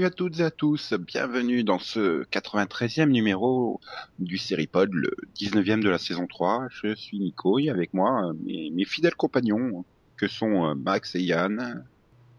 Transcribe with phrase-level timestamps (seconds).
[0.00, 0.94] Salut à toutes et à tous.
[0.94, 3.82] Bienvenue dans ce 93e numéro
[4.18, 6.68] du Seripod, le 19e de la saison 3.
[6.70, 9.84] Je suis Nico et avec moi euh, mes, mes fidèles compagnons
[10.16, 11.84] que sont euh, Max et Yann.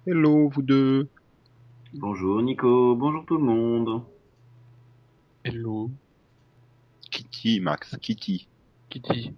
[0.08, 1.08] Hello vous deux.
[1.94, 4.06] Bonjour Nico, bonjour tout le monde.
[5.44, 5.92] Hello,
[7.12, 8.48] Kitty, Max, Kitty.
[8.90, 9.34] Kitty.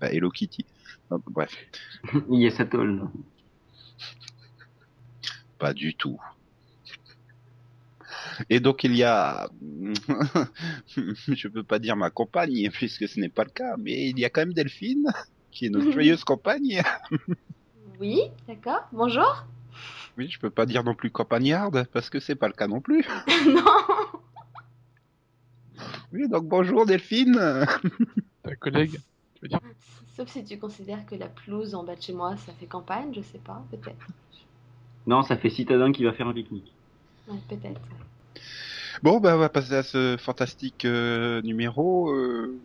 [0.00, 0.64] Bah, hello Kitty.
[1.10, 1.52] Bref,
[2.30, 3.08] Yes Atoll.
[5.58, 6.20] pas du tout.
[8.50, 9.48] Et donc il y a,
[10.88, 14.24] je peux pas dire ma compagne puisque ce n'est pas le cas, mais il y
[14.24, 15.10] a quand même Delphine
[15.50, 16.82] qui est notre joyeuse compagne.
[18.00, 18.80] Oui, d'accord.
[18.92, 19.46] Bonjour.
[20.18, 22.80] Oui, je peux pas dire non plus campagnarde parce que c'est pas le cas non
[22.80, 23.06] plus.
[23.46, 23.64] non.
[26.12, 27.66] Oui, donc bonjour Delphine.
[28.42, 28.98] Ta collègue,
[29.34, 29.60] tu veux dire?
[30.16, 33.12] Sauf si tu considères que la pelouse en bas de chez moi, ça fait campagne,
[33.14, 34.06] je sais pas, peut-être.
[35.06, 36.72] Non, ça fait citadin qui va faire un pique-nique.
[37.28, 37.80] Ouais, peut-être.
[39.02, 42.58] Bon, bah on va passer à ce fantastique euh, numéro euh,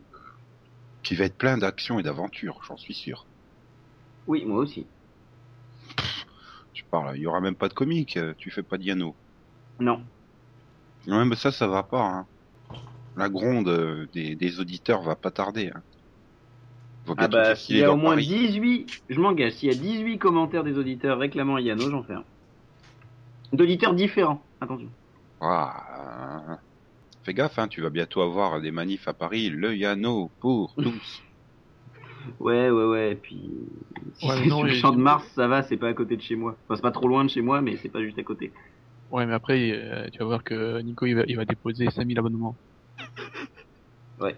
[1.04, 3.26] qui va être plein d'action et d'aventures, j'en suis sûr.
[4.28, 4.86] Oui, moi aussi.
[6.74, 9.16] Tu parles, il y aura même pas de comique, euh, tu fais pas Diano.
[9.80, 10.02] Non.
[11.08, 12.04] Ouais, mais ça, ça va pas.
[12.04, 12.26] Hein.
[13.18, 15.72] La gronde des, des auditeurs va pas tarder.
[15.76, 15.82] Hein.
[17.18, 18.28] Ah bah, s'il y a au moins Paris.
[18.28, 22.24] 18, je m'engage, s'il y a 18 commentaires des auditeurs réclamant Yano, j'en fais un.
[23.52, 24.88] D'auditeurs différents, attention.
[25.42, 26.59] Ah,
[27.23, 31.22] Fais gaffe, hein, tu vas bientôt avoir des manifs à Paris, le Yano pour tous.
[32.40, 33.51] Ouais, ouais, ouais, et puis...
[34.16, 35.94] Si Ouais, c'est mais non, sur le champ de Mars, ça va, c'est pas à
[35.94, 36.57] côté de chez moi.
[36.63, 38.53] Enfin, c'est pas trop loin de chez moi, mais c'est pas juste à côté.
[39.09, 42.18] Ouais, mais après, euh, tu vas voir que Nico, il va, il va déposer 5000
[42.18, 42.56] abonnements.
[44.19, 44.35] Ouais.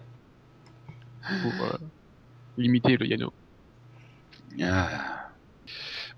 [1.20, 1.78] Pour euh,
[2.56, 3.32] limiter le Yano.
[4.62, 5.30] Ah.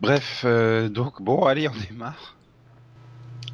[0.00, 2.36] Bref, euh, donc bon, allez, on démarre.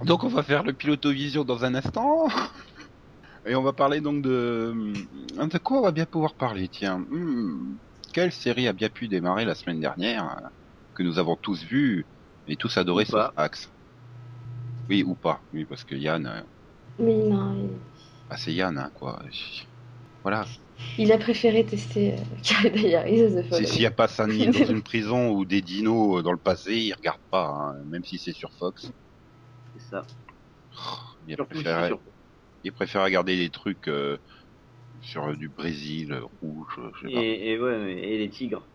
[0.05, 2.29] Donc on va faire le pilotovision dans un instant.
[3.47, 4.93] Et on va parler donc de...
[5.37, 7.77] De quoi on va bien pouvoir parler, tiens Hmm.
[8.13, 10.49] Quelle série a bien pu démarrer la semaine dernière, euh,
[10.95, 12.07] que nous avons tous vu
[12.47, 13.33] et tous adoré sauf pas.
[13.37, 13.73] Axe?
[14.89, 16.27] Oui, ou pas, oui, parce que Yann...
[16.27, 16.43] euh,
[16.99, 17.71] Mais non,
[18.29, 19.23] Ah, c'est Yann, hein, quoi.
[20.23, 20.45] Voilà.
[20.99, 22.17] il a préféré tester euh.
[23.65, 26.77] S'il n'y a pas Sandy dans une prison ou des dinos euh, dans le passé,
[26.77, 28.93] il regarde pas, hein, même si c'est sur Fox.
[29.93, 30.07] Ça.
[31.27, 31.37] Il
[31.87, 32.03] sur-
[32.65, 32.73] il
[33.03, 34.17] regarder des trucs euh,
[35.03, 38.67] sur euh, du Brésil, euh, rouge, je sais Et, et ouais, et les tigres.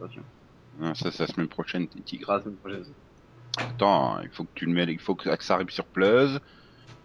[0.00, 0.24] Attention.
[0.80, 2.32] Hein, ça, c'est la semaine prochaine, tigres.
[2.32, 2.94] La semaine prochaine.
[3.58, 6.40] Attends, hein, il faut que tu le mets, il faut que ça arrive sur Pleuse.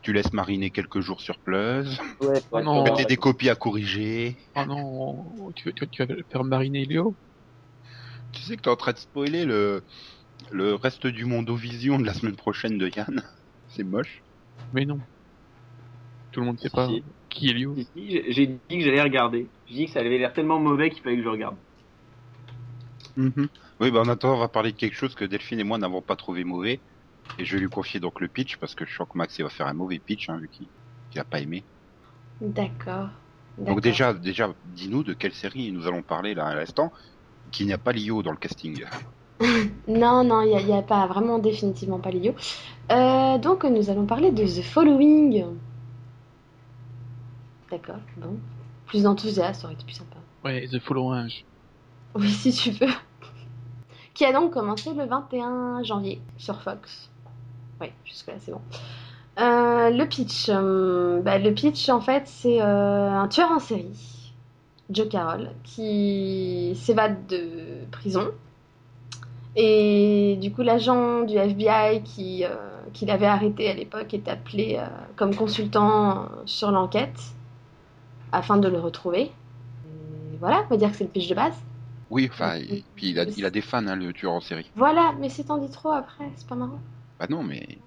[0.02, 2.00] Tu laisses mariner quelques jours sur Pleuse.
[2.22, 2.84] Ouais, Oh non.
[2.86, 4.38] Mettez des copies à corriger.
[4.56, 7.18] Oh non, tu, tu, tu vas faire mariner Léo
[8.32, 9.86] Tu sais que t'es en train de spoiler le,
[10.52, 13.24] le reste du monde Vision de la semaine prochaine de Yann.
[13.70, 14.22] C'est moche.
[14.74, 15.00] Mais non.
[16.32, 17.04] Tout le monde sait Si, pas si.
[17.30, 17.76] qui est Léo.
[17.76, 19.48] Si, si, j'ai- dit que j'allais regarder.
[19.68, 21.56] J'ai dit que ça avait l'air tellement mauvais qu'il fallait que je regarde.
[23.18, 26.02] Oui, bah en attendant, on va parler de quelque chose que Delphine et moi n'avons
[26.02, 26.80] pas trouvé mauvais.
[27.38, 29.44] Et je vais lui confier donc le pitch parce que je sens que Max il
[29.44, 30.68] va faire un mauvais pitch hein, vu qu'il
[31.12, 31.64] qu'il a pas aimé.
[32.40, 33.10] D'accord.
[33.58, 36.94] Donc déjà, déjà, dis-nous de quelle série nous allons parler là à l'instant,
[37.52, 38.86] qu'il n'y a pas Lio dans le casting.
[39.88, 42.34] Non, non, il n'y a, pas vraiment définitivement pas Lio.
[42.92, 45.46] Euh, donc, nous allons parler de The Following.
[47.72, 48.38] D'accord, bon.
[48.86, 50.18] Plus d'enthousiasme, ça aurait été plus sympa.
[50.44, 51.44] Ouais, The Following.
[52.16, 52.88] Oui, si tu veux.
[54.14, 57.10] Qui a donc commencé le 21 janvier sur Fox.
[57.80, 58.62] Oui, jusque-là, c'est bon.
[59.40, 60.50] Euh, le pitch.
[60.50, 64.34] euh, bah, le pitch, en fait, c'est un tueur en série,
[64.90, 68.32] Joe Carroll, qui s'évade de prison.
[69.56, 72.56] Et du coup, l'agent du FBI qui, euh,
[72.94, 74.86] qui l'avait arrêté à l'époque est appelé euh,
[75.16, 77.20] comme consultant sur l'enquête
[78.32, 79.22] afin de le retrouver.
[79.24, 81.54] Et voilà, on va dire que c'est le pitch de base.
[82.10, 84.72] Oui, enfin, et puis il a, il a des fans, hein, le tueur en série.
[84.76, 86.80] Voilà, mais si t'en dis trop après, c'est pas marrant.
[87.20, 87.84] Bah non, mais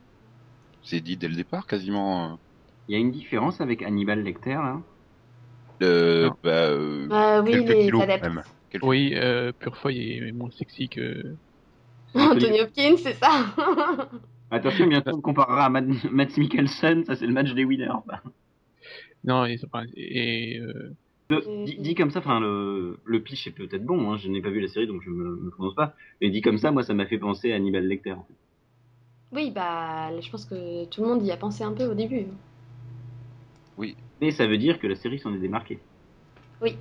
[0.82, 2.38] c'est dit dès le départ quasiment.
[2.88, 4.82] Il y a une différence avec Hannibal Lecter, là?
[5.82, 8.23] Euh, bah, euh, Euh, oui, quelques les kilos adeptes.
[8.25, 8.44] même.
[8.70, 11.37] Quelques- Oui, euh, Purefeuille est moins sexy que.
[12.14, 13.55] Anthony Hopkins, c'est ça
[14.50, 17.88] Attention, bientôt on le comparera à Matt, Matt Mikkelsen, ça c'est le match des winners.
[19.25, 19.56] Non, et,
[19.97, 20.93] et euh,
[21.31, 24.43] Le- dit, dit comme ça, enfin le, le pitch est peut-être bon, hein, je n'ai
[24.43, 25.94] pas vu la série donc je me, me prononce pas.
[26.20, 28.12] Et dit comme ça, moi ça m'a fait penser à Hannibal Lecter.
[28.12, 28.35] en fait.
[29.32, 32.26] Oui, bah, je pense que tout le monde y a pensé un peu au début.
[34.20, 35.81] Mais ça veut dire que la série s'en est démarquée.
[36.61, 36.76] Oui.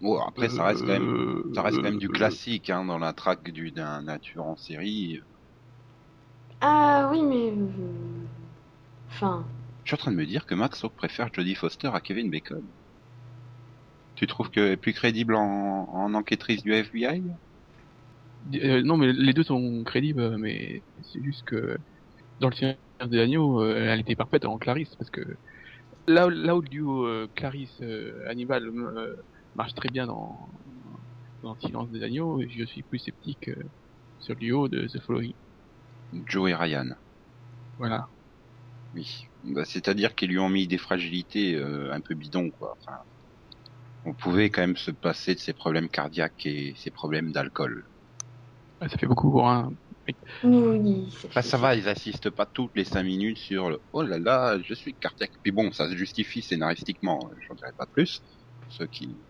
[0.00, 2.84] Bon, après, ça reste quand même, euh, ça reste quand même du euh, classique hein,
[2.86, 5.20] dans la traque du d'un tueur en série.
[6.60, 7.50] Ah oui, mais.
[7.50, 8.26] euh,
[9.08, 9.46] Enfin.
[9.84, 12.62] Je suis en train de me dire que Max préfère Jodie Foster à Kevin Bacon.
[14.16, 17.30] Tu trouves qu'elle est plus crédible en, en enquêtrice du FBI
[18.54, 21.78] Euh, non, mais les deux sont crédibles, mais c'est juste que
[22.40, 22.78] dans le Seigneur
[23.08, 25.22] des Agneaux, euh, elle était parfaite en Clarisse, parce que
[26.08, 29.16] là, où- là où le duo euh, Clarisse euh, Hannibal euh,
[29.56, 30.50] marche très bien dans,
[31.42, 33.62] dans le Silence des Agneaux, je suis plus sceptique euh,
[34.18, 35.34] sur le duo de The Following.
[36.12, 36.90] Joe et Ryan.
[37.78, 38.08] Voilà.
[38.94, 39.26] Oui.
[39.44, 42.76] Bah, C'est-à-dire qu'ils lui ont mis des fragilités euh, un peu bidons, quoi.
[42.80, 42.98] Enfin,
[44.04, 47.84] on pouvait quand même se passer de ses problèmes cardiaques et ses problèmes d'alcool.
[48.80, 49.72] Ouais, ça fait beaucoup pour un.
[50.44, 54.18] Oui, Enfin, ça va, ils assistent pas toutes les cinq minutes sur le oh là
[54.18, 55.32] là, je suis cardiaque.
[55.42, 57.18] Puis bon, ça se justifie scénaristiquement,
[57.48, 58.22] j'en dirais pas plus.
[58.68, 59.24] Ceux qui.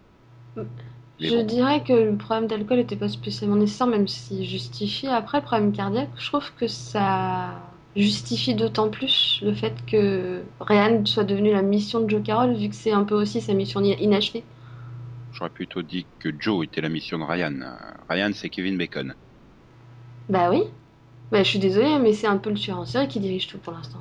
[1.19, 1.45] Mais Je bon.
[1.45, 5.07] dirais que le problème d'alcool n'était pas spécialement nécessaire, même s'il justifie.
[5.09, 7.55] Après, le problème cardiaque, je trouve que ça
[7.97, 12.69] justifie d'autant plus le fait que Ryan soit devenu la mission de Joe Carroll, vu
[12.69, 14.45] que c'est un peu aussi sa mission in- inachevée.
[15.31, 17.61] J'aurais plutôt dit que Joe était la mission de Ryan.
[17.61, 17.77] Euh,
[18.09, 19.15] Ryan, c'est Kevin Bacon.
[20.29, 20.63] Bah oui.
[21.33, 23.59] Bah, je suis désolée, mais c'est un peu le tueur en série qui dirige tout
[23.59, 24.01] pour l'instant.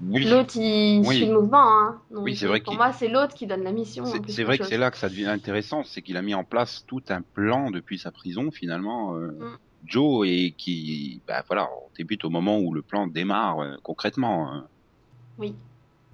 [0.00, 0.24] Oui.
[0.24, 1.16] L'autre, il Oui.
[1.16, 1.80] suit le mouvement.
[1.80, 2.02] Hein.
[2.10, 4.04] Donc, Oui, c'est vrai pour moi, c'est l'autre qui donne la mission.
[4.04, 6.44] en C'est vrai que c'est là que ça devient intéressant, c'est qu'il a mis en
[6.44, 9.56] place tout un plan depuis sa prison finalement, euh, Mm.
[9.84, 14.50] Joe, et qui, bah voilà, on débute au moment où le plan démarre euh, concrètement.
[14.52, 14.68] hein.
[15.38, 15.54] Oui.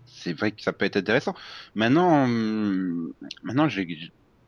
[0.07, 1.35] C'est vrai que ça peut être intéressant.
[1.75, 3.13] Maintenant, hum,
[3.43, 3.87] maintenant, j'ai,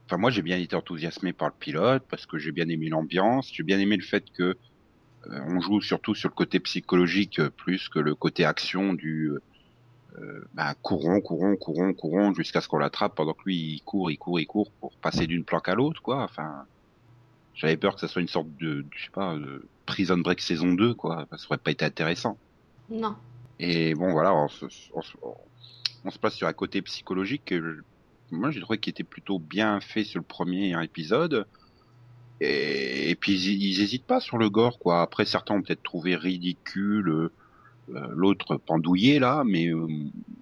[0.09, 3.49] enfin moi j'ai bien été enthousiasmé par le pilote parce que j'ai bien aimé l'ambiance,
[3.53, 4.59] j'ai bien aimé le fait que
[5.31, 9.31] on joue surtout sur le côté psychologique euh, plus que le côté action du
[10.19, 14.11] euh, bah, courons, courons, courons, courons jusqu'à ce qu'on l'attrape pendant que lui il court,
[14.11, 16.23] il court, il court pour passer d'une planque à l'autre, quoi.
[16.23, 16.65] Enfin,
[17.55, 20.73] j'avais peur que ça soit une sorte de, je sais pas, de Prison Break saison
[20.75, 21.27] 2, quoi.
[21.37, 22.37] Ça aurait pas été intéressant.
[22.91, 23.17] Non.
[23.59, 25.13] Et bon, voilà, on se, on se,
[26.05, 27.81] on se passe sur un côté psychologique que je-
[28.31, 31.47] moi j'ai trouvé qu'il était plutôt bien fait sur le premier épisode.
[32.43, 35.03] Et, et puis ils, ils hésitent pas sur le gore, quoi.
[35.03, 37.33] Après, certains ont peut-être trouvé ridicule euh,
[37.91, 39.87] euh, l'autre pendouillé là, mais euh,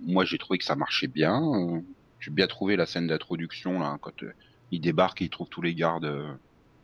[0.03, 1.83] moi j'ai trouvé que ça marchait bien.
[2.19, 4.33] J'ai bien trouvé la scène d'introduction là, quand euh,
[4.71, 6.39] il débarque et il trouve tous les gardes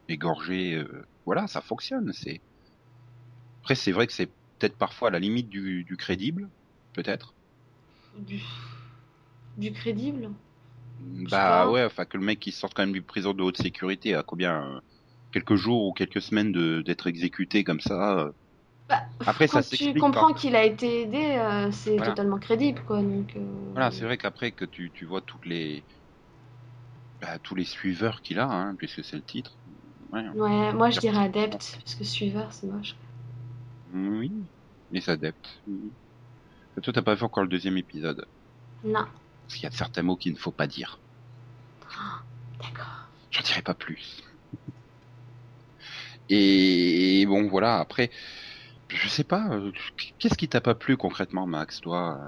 [0.09, 0.83] égorgés.
[1.25, 2.13] voilà, ça fonctionne.
[2.13, 2.41] C'est
[3.63, 6.49] après c'est vrai que c'est peut-être parfois à la limite du, du crédible,
[6.95, 7.35] peut-être.
[8.19, 8.41] Du,
[9.59, 10.31] du crédible?
[11.31, 14.15] Bah ouais, enfin que le mec qui sorte quand même d'une prison de haute sécurité
[14.15, 14.81] à combien
[15.33, 16.53] quelques jours ou quelques semaines
[16.83, 18.19] d'être exécuté comme ça.
[18.21, 18.33] euh.
[18.89, 22.03] Bah, Après Quand ça tu comprends qu'il a été aidé, euh, c'est Voilà.
[22.03, 23.01] totalement crédible, quoi.
[23.03, 23.41] Donc, euh,
[23.77, 25.87] Voilà, c'est vrai qu'après que tu tu vois toutes les
[27.21, 29.59] bah, tous les suiveurs qu'il a, hein, puisque c'est le titre.
[30.11, 30.25] Ouais.
[30.35, 32.95] Ouais, moi je dirais adepte, parce que suiveur c'est moche.
[33.93, 34.49] Oui,
[34.91, 35.61] les adeptes.
[35.67, 35.93] oui.
[36.83, 38.27] Toi, t'as pas vu encore le deuxième épisode?
[38.95, 39.09] Non,
[39.49, 41.03] Parce qu'il y a certains mots qu'il ne faut pas dire.
[42.61, 43.09] d'accord.
[43.31, 44.21] J'en dirai pas plus.
[46.29, 48.11] Et bon, voilà, après,
[48.91, 49.73] je sais pas, euh,
[50.19, 52.19] qu'est-ce qui t'a pas plu concrètement, Max, toi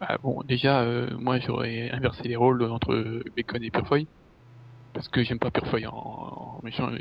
[0.00, 4.08] Bah, bon, déjà, euh, moi j'aurais inversé les rôles entre Bacon et Purefoy.
[4.92, 6.98] Parce que j'aime pas Purefoy en, méchant, euh,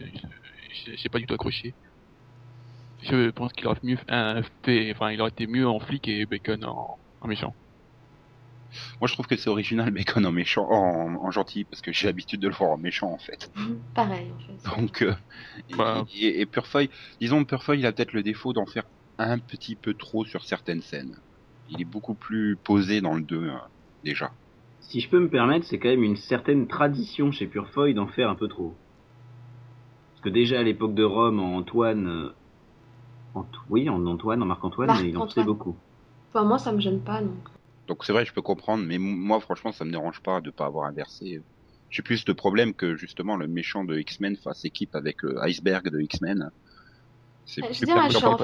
[0.96, 1.76] j'ai pas du tout accroché.
[3.04, 3.96] Je pense qu'il aurait mieux
[4.66, 7.56] fait, enfin, il aurait été mieux en flic et Bacon en méchant.
[9.02, 12.08] Moi, je trouve que c'est original, Bacon en méchant, en, en gentil, parce que j'ai
[12.08, 13.52] l'habitude de le voir en méchant, en fait.
[13.94, 14.78] Pareil en fait.
[14.78, 15.14] Donc, euh,
[15.78, 16.06] Bah.
[16.14, 16.90] et, et Purefoy,
[17.20, 18.84] disons, Purefoy, il a peut-être le défaut d'en faire
[19.18, 21.16] un petit peu trop sur certaines scènes.
[21.68, 23.62] Il est beaucoup plus posé dans le 2, hein,
[24.04, 24.32] déjà.
[24.82, 28.30] Si je peux me permettre, c'est quand même une certaine tradition chez Purefoy d'en faire
[28.30, 28.78] un peu trop.
[30.14, 32.30] Parce que déjà à l'époque de Rome, en Antoine, euh,
[33.36, 35.78] Ant- oui, en Antoine, en Marc-Antoine, il en faisait beaucoup.
[36.34, 37.48] Enfin, moi ça me gêne pas donc.
[37.88, 40.66] Donc c'est vrai, je peux comprendre, mais moi franchement, ça me dérange pas de pas
[40.66, 41.42] avoir inversé.
[41.90, 45.90] J'ai plus de problème que justement le méchant de X-Men fasse équipe avec le iceberg
[45.90, 46.50] de X-Men.
[47.46, 48.36] C'est Euh, Je plus dirais, je en fait,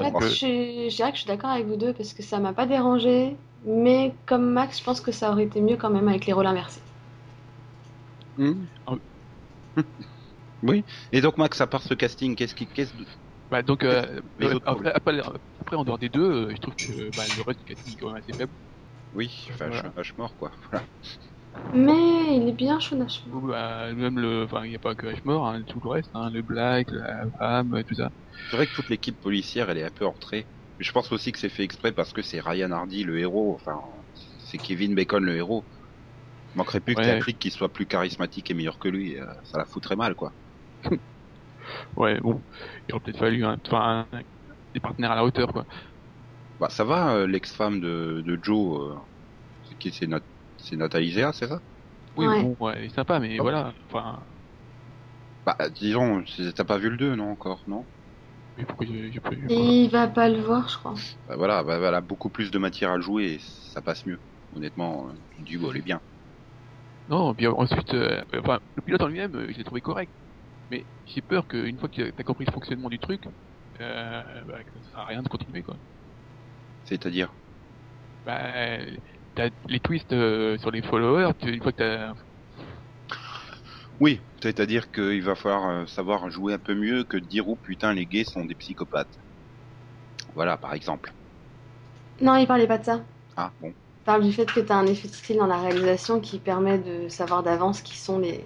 [0.96, 4.14] dirais que je suis d'accord avec vous deux parce que ça m'a pas dérangé, mais
[4.26, 6.82] comme Max, je pense que ça aurait été mieux quand même avec les rôles inversés.
[8.36, 8.64] Hmm.
[8.86, 8.96] Ah
[10.62, 10.84] oui.
[11.12, 12.94] Et donc Max, à part ce casting, qu'est-ce qui, qu'est-ce
[13.50, 15.20] Bah, donc, euh, euh, après, après,
[15.60, 17.96] après, en dehors des deux, euh, je trouve que bah, le reste du casting est
[17.96, 18.54] quand même assez faible.
[19.12, 19.92] Oui, enfin, Voilà.
[20.04, 20.52] suis mort quoi.
[20.70, 20.86] Voilà.
[21.74, 23.26] Mais il est bien Shonash.
[23.26, 26.10] Ou, bah, même le, enfin, il n'y a pas que Ashmore, hein, tout le reste,
[26.14, 28.10] hein, le Black, la femme, tout ça.
[28.50, 30.48] C'est vrai que toute l'équipe policière, elle est un peu entrée.
[30.78, 33.54] Mais je pense aussi que c'est fait exprès parce que c'est Ryan Hardy le héros.
[33.54, 33.80] Enfin,
[34.38, 35.66] c'est Kevin Bacon le héros.
[36.54, 37.10] Il manquerait plus que Ouais.
[37.10, 39.18] un flic qui soit plus charismatique et meilleur que lui.
[39.18, 40.34] euh, Ça la foutrait mal quoi.
[41.96, 42.44] Ouais, bon,
[42.88, 43.56] il aurait peut-être fallu un-
[44.74, 45.66] des partenaires à la hauteur, quoi.
[46.62, 49.00] Bah, ça va, euh, l'ex-femme de, de Joe, euh,
[49.62, 50.22] c'est qui c'est Nat
[50.58, 51.62] c'est Nathalie Zéa, c'est ça?
[52.16, 52.36] Oui, Ouais.
[52.36, 53.42] bon, ouais, elle est sympa, mais Oh.
[53.42, 53.74] voilà.
[53.90, 54.26] Enfin,
[55.46, 56.24] Bah, disons,
[56.56, 57.88] t'as pas vu le 2, non, encore, non?
[58.56, 60.94] Mais pourquoi j'ai j'ai pas vu Et il va pas le voir, je crois.
[61.26, 63.38] Bah voilà, bah, elle a beaucoup plus de matière à jouer et
[63.72, 64.22] ça passe mieux.
[64.52, 66.02] Honnêtement, euh, tu te dis, bon, elle est bien.
[67.08, 70.12] Non, puis ensuite, euh, enfin, le pilote en lui-même, euh, je l'ai trouvé correct.
[70.70, 73.24] Mais j'ai peur qu'une fois que t'as compris le fonctionnement du truc,
[73.80, 75.78] euh, bah, que ça sert à rien de continuer, quoi.
[76.92, 77.34] C'est-à-dire?
[78.24, 78.78] Bah,
[79.34, 82.12] t'as les twists euh, sur les followers, tu- une fois que t'as...
[84.00, 87.56] Oui, c'est-à-dire qu'il va falloir euh, savoir jouer un peu mieux que de dire, oh
[87.56, 89.16] putain, les gays sont des psychopathes.
[90.34, 91.14] Voilà, par exemple.
[92.20, 93.04] Non, il parlait pas de ça.
[93.36, 93.74] Ah, bon.
[94.00, 96.38] Il parle du fait que tu as un effet de style dans la réalisation qui
[96.40, 98.44] permet de savoir d'avance qui sont les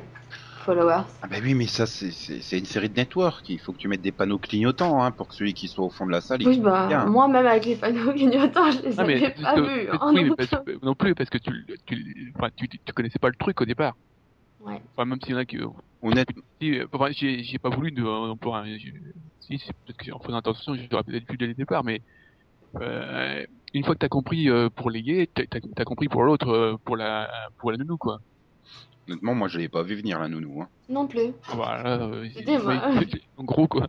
[0.67, 1.05] followers.
[1.23, 3.49] Ah bah oui, mais ça, c'est- une série de networks.
[3.49, 5.91] Il faut que tu mettes des panneaux clignotants hein, pour que celui qui soit au
[5.91, 7.07] fond de la salle, il Oui, bah, bien.
[7.07, 9.89] moi, même avec les panneaux clignotants, je les Ah, avais pas vus.
[9.91, 10.51] hein, oui, mais parce
[10.83, 11.51] non plus parce que tu,
[11.87, 13.95] tu, enfin, tu, tu connaissais pas le truc au départ.
[14.61, 14.81] Ouais.
[14.97, 15.59] Enfin, même s'il y en a qui,
[16.03, 16.29] Honnête,
[16.61, 18.93] si, euh, enfin, j'ai, j'ai pas voulu de, euh, pour un, j'ai-
[19.41, 22.03] si, c'est peut-être qu'en faisant attention, j'aurais peut-être vu dès le départ, mais,
[22.83, 23.45] euh,
[23.75, 25.45] une fois que t'as compris euh, pour les gays, t'as,
[25.77, 28.19] t'as compris pour l'autre, euh, pour la, pour la nounou, quoi.
[29.09, 30.63] Honnêtement, moi, je l'ai pas vu venir, la nounou.
[30.63, 30.69] Hein.
[30.89, 31.33] Non plus.
[31.49, 32.91] Voilà, euh, C'était moi.
[32.99, 33.89] oui, en gros, quoi.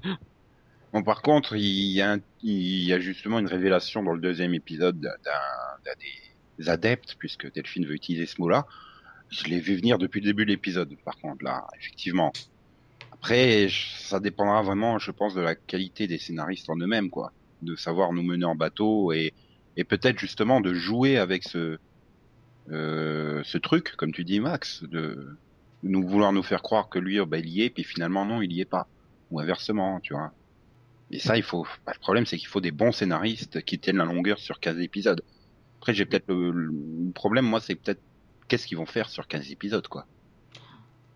[0.94, 4.22] Bon, par contre, il y, a un- il y a justement une révélation dans le
[4.22, 5.92] deuxième épisode d'un
[6.60, 8.66] des adeptes, puisque Delphine veut utiliser ce mot-là.
[9.30, 12.32] Je l'ai vu venir depuis le début de l'épisode, par contre, là, effectivement.
[13.12, 17.32] Après, je- ça dépendra vraiment, je pense, de la qualité des scénaristes en eux-mêmes, quoi.
[17.62, 19.34] De savoir nous mener en bateau et,
[19.76, 21.80] et peut-être justement de jouer avec ce, euh,
[22.70, 25.38] ce truc, comme tu dis, Max, de
[25.84, 28.42] nous vouloir nous faire croire que lui, oh, bah, il y est, puis finalement, non,
[28.42, 28.88] il y est pas.
[29.32, 30.32] Ou inversement, tu vois.
[31.12, 31.66] Et ça, il faut.
[31.86, 34.80] bah, le problème, c'est qu'il faut des bons scénaristes qui tiennent la longueur sur 15
[34.80, 35.22] épisodes.
[35.80, 38.02] Après, j'ai peut-être le, problème, moi, c'est peut-être
[38.48, 40.06] qu'est-ce qu'ils vont faire sur 15 épisodes, quoi.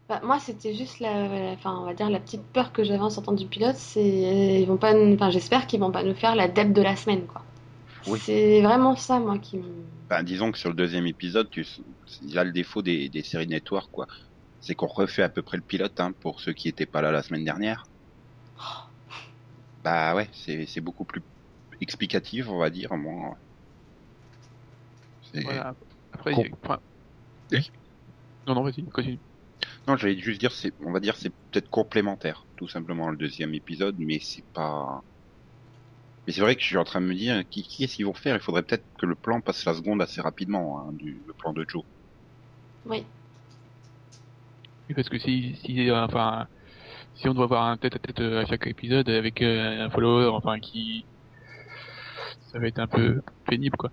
[0.08, 3.10] Bah, moi, c'était juste la, enfin, on va dire la petite peur que j'avais en
[3.10, 4.94] sortant du pilote, c'est ils vont pas,
[5.30, 7.44] j'espère qu'ils vont pas nous faire la deb de la semaine, quoi.
[8.06, 8.20] Oui.
[8.20, 9.86] C'est vraiment ça, moi, qui me.
[10.10, 11.66] Ben, disons que sur le deuxième épisode, tu,
[12.22, 14.08] il a le défaut des, des séries network, quoi.
[14.60, 17.12] C'est qu'on refait à peu près le pilote, hein, pour ceux qui étaient pas là
[17.12, 17.84] la semaine dernière.
[19.84, 21.22] Bah ouais, c'est c'est beaucoup plus
[21.82, 22.94] explicatif, on va dire.
[22.96, 23.38] Moi.
[25.22, 25.76] C'est- Voilà.
[26.12, 26.78] Après, y a-
[27.52, 27.72] Oui.
[28.48, 29.20] non, non, vas-y, continue.
[29.88, 33.54] Non, j'allais juste dire, c'est, on va dire, c'est peut-être complémentaire, tout simplement, le deuxième
[33.54, 35.04] épisode, mais c'est pas.
[36.32, 38.06] Mais c'est vrai que je suis en train de me dire, qui, qui est-ce qu'ils
[38.08, 38.36] vont faire?
[38.36, 41.54] Il faudrait peut-être que le plan passe la seconde assez rapidement, hein, du, le plan
[41.54, 41.84] de Joe.
[42.86, 43.06] Oui.
[44.90, 46.48] Oui, parce que si, si, euh, enfin,
[47.16, 50.60] si on doit avoir un tête-à-tête euh, à chaque épisode avec euh, un follower, enfin,
[50.60, 51.08] qui,
[52.52, 53.90] ça va être un peu pénible, quoi.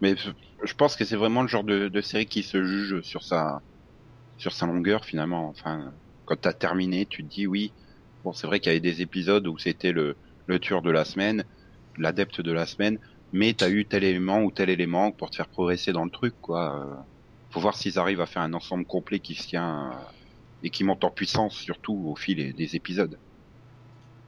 [0.00, 0.30] Mais je-
[0.64, 3.62] je pense que c'est vraiment le genre de, de série qui se juge sur sa,
[4.36, 5.48] sur sa longueur finalement.
[5.50, 5.94] Enfin,
[6.26, 7.74] quand t'as terminé, tu te dis oui.
[8.24, 11.04] Bon, c'est vrai qu'il y avait des épisodes où c'était le, le tueur de la
[11.04, 11.44] semaine,
[11.96, 12.98] l'adepte de la semaine,
[13.32, 16.34] mais t'as eu tel élément ou tel élément pour te faire progresser dans le truc,
[16.40, 16.76] quoi.
[17.00, 17.02] Euh,
[17.50, 20.04] Faut voir s'ils arrivent à faire un ensemble complet qui se tient euh,
[20.62, 23.20] et qui monte en puissance surtout au fil des- des épisodes.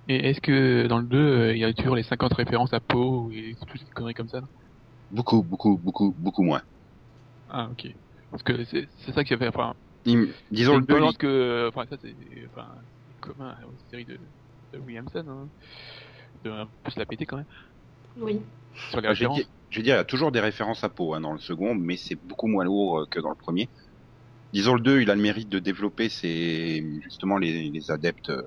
[0.09, 2.81] Et est-ce que dans le 2, euh, il y a toujours les 50 références à
[2.81, 4.41] Poe et toutes ces conneries comme ça
[5.11, 6.63] Beaucoup, beaucoup, beaucoup, beaucoup moins.
[7.49, 7.87] Ah, ok.
[8.31, 9.75] Parce que c'est c'est ça qui a fait, enfin,
[10.07, 12.17] Il- disons le une deux, il- balance que, enfin, ça c'est,
[12.49, 12.96] enfin, c'est
[13.27, 14.19] commun aux séries de,
[14.73, 15.53] de Williamson, hein.
[16.45, 17.47] De un peu se la péter quand même,
[18.17, 18.45] Oui.
[18.73, 19.29] sur les je, vais références.
[19.29, 21.39] dire, je vais dire, il y a toujours des références à Poe hein, dans le
[21.39, 23.71] second, mais c'est beaucoup moins lourd euh, que dans le premier.
[24.53, 28.43] Disons le 2, il a le mérite de développer ses, justement les, les adeptes euh,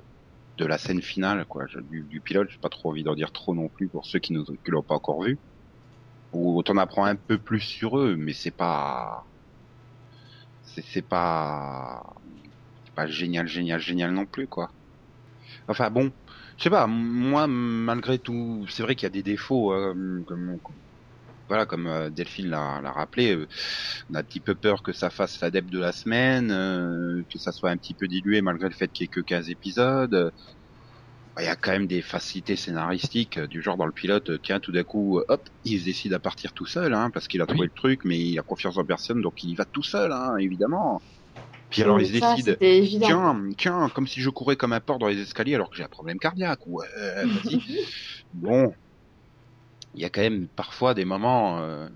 [0.57, 2.49] de la scène finale, quoi, du, du pilote.
[2.51, 4.95] J'ai pas trop envie d'en dire trop non plus pour ceux qui ne l'ont pas
[4.95, 5.41] encore vu.
[6.33, 9.29] Ou t'en apprends un peu plus sur eux, mais c'est pas,
[10.61, 12.03] c'est pas,
[12.99, 14.73] pas génial, génial, génial non plus, quoi.
[15.67, 16.11] Enfin bon,
[16.57, 20.57] je sais pas, moi malgré tout, c'est vrai qu'il y a des défauts, euh, comme
[21.47, 23.47] voilà, comme euh, Delphine l'a rappelé, euh,
[24.09, 27.39] on a un petit peu peur que ça fasse l'adepte de la semaine, euh, que
[27.39, 30.31] ça soit un petit peu dilué malgré le fait qu'il y ait que 15 épisodes.
[31.35, 34.59] Bah, Il y a quand même des facilités scénaristiques du genre dans le pilote, tiens,
[34.59, 37.47] tout d'un coup, hop, il se décide à partir tout seul, hein, parce qu'il a
[37.47, 37.67] trouvé Oui.
[37.67, 40.37] le truc, mais il a confiance en personne, donc il y va tout seul, hein,
[40.37, 41.03] évidemment.
[41.69, 43.07] Puis alors Oui, il se ça, décide, C'était évident.
[43.07, 45.83] tiens, tiens, comme si je courais comme un porc dans les escaliers alors que j'ai
[45.83, 46.65] un problème cardiaque.
[46.65, 46.87] Ouais,
[47.25, 47.85] vas-y.
[48.33, 48.73] bon,
[49.93, 51.59] il y a quand même parfois des moments.
[51.59, 51.89] Euh...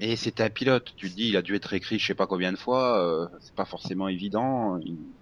[0.00, 0.92] Et c'était un pilote.
[0.96, 2.98] Tu te dis, il a dû être écrit, je sais pas combien de fois.
[3.00, 4.78] euh, c'est pas forcément évident.
[4.82, 5.14] Il-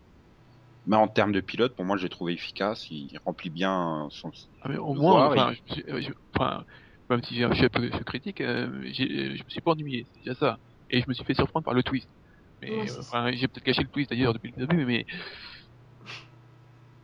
[0.86, 2.90] Mais en termes de pilote, pour moi, je l'ai trouvé efficace.
[2.90, 4.30] Il remplit bien son.
[4.62, 6.64] Ah, mais au moins, enfin, je me suis- euh, je- enfin,
[7.08, 10.20] même si je suis un peu je critique, euh, je me suis pas ennuyé, c'est
[10.24, 10.58] déjà ça.
[10.90, 12.08] Et je me suis fait surprendre par le twist.
[12.62, 15.04] Mais Ouais, euh, enfin, j'ai peut-être caché le twist d'ailleurs depuis le début, mais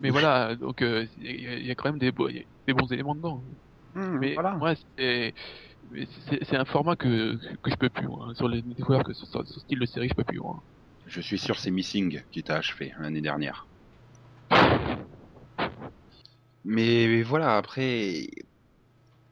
[0.00, 2.28] mais voilà, donc euh, il y, a- il y a quand même des, bons
[2.92, 3.44] éléments dedans.
[3.96, 4.52] Hum, Mais voilà.
[4.52, 5.34] moi, c'est
[5.90, 6.06] mais
[6.52, 8.32] un format que que je peux plus moi.
[8.36, 10.62] Sur les découvertes que ce, ce style de série, je peux plus moi.
[11.06, 13.68] Je suis sûr c'est Missing qui t'a achevé l'année dernière.
[16.64, 18.28] Mais voilà, après,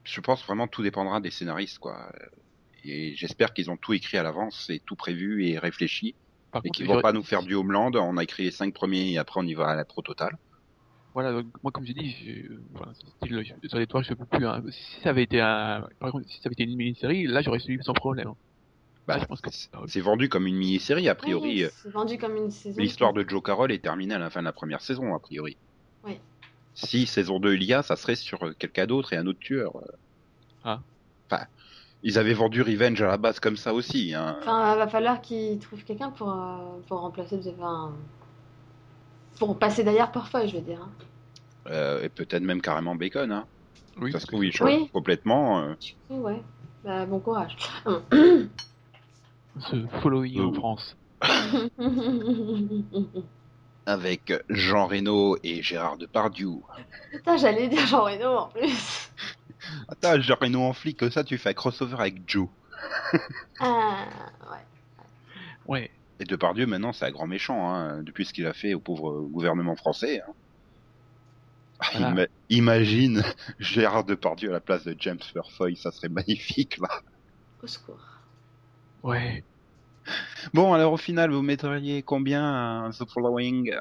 [0.04, 2.10] je pense vraiment tout dépendra des scénaristes, quoi.
[2.90, 6.14] Et j'espère qu'ils ont tout écrit à l'avance et tout prévu et réfléchi,
[6.52, 7.90] Par et qu'ils vont pas nous faire du Homeland.
[7.94, 10.36] On a écrit les cinq premiers et après on y va à la pro totale.
[11.14, 12.14] Voilà, donc, moi comme j'ai dit,
[13.68, 14.46] sur les toits, je peux plus.
[14.46, 14.62] Hein.
[14.70, 17.58] Si ça avait été un, par contre, si ça avait été une mini-série, là j'aurais
[17.58, 18.32] suivi sans problème.
[19.06, 21.64] Bah, Là, je pense que c'est- vendu comme une mini-série, a priori.
[21.64, 22.80] Oui, c'est vendu comme une saison.
[22.82, 25.56] L'histoire de Joe Carroll est terminée à la fin de la première saison, a priori.
[26.04, 26.18] Oui.
[26.74, 29.72] Si saison 2 il y a, ça serait sur quelqu'un d'autre et un autre tueur.
[30.64, 30.82] Ah.
[31.30, 31.44] Enfin,
[32.02, 34.14] ils avaient vendu Revenge à la base comme ça aussi.
[34.14, 34.36] Hein.
[34.40, 37.40] Enfin, va falloir qu'ils trouvent quelqu'un pour, euh, pour remplacer.
[37.58, 37.92] Enfin,
[39.38, 40.80] pour passer d'ailleurs parfois, je veux dire.
[40.82, 40.90] hein.
[41.68, 43.30] Euh, et peut-être même carrément Bacon.
[43.32, 43.44] Hein.
[44.00, 44.88] Oui, ça se trouve, il change Oui.
[44.92, 45.60] complètement.
[45.60, 45.74] euh.
[45.80, 46.42] Du coup, ouais.
[46.84, 47.56] Bah, bon courage.
[49.58, 50.54] Ce following en Oh.
[50.54, 50.96] France.
[53.86, 56.50] avec Jean Reno et Gérard Depardieu.
[57.10, 59.10] Putain, j'allais dire Jean Reno en plus.
[59.88, 62.48] Attends, Jean Reno en flic, ça tu fais un crossover avec Joe.
[63.60, 64.06] Ah,
[64.50, 64.66] ouais.
[65.66, 65.90] Ouais.
[66.18, 69.22] Et Depardieu maintenant c'est un grand méchant, hein, depuis ce qu'il a fait au pauvre
[69.28, 70.20] gouvernement français.
[70.26, 70.32] hein.
[71.78, 72.10] Ah, Voilà.
[72.10, 73.22] ima- imagine
[73.58, 76.88] Gérard Depardieu à la place de James Purfoy, ça serait magnifique là.
[77.62, 78.04] Au secours.
[79.02, 79.44] Ouais.
[80.54, 83.72] Bon, alors au final, vous mettriez combien à The Following?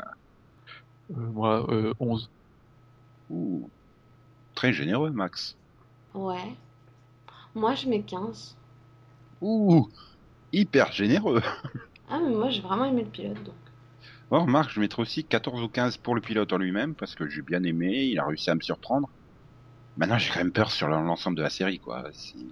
[1.11, 2.31] Euh, moi, euh, 11.
[3.29, 3.71] Ouh,
[4.55, 5.57] Très généreux, Max.
[6.15, 6.55] Ouais.
[7.53, 8.55] Moi, je mets 15.
[9.41, 9.89] Ouh,
[10.51, 11.41] hyper généreux.
[12.09, 13.55] Ah, mais moi, j'ai vraiment aimé le pilote, donc.
[14.29, 17.27] Bon, remarque, je mettrais aussi 14 ou 15 pour le pilote en lui-même, parce que
[17.27, 19.09] j'ai bien aimé, il a réussi à me surprendre.
[19.97, 22.03] Maintenant, j'ai quand même peur sur l'ensemble de la série, quoi.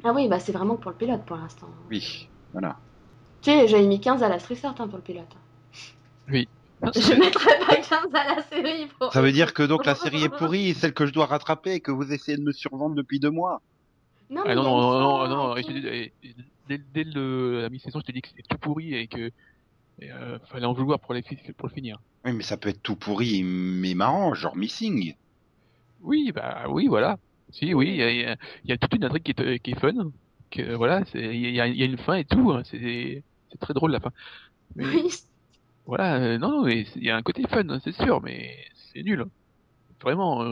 [0.03, 1.67] Ah oui, bah c'est vraiment pour le pilote pour l'instant.
[1.89, 2.77] Oui, voilà.
[3.41, 5.35] Tu sais, j'avais mis 15 à la Stressart hein, pour le pilote.
[6.29, 6.47] Oui.
[6.95, 9.11] Je mettrais pas 15 à la série pour.
[9.13, 11.91] Ça veut dire que donc la série est pourrie, celle que je dois rattraper, que
[11.91, 13.61] vous essayez de me survendre depuis deux mois.
[14.29, 16.11] Non, Ah non, non, non, fin, non, et
[16.67, 19.31] dès, dès le, la mi-saison, je t'ai dit que c'était tout pourri et que
[19.99, 21.21] et, euh, fallait en vouloir pour, les,
[21.57, 21.99] pour le finir.
[22.25, 25.15] Oui, mais ça peut être tout pourri, mais marrant, genre Missing.
[26.01, 27.17] Oui, bah oui, voilà.
[27.51, 30.11] Si, oui, il y a, il y toute une intrigue qui est, qui est fun.
[30.49, 32.51] Que, voilà, il y a, il y a une fin et tout.
[32.51, 34.11] hein, C'est c'est très drôle la fin.
[34.75, 35.09] Mais Oui,
[35.85, 39.03] voilà, euh, non, non, il y a un côté fun, hein, c'est sûr, mais c'est
[39.03, 39.25] nul.
[40.01, 40.43] Vraiment.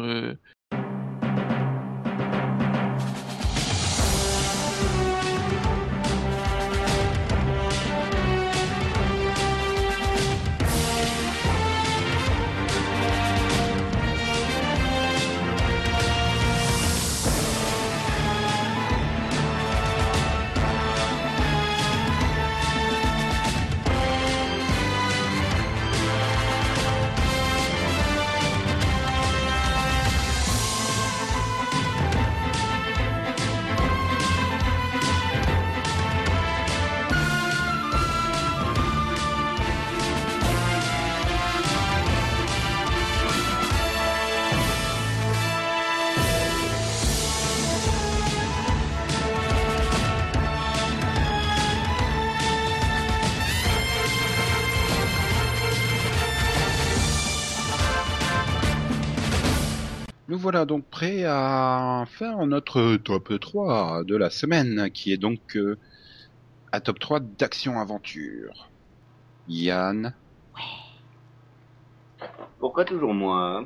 [61.03, 65.79] À faire notre top 3 de la semaine, qui est donc euh,
[66.73, 68.71] un top 3 d'action-aventure.
[69.47, 70.15] Yann,
[72.59, 73.65] Pourquoi toujours moi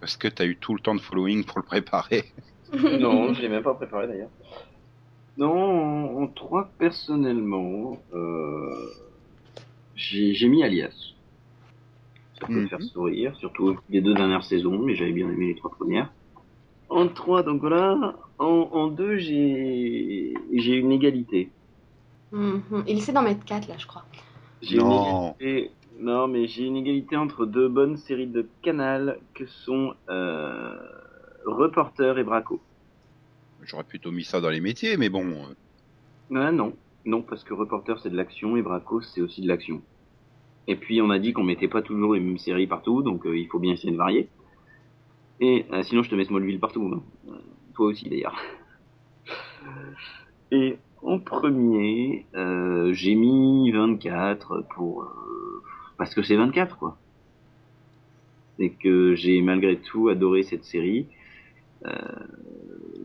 [0.00, 2.32] parce que t'as eu tout le temps de following pour le préparer.
[2.72, 4.30] Non, je l'ai même pas préparé d'ailleurs.
[5.38, 8.90] Non, en, en trois personnellement, euh,
[9.94, 11.14] j'ai mis Alias.
[12.40, 12.68] Ça peut Mhm.
[12.68, 16.10] faire sourire, surtout les deux dernières saisons, mais j'avais bien aimé les trois premières.
[16.88, 18.16] En trois, donc voilà.
[18.38, 21.50] En, en deux, j'ai j'ai une égalité.
[22.32, 22.84] Mhm.
[22.86, 24.04] Il essaie d'en mettre 4 là, je crois.
[24.62, 25.34] J'ai une Non.
[25.40, 25.70] égalité-
[26.00, 30.76] non, mais j'ai une égalité entre deux bonnes séries de Canal que sont euh,
[31.46, 32.60] Reporter et Braco.
[33.64, 35.26] J'aurais plutôt mis ça dans les métiers, mais bon.
[36.34, 36.74] Ah non,
[37.04, 39.82] non, parce que Reporter c'est de l'action et Braco c'est aussi de l'action.
[40.68, 43.36] Et puis on a dit qu'on mettait pas toujours les mêmes séries partout, donc euh,
[43.36, 44.28] il faut bien essayer de varier.
[45.40, 46.90] Et euh, sinon je te mets Smallville partout.
[46.94, 47.02] hein.
[47.28, 47.32] Euh,
[47.74, 48.36] toi aussi d'ailleurs.
[50.50, 55.62] Et en premier, euh, j'ai mis 24 pour euh,
[55.96, 56.96] parce que c'est 24 quoi.
[58.58, 61.06] Et que j'ai malgré tout adoré cette série,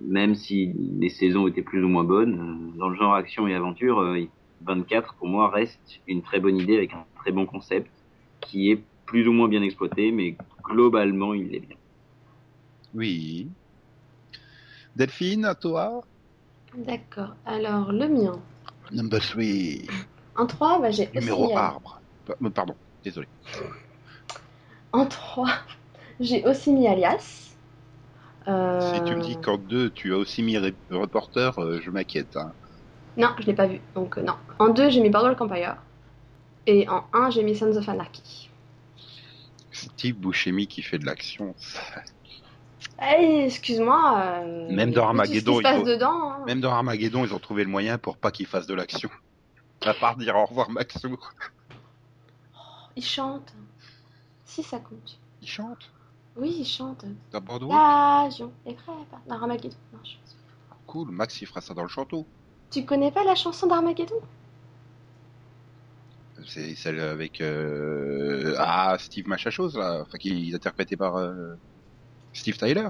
[0.08, 2.74] même si les saisons étaient plus ou moins bonnes.
[2.78, 4.20] dans le genre action et aventure, euh,
[4.62, 7.92] 24 pour moi reste une très bonne idée avec un très bon concept
[8.42, 11.78] qui est plus ou moins bien exploité, mais globalement il est bien.
[12.94, 13.52] Oui.
[14.96, 16.02] Delphine, à toi
[16.78, 17.36] D'accord.
[17.46, 18.40] Alors, le mien.
[18.92, 19.44] Number 3.
[20.36, 21.56] En 3, bah, j'ai Numéro aussi...
[21.56, 22.02] arbre.
[22.26, 23.28] Pa- euh, Pardon, désolé.
[24.94, 25.50] En 3,
[26.20, 27.56] j'ai aussi mis Alias.
[28.48, 30.58] Euh, Si tu me dis qu'en 2, tu as aussi mis
[30.92, 32.36] reporter, euh, je m'inquiète.
[32.36, 32.54] hein.
[33.18, 34.36] Non, je l'ai pas vu, donc euh, non.
[34.60, 35.78] En 2, j'ai mis Boardwalk Empire.
[36.68, 38.50] Et en 1, j'ai mis Sons of Anarchy.
[39.72, 41.54] Steve Buscemi qui fait de l'action.
[43.02, 44.20] Eh, excuse-moi.
[44.20, 46.32] euh, Même dans Armageddon, Ce qui se il passe faut- dedans.
[46.32, 46.44] hein.
[46.46, 49.10] Même dans Armageddon, ils ont trouvé le moyen pour pas qu'il fasse de l'action.
[49.86, 51.18] À part dire au revoir Maxou.
[52.96, 53.54] Il chante.
[54.46, 55.18] Si, ça compte.
[55.42, 55.90] Il chante
[56.38, 57.04] Oui, il chante.
[57.32, 57.70] dans Bordeaux.
[57.70, 58.96] L'avion, les crêpes.
[59.28, 59.76] Dans Armageddon.
[59.92, 60.36] Non, je pense
[60.70, 60.76] pas.
[60.88, 62.26] Cool, Max il fera ça dans le chanteau.
[62.72, 64.16] Tu connais pas la chanson d'Armageddon?
[66.48, 68.56] C'est celle avec euh...
[68.58, 71.56] ah Steve machin chose là, enfin qui est interprété par euh,
[72.34, 72.90] Steve Tyler.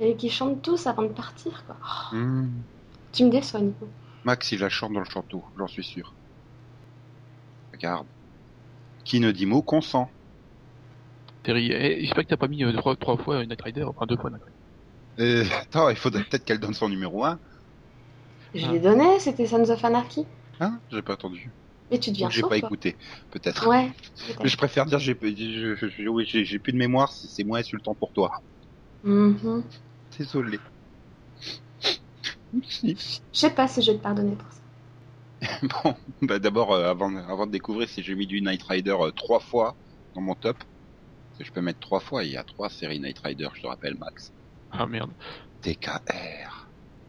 [0.00, 1.76] Et qui chantent tous avant de partir, quoi.
[2.12, 2.48] Oh, Hmm.
[3.12, 3.88] tu me déçois, Nico.
[4.24, 6.12] Max il la chante dans le chanteau, j'en suis sûr.
[7.72, 8.06] Regarde.
[9.04, 10.10] Qui ne dit mot consent.
[11.44, 14.16] Terry, eh, j'espère que t'as pas mis euh, trois, trois fois Night Rider, enfin deux
[14.16, 14.56] fois Night Rider.
[15.18, 17.38] Euh, attends, il faudrait peut-être qu'elle donne son numéro 1.
[18.54, 18.72] Je Ah.
[18.72, 20.26] l'ai donné, c'était Sons of Anarchy.
[20.60, 20.80] Hein?
[20.90, 21.50] J'ai pas entendu.
[21.90, 22.56] Mais tu deviens j'ai pas toi.
[22.58, 22.96] écouté,
[23.30, 23.66] peut-être.
[23.68, 23.92] Ouais.
[24.42, 25.16] Mais je préfère dire j'ai
[26.08, 28.42] oui, j'ai j'ai plus de mémoire, c'est moins insultant pour toi.
[29.06, 29.62] Mhm.
[30.18, 30.58] Désolé.
[32.52, 32.94] Je
[33.32, 34.60] sais pas si je vais te pardonner pour ça.
[35.84, 39.10] Bon, bah d'abord, euh, avant, avant de découvrir si j'ai mis du Night Rider euh,
[39.12, 39.76] trois fois
[40.14, 43.00] dans mon top, parce que je peux mettre trois fois, il y a trois séries
[43.00, 44.32] Night Rider, je te rappelle, Max.
[44.70, 45.14] Ah merde.
[45.62, 46.52] TKR.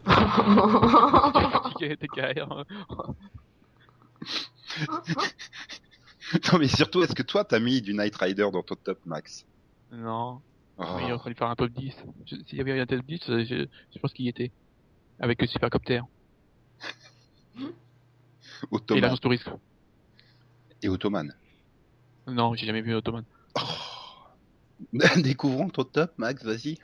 [0.04, 2.64] TK, TKR.
[6.52, 9.46] non mais surtout, est-ce que toi t'as mis du Night Rider dans ton top, Max?
[9.90, 10.42] Non.
[10.78, 11.92] Oh, il aurait fallu faire un top 10.
[12.26, 14.52] Je- S'il y avait un top 10, euh, je, je pense qu'il y était.
[15.20, 16.00] Avec le Supercopter.
[17.58, 17.64] Et
[18.70, 19.02] Ottoman.
[19.02, 19.48] l'agence touriste.
[20.82, 21.34] Et Ottoman.
[22.26, 23.24] Non, j'ai jamais vu Ottoman.
[23.56, 23.60] Oh.
[25.22, 26.78] Découvrons ton top, Max, vas-y.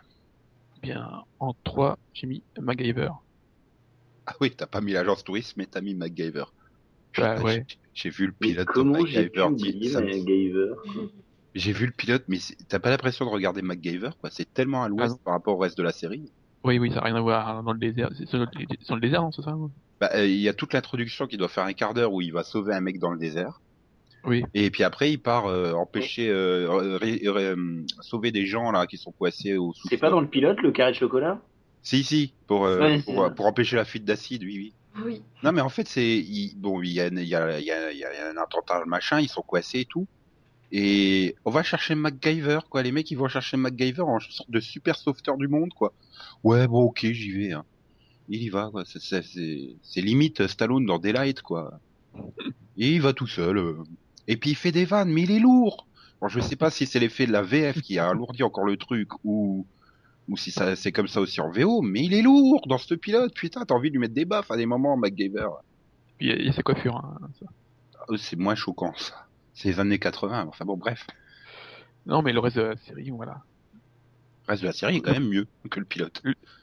[0.82, 3.10] Bien, en 3, j'ai mis MacGyver.
[4.26, 6.44] Ah oui, t'as pas mis l'agence touriste, mais t'as mis MacGyver.
[7.16, 7.64] Bah, ouais.
[7.68, 9.88] j'ai- J'ai vu le Mais pilote de comment j'ai MacGyver.
[9.88, 10.72] ça me- MacGyver?
[11.54, 12.38] J'ai vu le pilote, mais
[12.68, 14.30] t'as pas l'impression de regarder MacGyver, quoi?
[14.30, 16.32] C'est tellement à l'ouest Ah par rapport au reste de la série.
[16.64, 18.10] Oui, oui, ça n'a rien à voir dans le désert.
[18.16, 19.54] C'est sur le, désert, non, c'est ça
[20.00, 22.32] Bah, euh, il y a toute l'introduction qui doit faire un quart d'heure où il
[22.32, 23.60] va sauver un mec dans le désert.
[24.24, 24.44] Oui.
[24.54, 27.54] Et puis après, il part euh, empêcher, euh, ré- ré-
[28.00, 30.72] sauver des gens là qui sont coincés au sous C'est pas dans le pilote le
[30.72, 31.42] carré de chocolat?
[31.82, 34.56] Si, si, pour, euh, Ouais, pour, empêcher la fuite d'acide, oui,
[34.96, 35.04] oui.
[35.04, 35.22] oui.
[35.42, 37.72] Non, mais en fait, c'est il- bon, il y a, il y, a, il y,
[37.72, 40.06] a, il y a un attentat, machin, ils sont coincés et tout.
[40.76, 42.82] Et on va chercher MacGyver, quoi.
[42.82, 45.92] Les mecs, ils vont chercher MacGyver en sorte de super sauveteur du monde, quoi.
[46.42, 47.52] Ouais, bon, ok, j'y vais.
[47.52, 47.64] Hein.
[48.28, 48.82] Il y va, quoi.
[48.84, 51.78] C'est- C'est c'est- c'est limite Stallone dans Daylight, quoi.
[52.76, 53.56] Et il va tout seul.
[53.58, 53.76] euh.
[54.26, 55.86] Et puis il fait des vannes, mais il est lourd.
[56.20, 58.76] Bon, je sais pas si c'est l'effet de la VF qui a alourdi encore le
[58.76, 59.66] truc ou
[60.26, 62.94] ou si ça c'est comme ça aussi en VO, mais il est lourd dans ce
[62.94, 63.32] pilote.
[63.34, 65.48] Putain, t'as envie de lui mettre des baffes à des moments, MacGyver.
[66.18, 66.96] Puis il y a- il y, a sa coiffure.
[66.96, 67.46] Hein, ça.
[68.08, 69.23] Ah, C'est moins choquant, ça.
[69.54, 70.46] C'est les années 80.
[70.48, 71.06] Enfin bon, bref.
[72.06, 73.42] Non, mais le reste de la série, voilà.
[74.46, 76.22] Le reste de la série est quand même mieux que le pilote.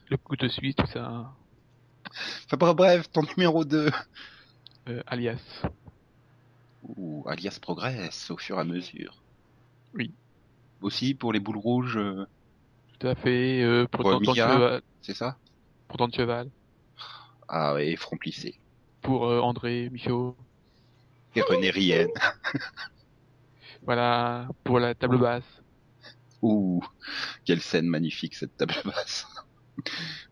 [0.10, 1.34] Le coup de suisse, tout ça.
[2.46, 3.90] Enfin bref, bref, ton numéro 2.
[4.90, 5.64] Euh, alias.
[6.84, 9.22] Ouh, alias progresse au fur et à mesure.
[9.94, 10.12] Oui.
[10.82, 12.26] Aussi pour les boules rouges, euh,
[13.00, 13.62] Tout à fait.
[13.62, 15.38] Euh, pour, Pour cheval, c'est ça?
[15.88, 16.50] Pour cheval.
[17.48, 18.60] Ah ouais, front plissé.
[19.02, 20.36] Pour euh, André Michaud.
[21.36, 22.08] Et René Rien.
[23.84, 24.48] Voilà.
[24.64, 25.44] Pour la table basse.
[26.44, 26.84] Ouh,
[27.46, 29.26] quelle scène magnifique cette table basse.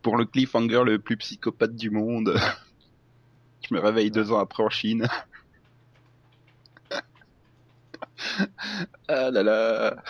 [0.02, 2.34] Pour le cliffhanger le plus psychopathe du monde.
[3.68, 5.06] Je me réveille deux ans après en Chine.
[9.08, 10.02] ah là là.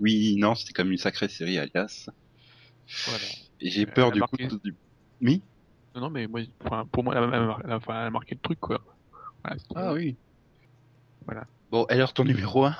[0.00, 2.08] Oui, non, c'était comme une sacrée série, alias.
[3.06, 3.24] Voilà.
[3.60, 4.48] J'ai Euh, peur a du marqué.
[4.48, 4.74] coup du...
[5.22, 5.42] Oui?
[5.94, 6.42] Non, non, mais moi,
[6.92, 8.82] pour moi, elle a, elle marqué le truc, quoi.
[9.42, 10.16] Voilà, Ah oui.
[11.70, 12.74] Bon, alors ton numéro 1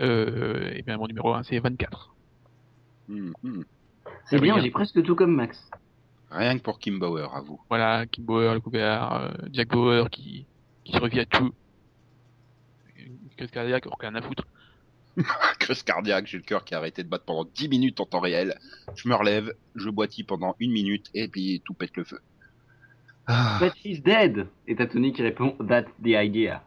[0.00, 2.14] Euh, et bien mon numéro 1 c'est 24.
[3.08, 3.30] Hmm,
[4.26, 4.62] C'est bien, bien.
[4.64, 5.70] j'ai presque tout comme Max.
[6.30, 7.60] Rien que pour Kim Bauer, à vous.
[7.68, 10.46] Voilà, Kim Bauer, le couvert, euh, Jack Bauer qui,
[10.84, 11.52] qui survit à tout.
[13.36, 14.44] Crise cardiaque, rien à foutre.
[15.60, 18.20] Crise cardiaque, j'ai le cœur qui a arrêté de battre pendant 10 minutes en temps
[18.20, 18.58] réel.
[18.96, 22.18] Je me relève, je boitille pendant une minute et puis tout pète le feu.
[23.26, 26.62] Ah, But he's dead Et t'as Tony qui répond That's the idea.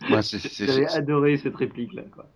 [0.00, 2.26] J'avais adoré cette réplique là quoi.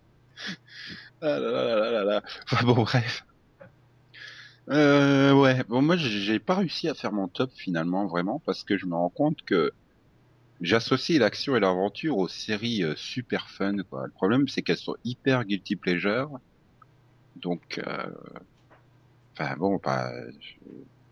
[1.23, 2.23] Ah là là là là là.
[2.45, 3.25] Enfin bon, bref.
[4.71, 8.65] Euh, ouais, bon, moi j'ai j'ai pas réussi à faire mon top finalement, vraiment, parce
[8.65, 9.73] que je me rends compte que
[10.61, 14.07] j'associe l'action et l'aventure aux séries euh, super fun, quoi.
[14.07, 16.31] Le problème, c'est qu'elles sont hyper guilty pleasure.
[17.37, 18.07] Donc, euh...
[19.33, 20.55] enfin bon, bah, je...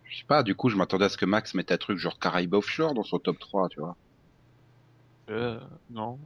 [0.04, 2.18] je sais pas, du coup, je m'attendais à ce que Max mette un truc genre
[2.18, 3.96] Caraïbes Offshore dans son top 3, tu vois.
[5.30, 5.60] Euh,
[5.90, 6.18] non.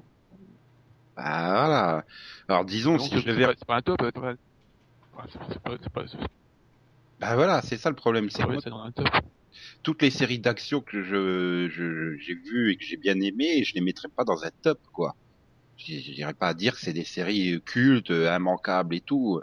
[1.16, 1.22] Bah
[1.66, 2.04] voilà.
[2.48, 4.02] Alors disons, si je pas, c'est pas un top.
[4.02, 4.34] euh, pas-
[5.92, 6.04] pas-
[7.18, 8.58] Bah voilà, c'est ça le problème, c'est que ouais,
[9.82, 13.72] toutes les séries d'action que je je- j'ai vues et que j'ai bien aimées, je
[13.74, 15.16] les mettrais pas dans un top quoi.
[15.76, 19.40] Je je dirais pas à dire que c'est des séries cultes, euh, immanquables et tout.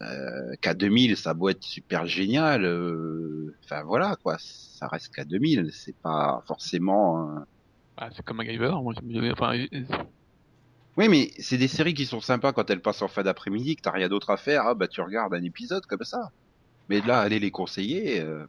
[0.00, 2.64] Euh, K2000, ça doit être super génial.
[2.64, 7.18] euh, Enfin voilà quoi, ça reste K2000, c'est pas forcément.
[7.20, 7.46] un-
[7.96, 8.72] Ah, c'est comme MacGyver.
[8.82, 8.94] Moi,
[9.32, 9.86] enfin, euh,
[10.96, 13.82] Oui, mais c'est des séries qui sont sympas quand elles passent en fin d'après-midi, que
[13.82, 14.64] t'as rien d'autre à faire.
[14.66, 16.30] Ah bah tu regardes un épisode comme ça.
[16.88, 18.20] Mais là, aller les conseiller.
[18.20, 18.44] Euh...
[18.44, 18.46] euh,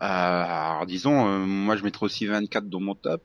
[0.00, 3.22] alors disons, euh, moi je mettrais aussi 24 dans mon top.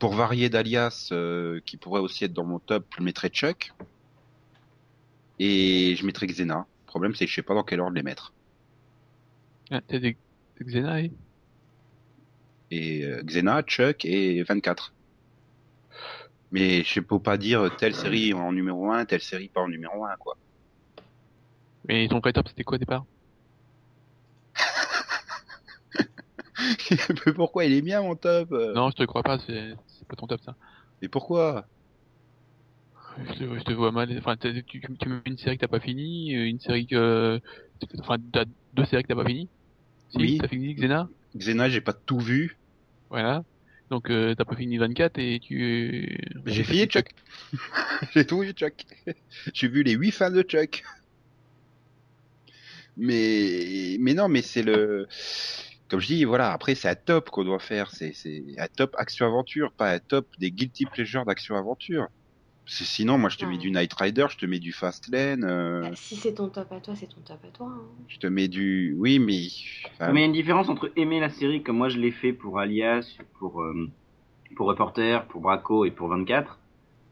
[0.00, 3.72] Pour varier d'alias, euh, qui pourrait aussi être dans mon top, je mettrais Chuck.
[5.38, 6.66] Et je mettrais Xena.
[6.84, 8.32] Le problème c'est que je sais pas dans quel ordre les mettre.
[9.70, 10.16] ah, t'as des
[10.60, 11.12] Xena, eh
[12.70, 14.92] Et euh, Xena, Chuck et 24.
[16.50, 20.04] Mais je peux pas dire telle série en numéro 1, telle série pas en numéro
[20.04, 20.38] 1 quoi.
[21.88, 23.04] Mais ton top, c'était quoi au départ?
[27.26, 28.50] Mais pourquoi il est bien mon top?
[28.74, 29.74] Non, je te crois pas, c'est
[30.08, 30.56] pas ton top ça.
[31.00, 31.68] Mais pourquoi?
[33.18, 34.16] Je te, je te vois mal.
[34.18, 37.40] Enfin, tu, tu mets une série que t'as pas fini, euh, une série que.
[38.00, 39.50] Enfin, t'as deux séries que t'as pas fini.
[40.10, 40.38] Si, Oui.
[40.38, 42.60] t'as fini Xena, Xena, j'ai pas tout vu.
[43.10, 43.42] voilà.
[43.90, 46.18] Donc, euh, t'as pas fini 24 et tu.
[46.46, 47.08] J'ai fini Chuck.
[48.14, 48.84] j'ai tout vu Chuck.
[49.54, 50.84] j'ai vu les huit fins de Chuck.
[52.96, 55.06] Mais mais non, mais c'est le
[55.88, 56.52] comme je dis, voilà.
[56.52, 57.90] Après, c'est un top qu'on doit faire.
[57.92, 62.08] C'est c'est un top action aventure, pas un top des guilty pleasures d'action aventure.
[62.68, 65.44] C'est- Sinon, moi, je te mets du Night Rider, je te mets du Fast Lane,
[65.44, 67.66] euh, Bah, si c'est ton top à toi, c'est ton top à toi.
[67.66, 67.88] hein.
[68.08, 69.46] je te mets du, oui, mais
[69.92, 72.10] enfin, Mais il y a une différence entre aimer la série comme moi je l'ai
[72.10, 73.86] fait pour Alias, pour euh,
[74.56, 76.58] pour Reporter, pour Braco et pour 24,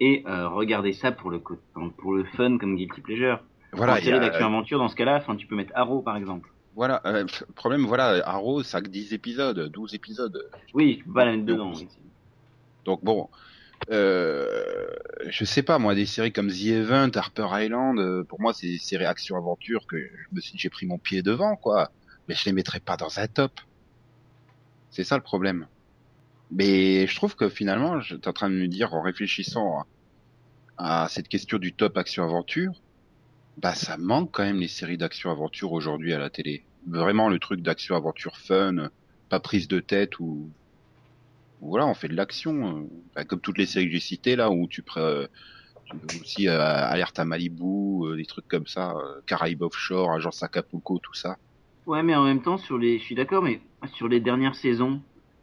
[0.00, 3.40] et euh, regarder ça pour le pour le fun comme guilty pleasure.
[3.72, 3.94] voilà.
[3.94, 6.02] Voilà, il y série a- d'action aventure dans ce cas-là, enfin tu peux mettre Arrow
[6.02, 6.48] par exemple.
[6.74, 10.38] Voilà, euh, le problème, voilà, Arrow, ça a que 10 épisodes, 12 épisodes.
[10.74, 11.72] Oui, tu peux pas la mettre dedans.
[12.84, 13.28] Donc bon,
[13.90, 14.86] euh,
[15.28, 18.66] je sais pas, moi, des séries comme The Event, Harper Island, euh, pour moi, c'est
[18.66, 21.90] des séries action-aventure que je me suis, j'ai pris mon pied devant, quoi.
[22.28, 23.52] Mais je les mettrais pas dans un top.
[24.90, 25.66] C'est ça le problème.
[26.50, 29.84] Mais je trouve que finalement, je t'es en train de me dire, en réfléchissant
[30.78, 32.72] à, cette question du top action-aventure,
[33.58, 36.64] bah ça manque quand même les séries d'action-aventure aujourd'hui à la télé.
[36.86, 38.90] Vraiment le truc d'action-aventure fun,
[39.28, 40.50] pas prise de tête ou
[41.60, 42.82] voilà, on fait de l'action, euh,
[43.14, 45.26] bah, comme toutes les séries que j'ai citées là, où tu prends
[46.20, 50.98] aussi euh, Alerte à Malibu, euh, des trucs comme ça, euh, Caraïbes Offshore, Agence Acapulco,
[50.98, 51.36] tout ça.
[51.86, 53.60] Ouais, mais en même temps sur les, je suis d'accord, mais
[53.94, 55.00] sur les dernières saisons,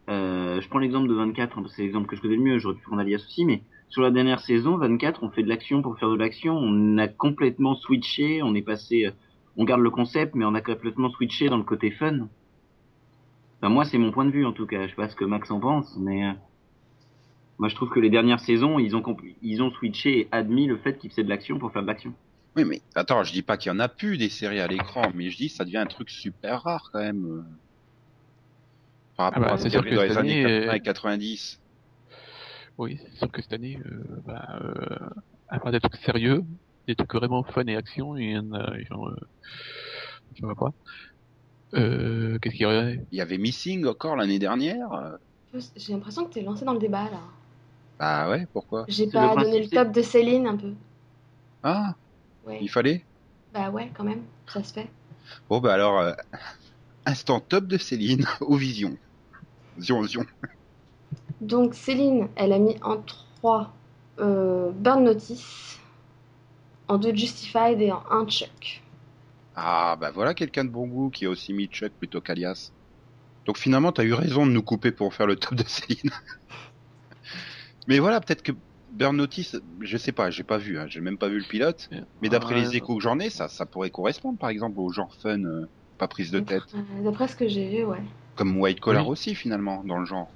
[0.08, 2.60] je prends l'exemple de 24, hein, c'est l'exemple que je connais le mieux.
[2.60, 5.82] J'aurais pu prendre Alias aussi, mais sur la dernière saison, 24, on fait de l'action
[5.82, 6.58] pour faire de l'action.
[6.58, 9.10] On a complètement switché, on est passé,
[9.56, 12.28] on garde le concept, mais on a complètement switché dans le côté fun.
[13.64, 14.84] Enfin, moi, c'est mon point de vue en tout cas.
[14.84, 16.34] Je sais pas ce que Max en pense, mais euh,
[17.58, 19.02] moi, je trouve que les dernières saisons, ils ont
[19.42, 22.14] ils ont switché et admis le fait qu'ils faisaient de l'action pour faire de l'action.
[22.58, 25.04] Oui, mais attends, je dis pas qu'il y en a plus des séries à l'écran,
[25.16, 27.26] mais je dis ça devient un truc super rare quand même.
[27.26, 27.42] euh,
[29.16, 30.74] Par rapport Ah bah, à c'est ce qu'il y avait dans les années année, 80
[30.74, 31.60] euh, et 90.
[32.78, 35.10] Oui, c'est sûr que cette année, euh, bah, euh,
[35.48, 36.44] à part des trucs sérieux,
[36.88, 39.16] des trucs vraiment fun et action, il y en a, genre, euh,
[40.36, 40.72] je vois pas.
[41.74, 43.00] Euh, qu'est-ce qu'il y aurait?
[43.12, 45.18] Il y avait Missing encore l'année dernière.
[45.76, 47.20] J'ai l'impression que t'es lancé dans le débat là.
[48.00, 48.86] Bah ouais, pourquoi?
[48.88, 50.74] J'ai pas le donné le top de Céline un peu.
[51.64, 51.96] Ah,
[52.46, 52.60] Ouais.
[52.62, 53.04] il fallait?
[53.54, 54.90] Bah ouais, quand même, ça se fait.
[55.50, 56.12] Bon bah alors, euh,
[57.06, 58.98] instant top de Céline, au Vision.
[59.80, 60.26] Zion, Zion.
[61.42, 63.74] Donc Céline, elle a mis en 3
[64.20, 65.80] euh, Burn Notice,
[66.88, 68.83] en 2 Justified et en 1 Chuck.
[69.56, 72.72] Ah, bah voilà quelqu'un de bon goût qui a aussi mis Chuck plutôt qu'Alias.
[73.46, 76.12] Donc finalement, t'as eu raison de nous couper pour faire le top de Céline.
[77.88, 78.54] Mais voilà, peut-être que
[78.92, 81.90] Burn Notice, je sais pas, j'ai pas vu, hein, j'ai même pas vu le pilote.
[82.22, 85.14] Mais d'après les échos que j'en ai, ça, ça pourrait correspondre par exemple au genre
[85.16, 85.66] fun, euh,
[85.98, 86.64] pas prise de tête.
[87.04, 88.02] D'après ce que j'ai vu, ouais.
[88.36, 89.12] Comme White Collar Oui.
[89.12, 90.32] aussi finalement, dans le genre.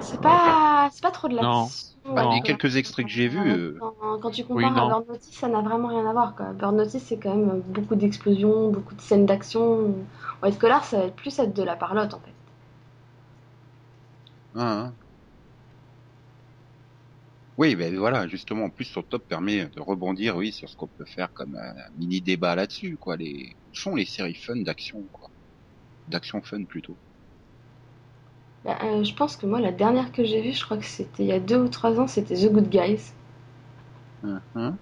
[0.00, 1.62] C'est pas, c'est pas trop de Non.
[1.62, 2.14] l'action.
[2.14, 3.78] Bah, les quelques extraits que j'ai vus, euh,
[4.20, 6.36] Quand, tu compares à Burn Notice, ça n'a vraiment rien à voir.
[6.36, 6.52] Quoi.
[6.52, 9.94] Burn Notice, c'est quand même beaucoup d'explosions, beaucoup de scènes d'action.
[10.42, 12.32] White Collar, ça va être plus être de la parlotte en fait.
[14.54, 14.94] Hein, hein.
[17.56, 20.88] Oui, ben voilà, justement, en plus son top permet de rebondir, oui, sur ce qu'on
[20.88, 23.16] peut faire comme un mini débat là-dessus, quoi.
[23.16, 25.30] Les où sont les séries fun d'action, quoi,
[26.08, 26.98] d'action fun plutôt.
[28.64, 31.22] Bah, euh, je pense que moi, la dernière que j'ai vue, je crois que c'était
[31.22, 33.12] il y a deux ou trois ans, c'était The Good Guys.
[34.54, 34.78] Hein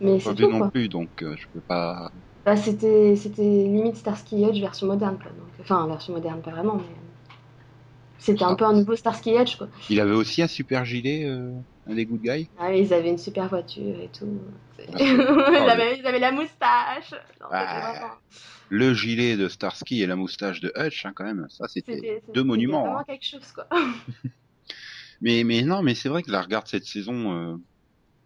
[0.00, 0.70] Mais c'est tout non quoi.
[0.70, 2.10] plus, donc euh, je peux pas.
[2.44, 5.30] Bah, c'était, c'était limite Starsky Hutch version moderne quoi.
[5.32, 6.94] Donc, enfin, version moderne, pas vraiment, mais.
[8.18, 9.68] C'était un peu un nouveau Starsky Hutch quoi.
[9.88, 11.52] Il avait aussi un super gilet, euh,
[11.86, 12.48] un des good guys.
[12.58, 14.40] Ah, mais ils avaient une super voiture et tout.
[14.78, 17.12] Ah, ils, avaient, ils avaient la moustache.
[17.40, 18.14] Non, c'était vraiment-
[18.68, 21.46] Le gilet de Starsky et la moustache de Hutch, hein, quand même.
[21.48, 22.82] Ça, c'était C'était deux c'était monuments.
[22.82, 23.04] vraiment hein.
[23.06, 23.66] quelque chose quoi.
[25.22, 27.56] Mais, mais non, mais c'est vrai que la regarde cette saison, euh,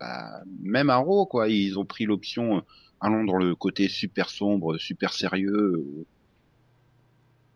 [0.01, 2.61] bah, même Arrow, quoi, ils ont pris l'option, euh,
[3.01, 5.53] allons dans le côté super sombre, super sérieux.
[5.77, 6.05] euh.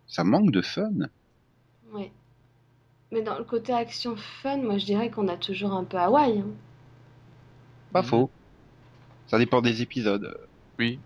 [0.07, 0.93] Ça manque de fun.
[1.93, 2.13] Ouais.
[3.15, 6.41] Mais dans le côté action fun, moi je dirais qu'on a toujours un peu Hawaï.
[6.41, 6.51] hein.
[7.93, 8.09] Pas Mhm.
[8.09, 8.31] faux.
[9.27, 10.35] Ça dépend des épisodes.
[10.79, 10.99] Oui.
[10.99, 11.05] Mm.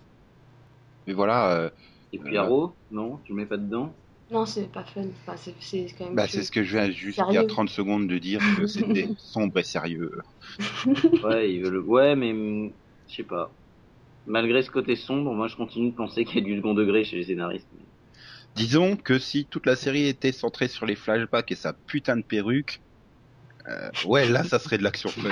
[1.06, 1.70] Mais voilà, euh,
[2.12, 3.94] Et puis Euh, Arrow, non, tu le mets pas dedans?
[4.30, 5.02] Non, c'est pas fun.
[5.22, 6.14] Enfin, c'est c'est quand même.
[6.16, 7.48] bah, c'est ce que je viens juste il y a Sérieux.
[7.48, 10.10] 30 secondes de dire que c'était sombre et sérieux.
[11.22, 11.78] Ouais, ils veulent.
[11.86, 12.32] Ouais, mais
[13.06, 13.54] je sais pas.
[14.26, 17.04] Malgré ce côté sombre, moi je continue de penser qu'il y a du second degré
[17.04, 17.68] chez les scénaristes.
[18.58, 22.22] Disons que si toute la série était centrée sur les flashbacks et sa putain de
[22.22, 22.80] perruque,
[23.68, 25.30] euh, ouais, là, ça serait de l'action fun.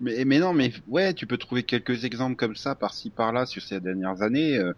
[0.00, 3.62] Mais, mais non, mais ouais, tu peux trouver quelques exemples comme ça par-ci par-là sur
[3.62, 4.56] ces dernières années.
[4.56, 4.72] Euh,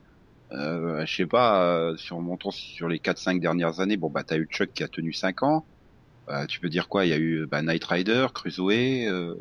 [0.53, 4.25] euh, je sais pas, euh, si on montant sur les 4-5 dernières années, bon bah
[4.25, 5.65] t'as eu Chuck qui a tenu 5 ans.
[6.29, 7.07] Euh, tu peux dire quoi?
[7.07, 9.37] Il y a eu bah, Knight Rider, Crusoe,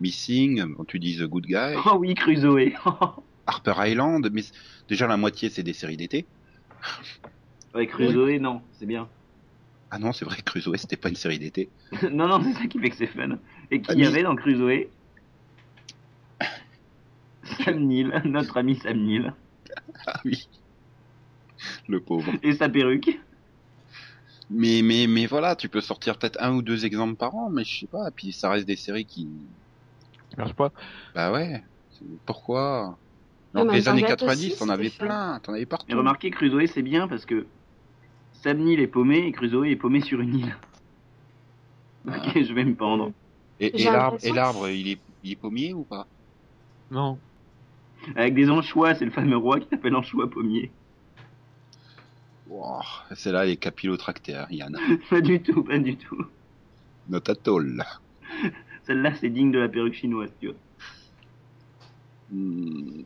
[0.00, 2.72] Missing, tu dis The Good Guy, Oh oui, Crusoe.
[3.48, 4.28] Harper Island.
[4.32, 4.42] Mais
[4.88, 6.26] déjà la moitié c'est des séries d'été.
[7.74, 9.08] ouais, Crusoe, non, c'est bien.
[9.90, 11.68] Ah non, c'est vrai, Crusoe c'était pas une série d'été.
[12.12, 13.38] non, non, c'est ça qui fait que c'est fun.
[13.70, 14.86] Et qui Ah, y mais- avait dans Crusoe?
[17.64, 19.32] Sam Neill, notre ami Sam Neill.
[20.06, 20.48] Ah oui,
[21.88, 22.32] le pauvre.
[22.42, 23.18] Et sa perruque.
[24.50, 27.64] Mais mais mais voilà, tu peux sortir peut-être un ou deux exemples par an, mais
[27.64, 28.10] je sais pas.
[28.10, 29.28] Puis ça reste des séries qui
[30.30, 30.72] Ça marche pas.
[31.14, 31.62] Bah ouais.
[32.26, 32.96] Pourquoi?
[33.54, 35.96] Dans mais les années Target 90, aussi, t'en avais plein, t'en avais Et partout.
[35.96, 37.46] remarquez, Crusoe, c'est bien parce que
[38.32, 40.56] Sam Neill est paumé et Crusoe est paumé sur une île.
[42.06, 42.16] Ah.
[42.18, 43.12] Ok, je vais me pendre.
[43.60, 43.84] Et, et
[44.32, 46.06] l'arbre, il est, il est pommier ou pas?
[46.90, 47.18] Non.
[48.14, 50.70] Avec des anchois, c'est le fameux roi qui s'appelle anchois pommier.
[52.48, 52.80] wow,
[53.14, 54.78] C'est là les capillotractaires, Yann.
[55.10, 56.24] pas du tout, pas du tout.
[57.08, 57.84] Not at all.
[58.84, 60.56] Celle-là, c'est digne de la perruque chinoise, tu vois.
[62.30, 63.02] Hmm,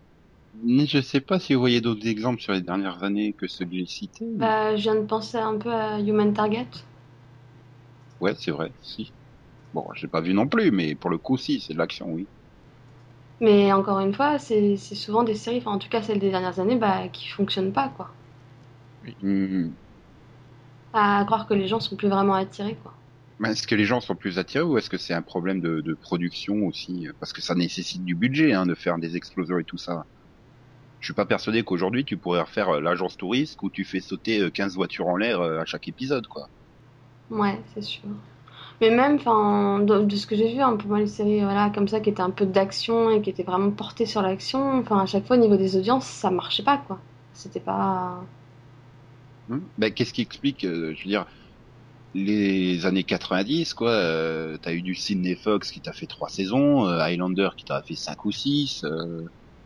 [0.55, 3.67] mais je sais pas si vous voyez d'autres exemples sur les dernières années que ceux
[3.67, 4.25] que j'ai cités.
[4.25, 6.69] Bah, je viens de penser un peu à Human Target.
[8.21, 9.15] Ouais, c'est vrai, si.
[9.75, 12.31] Bon, j'ai pas vu non plus, mais pour le coup, si, c'est de l'action, oui.
[13.41, 16.61] Mais encore une fois, c'est souvent des séries, enfin en tout cas celles des dernières
[16.61, 18.09] années, bah, qui fonctionnent pas quoi.
[19.21, 19.75] Hmm.
[20.95, 22.95] À croire que les gens sont plus vraiment attirés quoi.
[23.45, 25.93] Est-ce que les gens sont plus attirés ou est-ce que c'est un problème de, de
[25.93, 27.07] production aussi?
[27.21, 30.07] Parce que ça nécessite du budget hein, de faire des explosions et tout ça.
[31.03, 34.41] Je suis pas persuadé qu'aujourd'hui tu pourrais refaire euh, l'agence touriste où tu fais sauter
[34.41, 36.49] euh, 15 voitures en l'air euh, à chaque épisode quoi.
[37.31, 38.09] Ouais, c'est sûr.
[38.81, 41.71] Mais même, enfin, de, de ce que j'ai vu, hein, pour moi, les séries, voilà,
[41.71, 45.01] comme ça, qui étaient un peu d'action et qui étaient vraiment portées sur l'action, enfin,
[45.01, 46.99] à chaque fois, au niveau des audiences, ça marchait pas, quoi.
[47.35, 48.21] C'était pas.
[49.49, 51.27] Hmm ben, qu'est-ce qui explique euh, je veux dire
[52.15, 56.87] les années 90 quoi euh, t'as eu du Sydney Fox qui t'a fait trois saisons,
[56.89, 58.85] euh, Highlander qui t'a fait cinq ou six,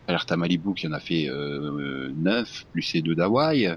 [0.07, 3.77] Alerte à Malibu qui en a fait euh, 9 plus les deux d'Hawaï.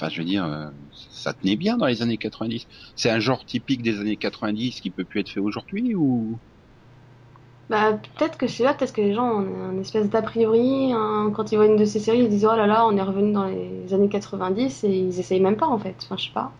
[0.00, 2.66] Enfin, je veux dire, euh, ça tenait bien dans les années 90.
[2.96, 6.40] C'est un genre typique des années 90 qui peut plus être fait aujourd'hui ou?
[7.70, 10.92] Bah, peut-être que c'est là, peut-être que les gens ont une espèce d'a priori.
[10.92, 13.02] hein, quand ils voient une de ces séries, ils disent oh là là, on est
[13.02, 15.96] revenu dans les années 90 et ils essayent même pas en fait.
[16.04, 16.58] Enfin, je sais pas.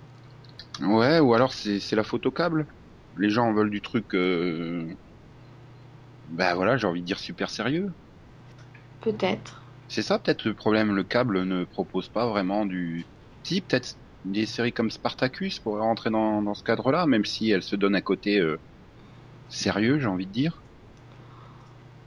[0.80, 2.68] Ouais, ou alors c'est c'est la photo câble.
[3.16, 4.14] Les gens veulent du truc.
[4.14, 4.96] Euh...
[6.26, 7.92] Bah voilà, j'ai envie de dire super sérieux.
[9.00, 9.64] Peut-être.
[9.88, 10.94] C'est ça peut-être le problème.
[10.94, 13.10] Le câble ne propose pas vraiment du.
[13.42, 17.62] Si, peut-être des séries comme Spartacus pourraient rentrer dans, dans ce cadre-là, même si elle
[17.62, 18.62] se donne un côté euh,
[19.48, 20.64] sérieux, j'ai envie de dire.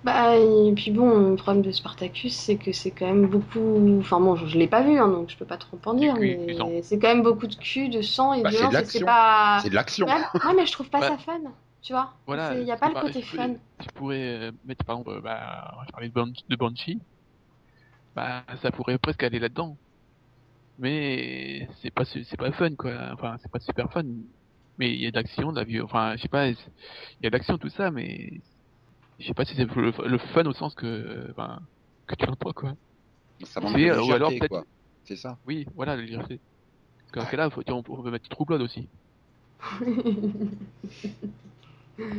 [0.04, 4.00] Bah, et puis bon, le problème de Spartacus, c'est que c'est quand même beaucoup.
[4.00, 6.16] Enfin, bon, je, je l'ai pas vu, hein, donc je peux pas trop en dire,
[6.16, 8.74] cul, mais c'est quand même beaucoup de cul, de sang et Bah, de c'est de
[8.74, 9.02] l'action.
[9.02, 9.64] c'est pas.
[9.64, 10.08] C'est de l'action.
[10.08, 10.14] Ouais,
[10.44, 11.40] ouais, mais je trouve pas Bah, ça fun,
[11.82, 12.14] tu vois.
[12.28, 12.54] Voilà.
[12.60, 13.48] Il y a pas le côté je fun.
[13.48, 16.56] pourrais- Je pourrais euh, mettre par exemple, euh, bah, on va parler de, Ban- de
[16.56, 17.00] Banshee.
[18.16, 19.78] Bah, ça pourrait presque aller là-dedans.
[20.80, 22.94] Mais c'est pas c'est pas fun quoi.
[23.14, 24.04] Enfin, c'est pas super fun.
[24.78, 25.90] Mais il y a de l'action, de la violence.
[25.92, 26.48] Enfin, je sais pas.
[26.48, 26.56] Il
[27.22, 28.42] y a de l'action tout ça, mais
[29.20, 31.60] je sais pas si c'est le, le fun au sens que, euh, enfin,
[32.08, 32.74] que tu l'entends quoi.
[33.44, 34.66] Ça manque de ou alors peut-être- quoi.
[35.06, 35.38] C'est ça.
[35.46, 36.40] Oui, voilà, le légèreté.
[37.12, 38.88] Parce que cas-là, faut, on, on peut mettre True Blood aussi.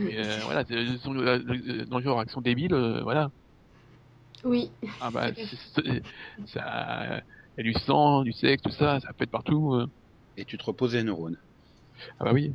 [0.02, 0.74] Mais, euh, voilà, c'est-
[1.04, 3.30] dans le dans le genre action débile, euh, voilà.
[4.44, 4.70] oui.
[5.00, 5.30] Ah bah,
[6.46, 7.22] ça,
[7.56, 9.74] y a du sang, du sexe, tout ça, ça pète partout.
[9.74, 9.86] euh.
[10.36, 11.36] Et tu te reposes les neurones.
[12.18, 12.52] Ah bah oui.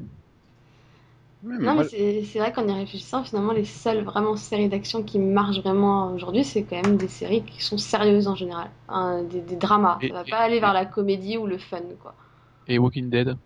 [1.43, 4.35] Ouais, mais Non, moi- mais c'est c'est vrai qu'en y réfléchissant, finalement, les seules vraiment
[4.35, 8.35] séries d'action qui marchent vraiment aujourd'hui, c'est quand même des séries qui sont sérieuses en
[8.35, 8.69] général.
[8.89, 10.01] Hein, des, des dramas.
[10.01, 12.15] Et- Ça va et- pas aller vers et- la comédie ou le fun, quoi.
[12.67, 13.37] Et Walking Dead.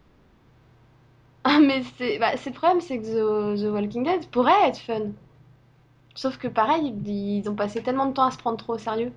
[1.43, 5.11] Ah, mais c'est bah, le problème, c'est que The, The Walking Dead pourrait être fun.
[6.13, 9.11] Sauf que pareil, ils ont passé tellement de temps à se prendre trop au sérieux.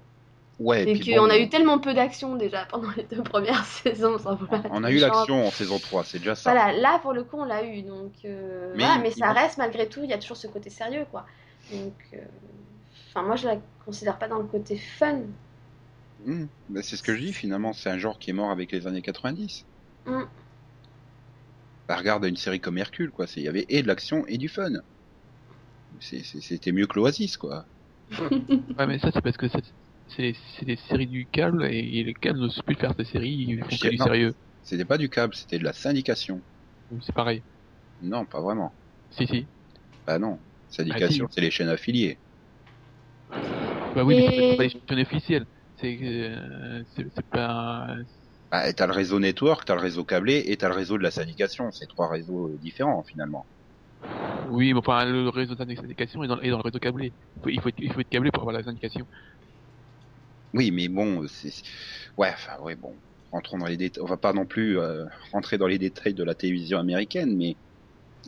[0.60, 4.18] ouais, Et qu'on bon, a eu tellement peu d'action déjà pendant les deux premières saisons.
[4.18, 4.38] sans
[4.70, 6.52] on a eu l'action en saison 3, c'est déjà ça.
[6.52, 7.82] Voilà, là pour le coup on l'a eu.
[7.82, 10.46] Donc, euh, Mais voilà, mais il ça reste malgré tout, il y a toujours ce
[10.46, 11.26] côté sérieux quoi.
[11.72, 15.20] Donc, euh, moi je la considère pas dans le côté fun.
[16.70, 18.86] Bah, c'est ce que je dis finalement, c'est un genre qui est mort avec les
[18.86, 19.64] années 90.
[20.06, 20.22] Hmm.
[21.88, 23.26] Bah, regarde une série comme Hercule, quoi.
[23.26, 24.70] c'est- Il y avait et de l'action et du fun.
[26.00, 27.66] C'est- c'est- C'était mieux que l'Oasis, quoi.
[28.78, 29.62] Ouais, mais ça, c'est parce que c'est
[30.08, 33.60] c'est c'est des séries du câble et les câbles n'osent plus faire ces séries, ils
[33.60, 34.34] font Je que sais du sérieux.
[34.62, 36.42] C'était pas du câble, c'était de la syndication.
[37.00, 37.42] C'est pareil.
[38.00, 38.76] Non, pas vraiment.
[39.10, 39.48] Si, si.
[40.06, 40.40] Bah non.
[40.68, 41.34] Syndication, Ah, si.
[41.34, 42.20] c'est les chaînes affiliées.
[43.94, 45.46] Bah oui, mais c'est pas des chaînes officielles.
[45.80, 47.96] C'est euh, c'est c'est pas.
[48.54, 51.10] Bah, t'as le réseau network, t'as le réseau câblé et t'as le réseau de la
[51.10, 51.72] syndication.
[51.72, 53.44] C'est trois réseaux euh, différents finalement.
[54.48, 57.12] Oui, mais enfin, le réseau de syndication est dans, est dans le réseau câblé.
[57.46, 59.08] Il faut, être, il faut être câblé pour avoir la syndication.
[60.52, 61.50] Oui, mais bon, c'est
[62.16, 62.94] ouais, enfin ouais, bon.
[63.32, 64.04] Rentrons dans les détails.
[64.04, 67.56] On va pas non plus euh, rentrer dans les détails de la télévision américaine, mais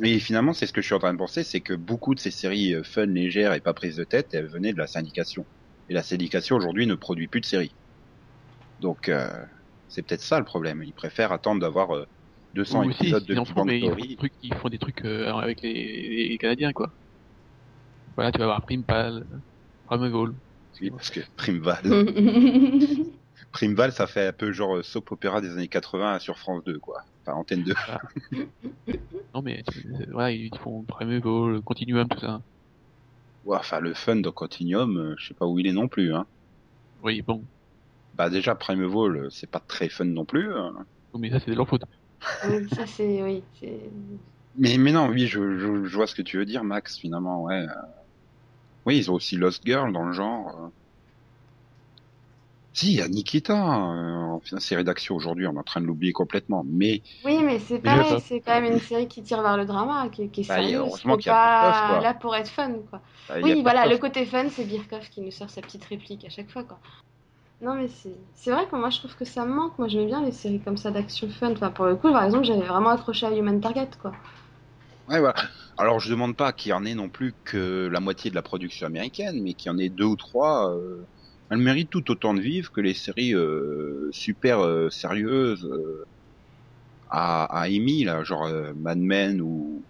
[0.01, 2.20] mais finalement, c'est ce que je suis en train de penser, c'est que beaucoup de
[2.20, 5.47] ces séries euh, fun, légères et pas prises de tête, elles venaient de la syndication.
[5.89, 7.77] Et la syndication aujourd'hui ne produit plus de séries.
[8.81, 9.31] Donc euh,
[9.89, 10.82] c'est peut-être ça le problème.
[10.82, 12.07] Ils préfèrent attendre d'avoir euh,
[12.55, 14.78] 200 Ou aussi, épisodes de Big Bang mais ils font, des trucs, ils font des
[14.78, 16.93] trucs euh, avec les, les Canadiens, quoi.
[18.14, 19.26] Voilà, tu vas voir Primeval,
[19.87, 20.34] Primeval.
[20.80, 21.82] Oui, parce que Primeval,
[23.53, 26.78] Primeval, ça fait un peu genre euh, soap opéra des années 80 sur France 2,
[26.78, 27.03] quoi.
[27.24, 27.74] Enfin, Antenne 2.
[29.34, 32.43] Non, mais euh, voilà, ils font Primeval, Continuum, tout ça.
[33.45, 36.14] Ouais, enfin, le fun de Continuum, euh, je sais pas où il est non plus.
[36.14, 36.26] Hein.
[37.03, 37.45] Oui, bon.
[38.17, 40.53] Bah déjà, Primeval, euh, c'est pas très fun non plus.
[40.55, 40.87] hein.
[41.14, 41.83] Mais ça, c'est de leur faute.
[42.43, 43.43] Oui, ça c'est oui,
[44.55, 47.43] Mais, mais non, oui, je, je, je vois ce que tu veux dire, Max, finalement,
[47.45, 47.55] ouais.
[47.62, 47.67] euh.
[48.87, 50.49] Oui, ils ont aussi Lost Girl dans le genre.
[50.64, 50.69] euh.
[52.73, 55.81] Si, il y a Nikita, euh, en fin- série d'action aujourd'hui, on est en train
[55.81, 56.62] de l'oublier complètement.
[56.67, 60.09] Mais Oui, mais c'est pareil, c'est quand même une série qui tire vers le drama,
[60.11, 62.37] qui, qui est Bah, et sérieuse, heureusement qui est qu'il y a pas là pour
[62.37, 63.03] être fun, quoi.
[63.29, 66.29] bah, Oui, voilà, le côté fun, c'est Birkhoff qui nous sort sa petite réplique à
[66.29, 66.79] chaque fois, quoi.
[67.63, 67.89] Non, mais
[68.35, 69.79] c'est vrai que moi je trouve que ça me manque.
[69.79, 71.53] Moi j'aimais bien les séries comme ça d'action fun.
[71.53, 74.13] Enfin, pour le coup, par exemple, j'avais vraiment accroché à Human Target, quoi.
[75.09, 75.35] Ouais, voilà.
[75.79, 78.43] Alors, je demande pas qu'il y en ait non plus que la moitié de la
[78.43, 80.75] production américaine, mais qu'il y en ait deux ou trois.
[80.77, 81.07] Euh,
[81.51, 85.69] elles méritent tout autant de vivre que les séries euh, super euh, sérieuses
[87.09, 89.85] à, à Amy, là, genre Mad Men ou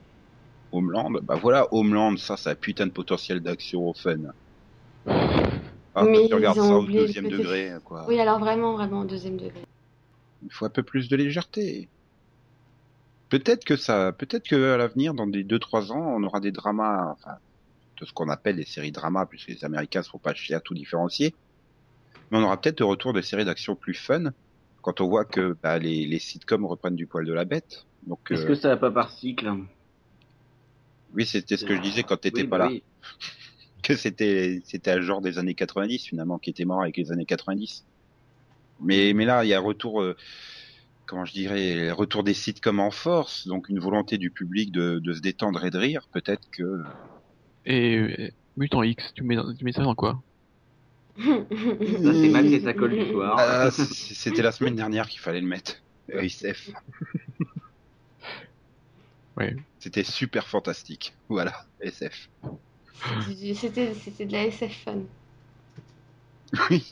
[0.72, 1.12] Homeland.
[1.22, 4.16] Bah voilà, Homeland, ça, ça a putain de potentiel d'action fun.
[5.98, 8.04] Ah, Mais quand tu regardes ils ont ça au oublié le deuxième degré, quoi.
[8.06, 9.62] Oui, alors vraiment, vraiment, au deuxième degré.
[10.42, 11.88] Il faut un peu plus de légèreté.
[13.30, 17.12] Peut-être que ça, peut-être que à l'avenir, dans des 2-3 ans, on aura des dramas,
[17.12, 17.36] enfin,
[18.00, 20.60] de ce qu'on appelle les séries dramas, puisque les Américains se font pas chier à
[20.60, 21.34] tout différencier.
[22.30, 24.32] Mais on aura peut-être le retour de séries d'action plus fun,
[24.82, 27.86] quand on voit que bah, les, les sitcoms reprennent du poil de la bête.
[28.06, 29.50] Donc, Est-ce euh, que ça va pas par cycle?
[31.14, 32.70] Oui, c'était ce que je disais quand t'étais Oui, pas bah là.
[32.70, 32.82] oui.
[33.86, 37.24] Que c'était c'était un genre des années 90 finalement qui était mort avec les années
[37.24, 37.84] 90.
[38.80, 40.16] Mais mais là, il y a retour euh,
[41.06, 45.12] comment je dirais, retour des sitcoms en force, donc une volonté du public de, de
[45.12, 46.08] se détendre et de rire.
[46.12, 46.82] Peut-être que
[47.64, 50.20] Et Mutant X, tu mets, tu mets ça dans quoi?
[51.18, 53.36] Ça, c'est mal, c'est sa colle du soir.
[53.38, 55.82] Ah, c'était la semaine dernière qu'il fallait le mettre.
[56.12, 56.70] Euh, SF.
[59.36, 59.56] Ouais.
[59.78, 61.14] C'était super fantastique.
[61.28, 62.28] Voilà, SF.
[63.54, 64.98] C'était c'était de la SF fun.
[66.70, 66.84] Oui.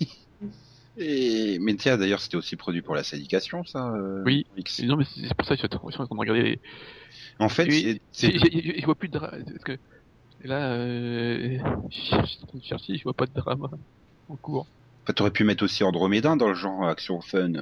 [0.97, 3.91] Et mais tiens, d'ailleurs, c'était aussi produit pour la syndication, ça.
[3.91, 4.47] euh, Oui.
[4.57, 4.81] X.
[4.81, 6.43] Non, mais c'est pour ça que je suis en train de regarder.
[6.43, 6.61] les-
[7.41, 9.45] En fait, Je, vois plus de drame.
[9.45, 9.79] Parce que
[10.41, 11.59] là, euh,
[11.91, 13.71] je cherche, je suis en train de chercher, je vois pas de drama
[14.29, 14.69] en cours.
[15.05, 17.53] Enfin, t'aurais pu mettre aussi Andromeda dans le genre action fun.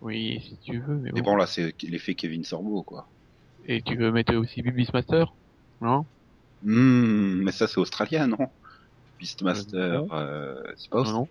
[0.00, 1.32] Oui, si tu veux, mais Mais bon.
[1.32, 3.08] bon, là, c'est l'effet Kevin Sorbo, quoi.
[3.66, 5.34] Et tu veux mettre aussi Beastmaster
[5.80, 6.06] Non?
[6.64, 8.38] Hmm, mais ça, c'est australien, non?
[9.18, 11.28] Beastmaster, Euh, c'est pas Non, australien, non.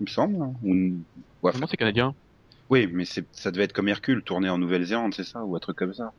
[0.00, 0.42] il me semble.
[0.42, 0.54] hein.
[0.62, 1.04] Ou-
[1.42, 2.14] ouais, c'est canadien.
[2.70, 5.76] Oui, mais ça devait être comme Hercule, tourné en Nouvelle-Zélande, c'est ça Ou un truc
[5.76, 6.14] comme ça?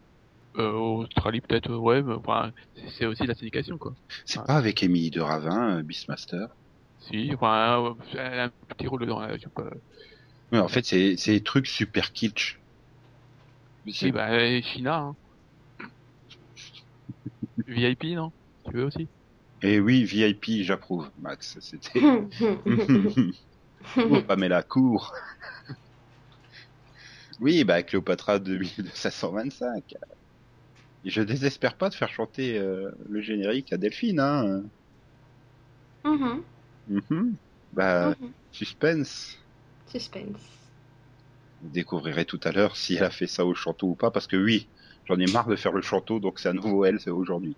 [0.58, 2.52] Euh, Australie peut-être, euh, ouais, mais enfin,
[2.98, 3.94] c'est- aussi de la syndication, quoi.
[4.26, 4.46] C'est Ouais.
[4.48, 6.48] pas avec Émilie de Ravin, euh, Beastmaster?
[7.00, 9.70] Si, enfin, euh, elle a un petit rôle dedans, je sais pas.
[10.52, 12.58] Ouais, en fait, c'est, des trucs super kitsch.
[13.92, 15.16] Si, bah, China, hein.
[17.68, 18.32] VIP, non?
[18.66, 19.10] Tu veux aussi?
[19.62, 21.58] Et oui, VIP, j'approuve, Max.
[21.62, 22.02] C'était...
[23.98, 25.14] oh, Pamela Cour.
[27.40, 29.94] oui, bah, Cléopatra 2525.
[31.06, 34.64] Et je désespère pas de faire chanter euh, le générique à Delphine, hein.
[36.04, 36.44] Mhm,
[36.88, 37.38] Mhm.
[37.72, 38.34] Bah, mhm.
[38.52, 39.36] suspense.
[39.88, 40.46] Suspense.
[41.60, 44.26] Vous découvrirez tout à l'heure si elle a fait ça au chanteau ou pas, parce
[44.28, 44.72] que oui,
[45.06, 47.58] j'en ai marre de faire le chanteau, donc c'est à nouveau elle, c'est aujourd'hui.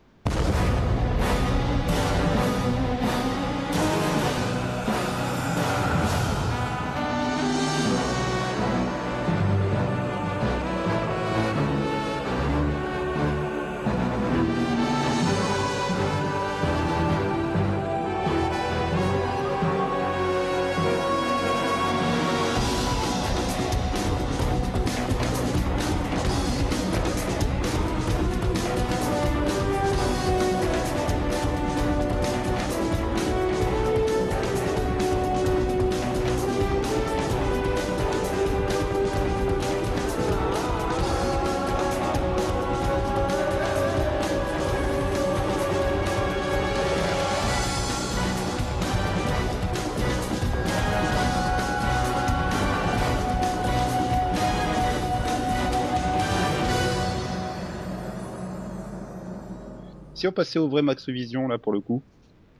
[60.17, 62.01] Si on passait au vrai Max Vision, là, pour le coup,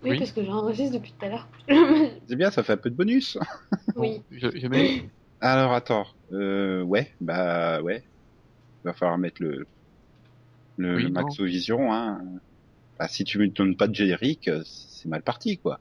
[0.03, 0.19] Oui, Oui.
[0.19, 1.47] parce que j'enregistre depuis tout à l'heure.
[2.27, 3.35] c'est bien, ça fait un peu de bonus.
[3.95, 4.21] oui.
[4.29, 5.09] je, je mets...
[5.41, 8.03] Alors, attends, euh, ouais, bah, ouais.
[8.83, 9.65] Il va falloir mettre le,
[10.77, 11.21] le, Oui, le non.
[11.23, 12.21] Max Vision, hein.
[12.99, 15.79] Bah, si tu me donnes pas de générique, euh, c'est mal parti, quoi.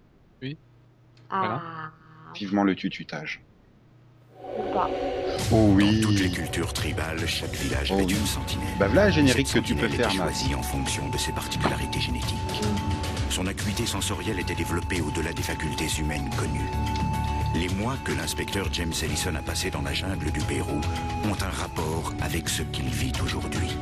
[1.28, 1.90] Ah.
[2.36, 3.42] Vivement le tututage.
[4.58, 4.88] Ou pas.
[5.52, 8.14] Oh Dans toutes les cultures tribales, chaque village Oh avait oui.
[8.18, 8.68] une sentinelle.
[8.78, 12.62] Bah, voilà un générique que tu peux faire, choisie en fonction de ses particularités génétiques.
[13.30, 16.70] Son acuité sensorielle était développée au-delà des facultés humaines connues.
[17.54, 20.80] Les mois que l'inspecteur James Ellison a passés dans la jungle du Pérou
[21.24, 23.76] ont un rapport avec ce qu'il vit aujourd'hui.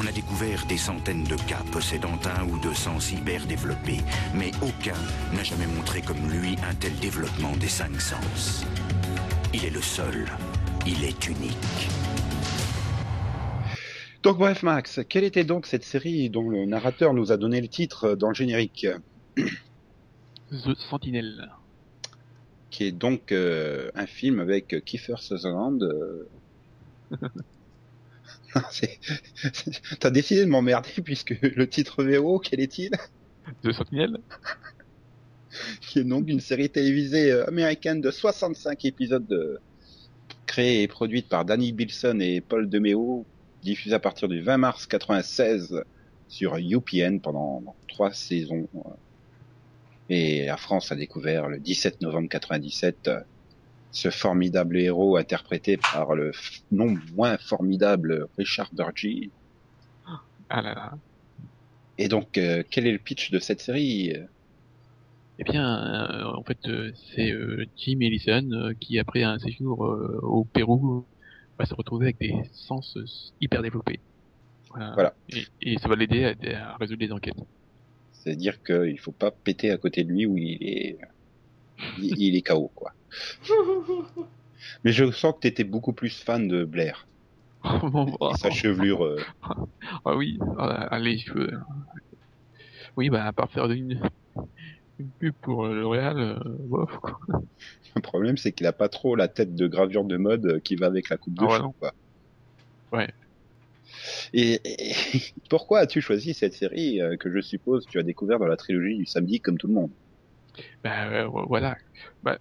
[0.00, 4.00] On a découvert des centaines de cas possédant un ou deux sens hyper développés,
[4.34, 4.96] mais aucun
[5.34, 8.64] n'a jamais montré comme lui un tel développement des cinq sens.
[9.54, 10.26] Il est le seul,
[10.86, 11.88] il est unique.
[14.22, 17.68] Donc bref, Max, quelle était donc cette série dont le narrateur nous a donné le
[17.68, 18.86] titre dans le générique,
[19.36, 21.50] The Sentinel.
[22.70, 25.82] qui est donc euh, un film avec Kiefer Sutherland.
[25.82, 26.28] euh.
[28.70, 28.98] C'est-
[29.52, 32.90] c'est- T'as décidé de m'emmerder puisque le titre VO, quel est-il?
[33.62, 34.18] The Sentinel?
[35.80, 39.58] Qui est donc une série télévisée euh, américaine de 65 épisodes de...
[40.46, 43.24] créée et produite par Danny Bilson et Paul DeMeo,
[43.62, 45.82] diffusée à partir du 20 mars 96
[46.28, 48.68] sur UPN pendant trois saisons.
[50.10, 53.20] Et la France a découvert le 17 novembre 97 euh,
[53.90, 56.32] ce formidable héros interprété par le
[56.70, 59.30] non moins formidable Richard Burgi.
[60.50, 60.92] Ah là là.
[61.98, 64.14] Et donc, euh, quel est le pitch de cette série?
[65.38, 65.64] Eh bien,
[66.10, 70.44] euh, en fait, euh, c'est euh, Jim Ellison euh, qui, après un séjour euh, au
[70.44, 71.06] Pérou,
[71.58, 72.98] va se retrouver avec des sens
[73.40, 74.00] hyper développés.
[74.70, 74.92] Voilà.
[74.94, 75.14] Voilà.
[75.28, 77.38] Et, et ça va l'aider à, à résoudre les enquêtes.
[78.12, 80.98] C'est-à-dire qu'il faut pas péter à côté de lui où il est,
[81.98, 82.92] il, il est KO, quoi.
[84.84, 87.06] Mais je sens que t'étais beaucoup plus fan de Blair.
[87.82, 89.04] Bon, bah, Et sa chevelure.
[89.04, 89.20] euh,
[90.04, 90.38] Ah oui,
[91.00, 91.60] les cheveux.
[92.96, 94.00] Oui, bah, à part faire une,
[94.98, 97.20] une pub pour euh, L'Oréal, euh, bof, quoi.
[97.96, 100.76] Le problème, c'est qu'il a pas trop la tête de gravure de mode euh, qui
[100.76, 101.72] va avec la coupe de Ah ouais, non.
[101.72, 101.92] quoi.
[102.92, 103.08] Ouais.
[104.32, 104.92] Et, et
[105.50, 108.96] pourquoi as-tu choisi cette série euh, que je suppose tu as découvert dans la trilogie
[108.96, 109.90] du samedi comme tout le monde?
[110.86, 111.76] Euh, voilà.
[112.22, 112.38] Bah,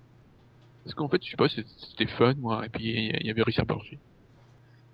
[0.83, 3.65] parce qu'en fait, je sais pas, c'était fun, moi, et puis il y avait Richard
[3.65, 3.97] Burgi.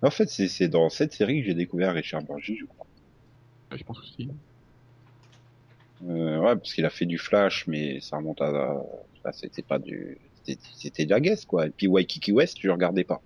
[0.02, 2.86] En fait, c'est dans cette série que j'ai découvert Richard Burgi, je crois.
[3.72, 4.28] Euh, Je pense aussi.
[6.04, 8.82] Euh, ouais, parce qu'il a fait du Flash, mais ça remonte à...
[9.32, 10.18] C'était pas du...
[10.44, 11.66] c'était- de la guest, quoi.
[11.66, 13.22] Et puis Waikiki West, je regardais pas.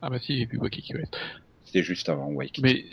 [0.00, 1.16] Ah bah si, j'ai vu Waikiki West.
[1.64, 2.62] C'était juste avant Waikiki.
[2.62, 2.84] Mais,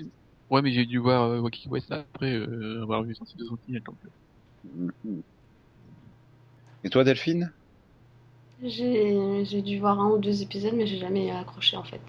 [0.50, 3.84] ouais, mais j'ai dû voir euh, Waikiki West après euh, avoir vu Sensi de Sentinelle,
[3.84, 4.00] donc.
[4.64, 5.22] Mhm.
[6.84, 7.54] Et toi, Delphine?
[8.64, 12.02] J'ai j'ai dû voir un ou deux épisodes, mais j'ai jamais accroché en fait.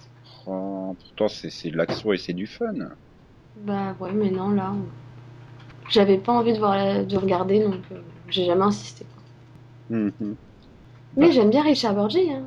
[0.46, 2.72] Oh, Pourtant, c'est c'est de l'action et c'est du fun.
[3.56, 4.72] Bah ouais, mais non, là.
[5.90, 9.04] J'avais pas envie de, voir la- de regarder, donc euh, j'ai jamais insisté.
[9.88, 9.96] quoi.
[9.96, 10.36] Mhm.
[11.16, 11.32] Mais Bah.
[11.32, 12.30] j'aime bien Richard Burgi.
[12.30, 12.44] Hein.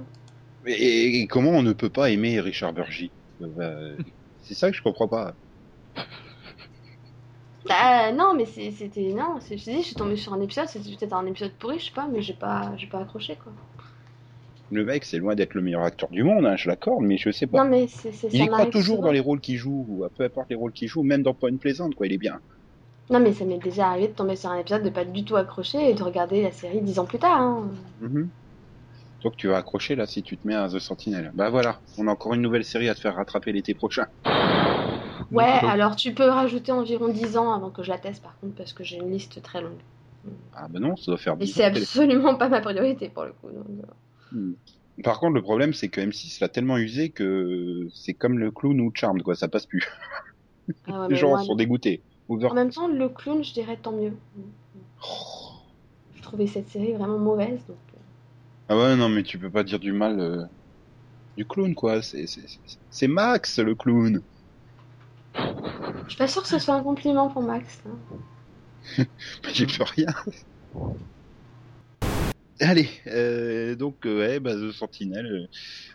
[0.66, 3.12] Et, et comment on ne peut pas aimer Richard Burgi?
[3.42, 3.74] Euh, bah,
[4.42, 5.36] C'est ça que je comprends pas.
[7.66, 9.14] Bah non, mais c'était.
[9.14, 11.78] Non, je te dis, je suis tombée sur un épisode, c'était peut-être un épisode pourri,
[11.80, 13.52] je sais pas, mais j'ai pas, j'ai pas accroché quoi.
[14.72, 17.32] Le mec, c'est loin d'être le meilleur acteur du monde, hein, je l'accorde, mais je
[17.32, 17.64] sais pas.
[17.64, 19.08] Non, mais c'est c'est- il ça y croit m'arrive toujours souvent.
[19.08, 21.58] dans les rôles qu'il joue, ou peu importe les rôles qu'il joue, même dans Point
[21.58, 22.40] Plaisante, quoi, il est bien.
[23.10, 25.36] Non, mais ça m'est déjà arrivé de tomber sur un épisode, de pas du tout
[25.36, 27.40] accrocher et de regarder la série dix ans plus tard.
[27.42, 27.70] Hein.
[28.02, 28.30] Mhm.
[29.24, 31.32] Donc tu vas accrocher là si tu te mets à The Sentinel.
[31.34, 34.06] Bah voilà, on a encore une nouvelle série à te faire rattraper l'été prochain.
[35.32, 38.38] Ouais, donc, alors tu peux rajouter environ 10 ans avant que je la teste par
[38.40, 39.80] contre, parce que j'ai une liste très longue.
[40.54, 42.62] Ah bah non, ça doit faire Et 10 c'est ans qu'elle est- absolument pas ma
[42.62, 43.50] priorité pour le coup.
[43.50, 44.36] donc, euh.
[44.38, 44.54] Hmm.
[45.04, 48.80] Par contre, le problème, c'est que M6 l'a tellement usé que c'est comme le clown
[48.82, 49.88] ou Charmed, quoi, ça passe plus.
[50.88, 52.04] Ah ouais, Les gens moi, sont dégoûtés.
[52.30, 54.14] Over- En même temps, le clown, je dirais tant mieux.
[56.16, 57.60] Je trouvais cette série vraiment mauvaise.
[57.68, 57.78] Donc...
[57.96, 58.00] euh.
[58.70, 60.44] Ah ouais, non, mais tu peux pas dire du mal euh,
[61.38, 62.02] du clown, quoi.
[62.02, 64.22] C'est- Max, le clown.
[65.36, 67.82] Je suis pas sûre que ce soit un compliment pour Max.
[67.88, 69.06] hein.
[69.54, 70.08] J'ai plus rien.
[72.62, 75.48] Allez, euh, donc, ouais, bah, The Sentinel.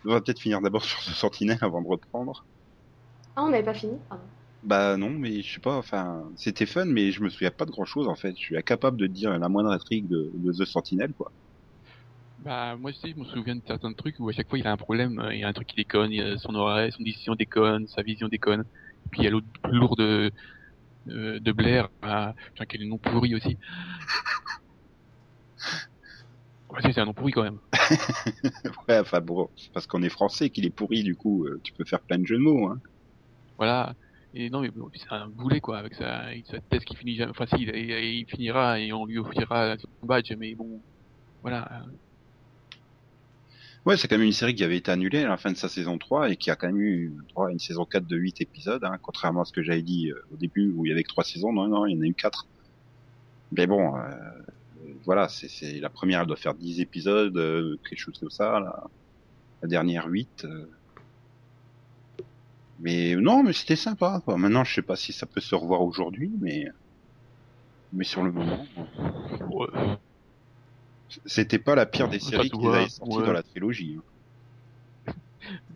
[0.04, 2.44] on va peut-être finir d'abord sur The Sentinel avant de reprendre.
[3.36, 4.24] Ah, on n'avait pas fini Pardon.
[4.64, 7.70] Bah non, mais je sais pas, enfin, c'était fun, mais je me souviens pas de
[7.70, 8.30] grand chose en fait.
[8.36, 11.32] Je suis incapable de dire la moindre intrigue de, de The Sentinel, quoi.
[12.38, 14.72] Bah, moi aussi, je me souviens de certains trucs où à chaque fois il a
[14.72, 17.86] un problème, euh, il y a un truc qui déconne, son oreille, son décision déconne,
[17.88, 18.64] sa vision déconne.
[19.10, 20.30] Puis il y a l'autre plus lourd de,
[21.08, 23.58] euh, de Blair, bah, enfin, quel nom pourri aussi.
[26.70, 27.60] Ouais, c'est un nom pourri quand même.
[28.88, 31.84] ouais, enfin bon, parce qu'on est français qu'il est pourri, du coup, euh, tu peux
[31.84, 32.80] faire plein de jeux de mots, hein.
[33.58, 33.94] Voilà.
[34.34, 37.14] Et non, mais bon, c'est un boulet, quoi, avec sa, avec sa thèse qui finit
[37.14, 37.30] jamais.
[37.30, 40.80] Enfin, si, il, finira et on lui offrira son badge, mais bon,
[41.42, 41.84] voilà.
[43.86, 45.68] Ouais, c'est quand même une série qui avait été annulée à la fin de sa
[45.68, 48.40] saison 3 et qui a quand même eu droit à une saison 4 de 8
[48.40, 51.02] épisodes, hein, contrairement à ce que j'avais dit euh, au début où il y avait
[51.04, 51.52] que 3 saisons.
[51.52, 52.46] Non, non, il y en a eu 4.
[53.52, 54.00] Mais bon, euh,
[55.04, 58.58] voilà, c'est, la première, elle doit faire 10 épisodes, euh, quelque chose comme ça.
[58.60, 60.44] La, dernière 8.
[60.44, 60.66] euh.
[62.84, 64.20] Mais non, mais c'était sympa.
[64.24, 64.36] Quoi.
[64.36, 66.66] Maintenant, je sais pas si ça peut se revoir aujourd'hui, mais
[67.92, 68.66] mais sur le moment,
[69.50, 69.68] Ouais.
[71.26, 73.26] c'était pas la pire des Ça séries qu'ils avaient sorties ouais.
[73.26, 73.98] dans la trilogie.
[75.08, 75.12] hein.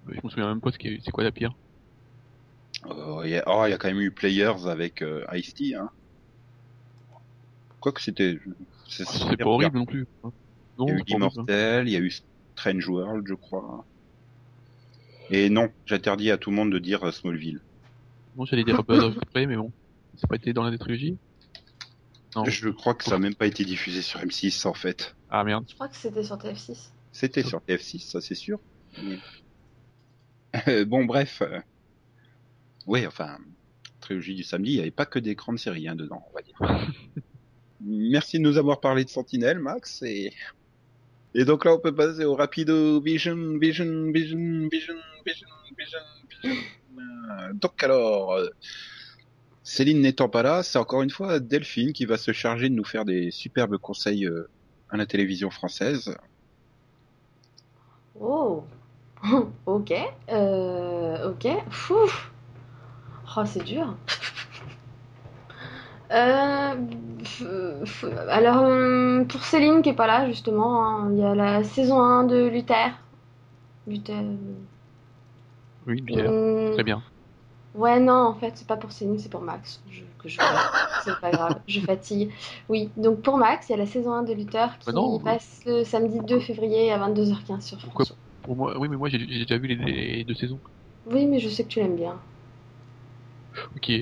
[0.09, 1.55] Je me souviens même pas ce qui est- c'est quoi la pire.
[2.87, 5.75] Euh, il y a, oh, il y a quand même eu Players avec euh, Ice-T.
[5.75, 5.91] Hein.
[7.81, 8.39] Quoique c'était...
[8.89, 10.07] C'est C'est super pas horrible non plus.
[10.25, 10.33] hein.
[10.81, 11.17] Il y a eu c'est hein.
[11.17, 12.11] Immortel, il y a eu
[12.57, 13.85] Strange World, je crois.
[15.31, 17.61] Et non, j'interdis à tout le monde de dire euh, Smallville.
[18.37, 19.73] Non, j'allais dire Birds of Prey, mais bon.
[20.17, 21.17] Ça n'a pas été dans la trilogie?
[22.37, 22.45] Non.
[22.45, 25.17] Je crois que ça n'a même pas été diffusé sur M6 en fait.
[25.31, 25.65] Ah merde.
[25.69, 26.91] Je crois que c'était sur TF6.
[27.13, 28.61] C'était sur TF6, ça c'est sûr.
[29.03, 29.19] Mais-
[30.69, 31.43] Euh, bon, bref.
[31.43, 31.61] euh,
[32.87, 33.39] Oui, enfin,
[34.01, 36.43] trilogie du samedi, il n'y avait pas que des grandes séries hein, dedans, on va
[36.43, 36.59] dire.
[37.81, 40.03] Merci de nous avoir parlé de Sentinelle, Max.
[40.03, 40.33] Et,
[41.35, 44.95] et donc là, on peut passer au rapido Vision, Vision, Vision, Vision,
[45.27, 45.99] Vision, Vision,
[46.43, 46.63] Vision.
[47.55, 48.39] Donc alors,
[49.69, 52.87] Céline n'étant pas là, c'est encore une fois Delphine qui va se charger de nous
[52.87, 54.49] faire des superbes conseils euh,
[54.89, 56.17] à la télévision française.
[58.19, 58.65] Oh
[59.67, 59.93] Ok.
[60.31, 61.49] Euh, ok.
[61.69, 61.99] Fou.
[63.37, 63.95] Oh, c'est dur.
[66.11, 66.75] Euh,
[68.31, 72.01] alors, euh, pour Céline qui est pas là, justement, hein, il y a la saison
[72.01, 72.91] 1 de Luther.
[73.87, 74.23] Luther.
[75.87, 76.27] Oui, bien.
[76.27, 77.03] Hum, Très bien.
[77.75, 79.81] Ouais, non, en fait, c'est pas pour Céline, c'est pour Max.
[79.91, 80.39] Je, que je
[81.05, 82.31] c'est pas grave, je fatigue.
[82.69, 85.19] Oui, donc pour Max, il y a la saison 1 de Luther qui Bah non.
[85.19, 88.19] passe le samedi 2 février à 22h15 sur Pourquoi France.
[88.43, 90.59] Pour moi, oui, mais moi j'ai j'ai déjà vu les, les deux saisons.
[91.11, 92.17] Oui, mais je sais que tu l'aimes bien.
[93.77, 93.93] Ok.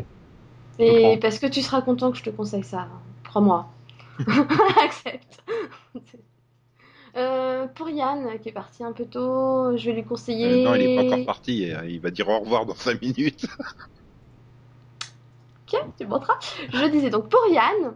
[0.79, 2.81] Et parce que tu seras content que je te conseille ça.
[2.81, 3.01] hein.
[3.25, 3.67] Crois-moi.
[4.85, 5.43] Accepte.
[7.17, 10.47] Euh, pour Yann, qui est parti un peu tôt, je vais lui conseiller.
[10.47, 11.73] Euh, non, il est pas encore parti.
[11.73, 13.47] euh, Il va dire au revoir dans 5 minutes.
[15.73, 16.39] Ok, tu le montreras.
[16.73, 17.95] Je disais donc pour Yann,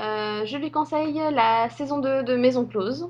[0.00, 3.08] euh, je lui conseille la saison 2 de Maison Close,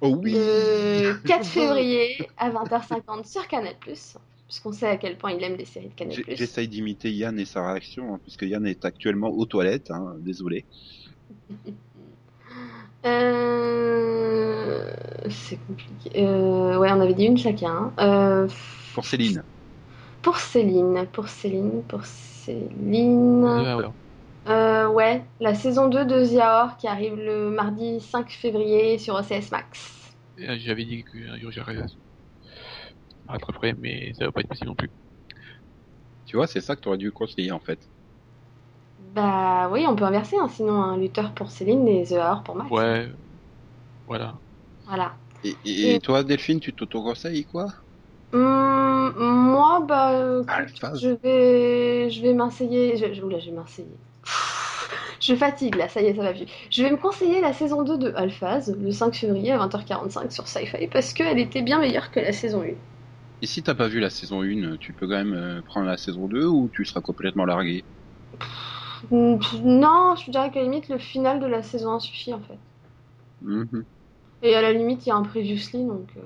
[0.00, 3.74] Oh oui le 4 février à 20h50 sur Canal+,
[4.48, 6.16] puisqu'on sait à quel point il aime les séries de Canal+.
[6.26, 9.90] J'essaye d'imiter Yann et sa réaction, hein, puisque Yann est actuellement aux toilettes.
[9.90, 10.64] Hein, désolé.
[13.04, 14.90] Euh,
[15.30, 16.10] C'est compliqué.
[16.16, 17.92] Euh, ouais, on avait dit une chacun.
[18.00, 18.48] Euh,
[18.92, 19.44] Pour Céline.
[20.20, 23.44] Pour Céline, pour Céline, pour Céline.
[23.44, 23.84] Ouais.
[24.48, 29.14] Euh, ouais, la saison 2 de The Hour qui arrive le mardi 5 février sur
[29.14, 30.12] OCS Max.
[30.36, 31.18] J'avais dit que
[31.50, 31.76] j'irais
[33.32, 34.90] rattraperai, mais ça va pas être possible non plus.
[36.26, 37.90] Tu vois, c'est ça que tu aurais dû conseiller en fait.
[39.14, 42.54] Bah oui, on peut inverser, hein, sinon un lutteur pour Céline et The Hour pour
[42.54, 42.70] Max.
[42.70, 43.12] Ouais.
[44.06, 44.42] Voilà.
[44.86, 45.16] Voilà.
[45.42, 47.66] Et, et- et Et- toi, Delphine, tu t'auto-conseilles quoi?
[48.32, 50.64] Hum, moi, bah, euh, Ah,
[50.94, 52.36] je vais, je vais.
[52.96, 53.86] Je, je, oula, je vais m'inseyer.
[55.20, 56.46] Je fatigue là, ça y est, ça va plus.
[56.70, 60.46] Je vais me conseiller la saison 2 de Alphaz le 5 février à 20h45 sur
[60.48, 62.74] Sci-Fi parce qu'elle était bien meilleure que la saison 1.
[63.40, 65.96] Et si t'as pas vu la saison 1, tu peux quand même euh, prendre la
[65.96, 67.84] saison 2 ou tu seras complètement largué?
[69.10, 72.58] Non, je dirais qu'à la limite, le final de la saison 1 suffit en fait.
[73.40, 73.84] Mhm,
[74.42, 76.22] Et à la limite, il y a un previously, donc euh,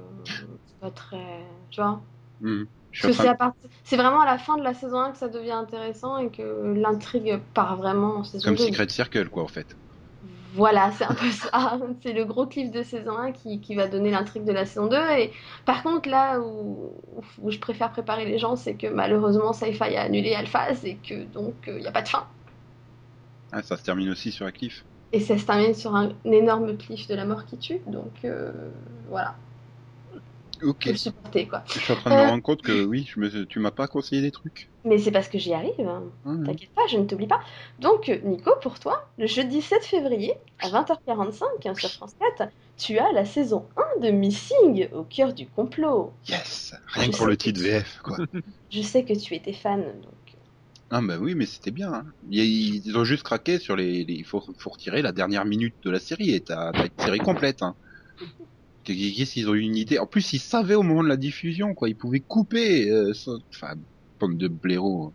[0.67, 1.45] c'est pas très.
[1.71, 2.03] Tu vois
[2.41, 2.69] mhm.
[3.01, 5.29] Parce que en c'est c'est vraiment à la fin de la saison 1 que ça
[5.29, 8.67] devient intéressant et que l'intrigue part vraiment en saison Comme 2.
[8.67, 9.77] Secret Circle, quoi, en fait.
[10.55, 11.79] Voilà, c'est un peu ça.
[12.03, 14.87] C'est le gros cliff de saison 1 qui, qui va donner l'intrigue de la saison
[14.87, 14.97] 2.
[15.19, 15.33] Et
[15.65, 16.93] par contre, là où,
[17.41, 21.25] où je préfère préparer les gens, c'est que malheureusement, Sci-Fi a annulé Alphaz et que
[21.25, 22.27] donc il n'y a pas de fin.
[23.53, 24.85] Ah, ça se termine aussi sur un cliff.
[25.13, 27.81] Et ça se termine sur un, énorme cliff de la mort qui tue.
[27.87, 28.51] Donc euh,
[29.09, 29.35] voilà,
[30.63, 30.85] Ok.
[30.85, 31.63] faut le supporter quoi.
[31.67, 32.25] Je suis en train de Euh.
[32.25, 34.69] me rendre compte que oui, je me, tu m'as pas conseillé des trucs.
[34.85, 35.87] Mais c'est parce que j'y arrive.
[35.89, 36.03] hein.
[36.25, 36.47] Mhm.
[36.47, 37.41] T'inquiète pas, je ne t'oublie pas.
[37.81, 42.51] Donc, euh, Nico, pour toi, le jeudi 7 février, à 20h45 hein, sur France 4,
[42.77, 43.67] tu as la saison
[43.99, 46.13] 1 de Missing au cœur du complot.
[46.29, 48.17] Yes Rien que pour le titre VF, quoi.
[48.71, 50.15] Je sais que tu étais fan, donc.
[50.95, 51.91] Ah bah oui, mais c'était bien.
[51.93, 52.05] hein.
[52.31, 54.05] Ils, ont juste craqué sur les...
[54.07, 57.19] Il faut, faut retirer la dernière minute de la série et t'as t'as une série
[57.19, 57.63] complète.
[57.63, 57.75] Hein.
[58.85, 61.75] Qu'est-ce qu'ils ont eu une idée En plus, ils savaient au moment de la diffusion,
[61.75, 61.89] quoi.
[61.89, 62.91] Ils pouvaient couper.
[62.91, 63.75] euh, ça- Enfin,
[64.19, 65.13] pomme de blaireau.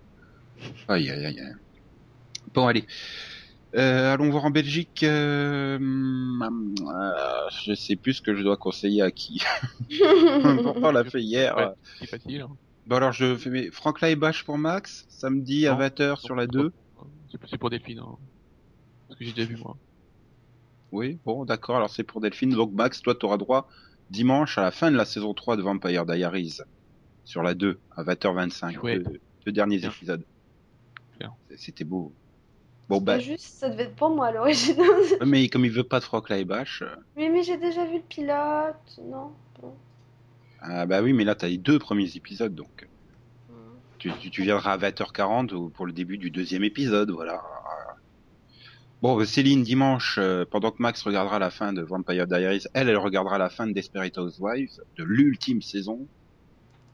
[0.87, 1.41] Aïe, aïe, aïe.
[2.53, 2.85] Bon, allez.
[3.75, 5.03] Euh, allons voir en Belgique.
[5.03, 5.75] Euh...
[5.75, 7.11] hum, euh,
[7.65, 9.41] je sais plus ce que je dois conseiller à qui.
[9.99, 11.73] Pourtant, on l'a fait hier.
[11.99, 12.41] C'est facile.
[12.41, 12.55] Hein.
[12.87, 15.79] Bon alors je fais mes Franck Laibach pour Max, samedi à Non.
[15.79, 16.71] 20h sur la 2.
[17.29, 17.99] C'est c'est pour Delphine.
[17.99, 18.15] Hein.
[19.09, 19.75] Parce que j'ai déjà vu moi.
[20.91, 22.51] Oui, bon d'accord, alors c'est pour Delphine.
[22.51, 23.69] Donc Max, toi t'auras droit
[24.09, 26.59] dimanche à la fin de la saison 3 de Vampire Diaries
[27.25, 28.73] sur la 2 à 20h25.
[28.75, 29.03] Chouette.
[29.03, 29.89] Deux, deux derniers Bien.
[29.89, 30.23] épisodes.
[31.19, 31.33] Bien.
[31.57, 32.13] C'était beau.
[32.87, 34.77] Bon bah, Bah, juste, ça devait être pour moi à l'origine.
[35.25, 38.01] mais comme il veut pas de Franck Laibach, euh, mais mais j'ai déjà vu le
[38.07, 39.31] pilote, non
[39.61, 39.73] bon.
[40.61, 42.87] ah bah oui, mais là t'as les deux premiers épisodes donc.
[43.49, 43.53] Hmm.
[43.97, 47.43] Tu, tu, tu viendras à 20h40 ou pour le début du deuxième épisode, voilà.
[49.03, 52.97] Bon, Céline, dimanche, euh, pendant que Max regardera la fin de Vampire Diaries, elle, elle
[52.97, 56.07] regardera la fin de Desperate Housewives, de l'ultime saison.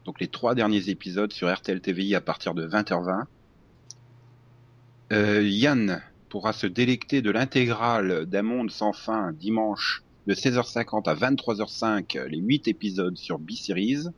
[0.04, 3.24] Donc les trois derniers épisodes sur RTL TVI à partir de 20h20.
[5.12, 11.14] Euh, Yann pourra se délecter de l'intégrale d'un monde sans fin dimanche de 16h50 à
[11.14, 14.08] 23h05, les huit épisodes sur B-Series.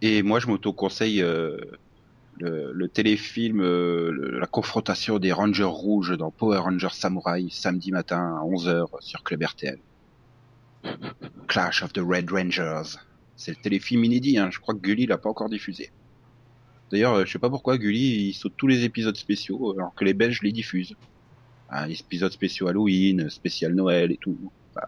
[0.00, 1.58] Et moi, je m'auto-conseille euh,
[2.38, 7.90] le, le téléfilm euh, le- La confrontation des Rangers rouges dans Power Rangers Samurai, samedi
[7.92, 9.78] matin à 11h sur Club RTL.
[11.48, 12.98] Clash of the Red Rangers.
[13.36, 14.50] C'est le téléfilm inédit, hein.
[14.50, 15.90] je crois que Gulli l'a pas encore diffusé.
[16.90, 20.04] D'ailleurs, euh, je sais pas pourquoi Gulli il saute tous les épisodes spéciaux alors que
[20.04, 20.94] les Belges les diffusent.
[21.68, 24.38] Un épisode spécial Halloween, spécial Noël et tout.
[24.70, 24.86] Enfin,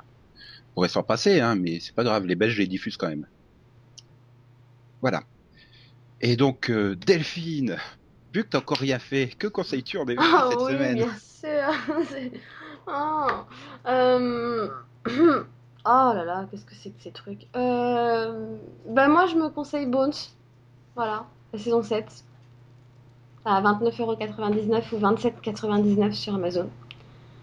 [0.70, 3.26] on pourrait s'en passer, hein, mais c'est pas grave, les Belges les diffusent quand même.
[5.00, 5.24] Voilà.
[6.20, 7.76] Et donc euh, Delphine,
[8.34, 11.16] vu que t'as encore rien fait, que conseilles-tu en DVD Ah cette oui, semaine bien
[11.18, 12.38] sûr.
[12.90, 13.26] Oh.
[13.86, 14.68] Euh,
[15.06, 15.10] oh
[15.84, 18.56] là là, qu'est-ce que c'est que ces trucs euh...
[18.88, 20.14] Bah moi, je me conseille Bones.
[20.96, 22.24] Voilà, la saison 7.
[23.44, 26.70] À 29,99€ ou 27,99€ sur Amazon.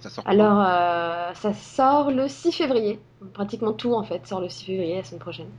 [0.02, 3.00] Ça sort Alors, euh, ça sort le 6 février.
[3.34, 5.50] Pratiquement tout, en fait, sort le 6 février, la semaine prochaine.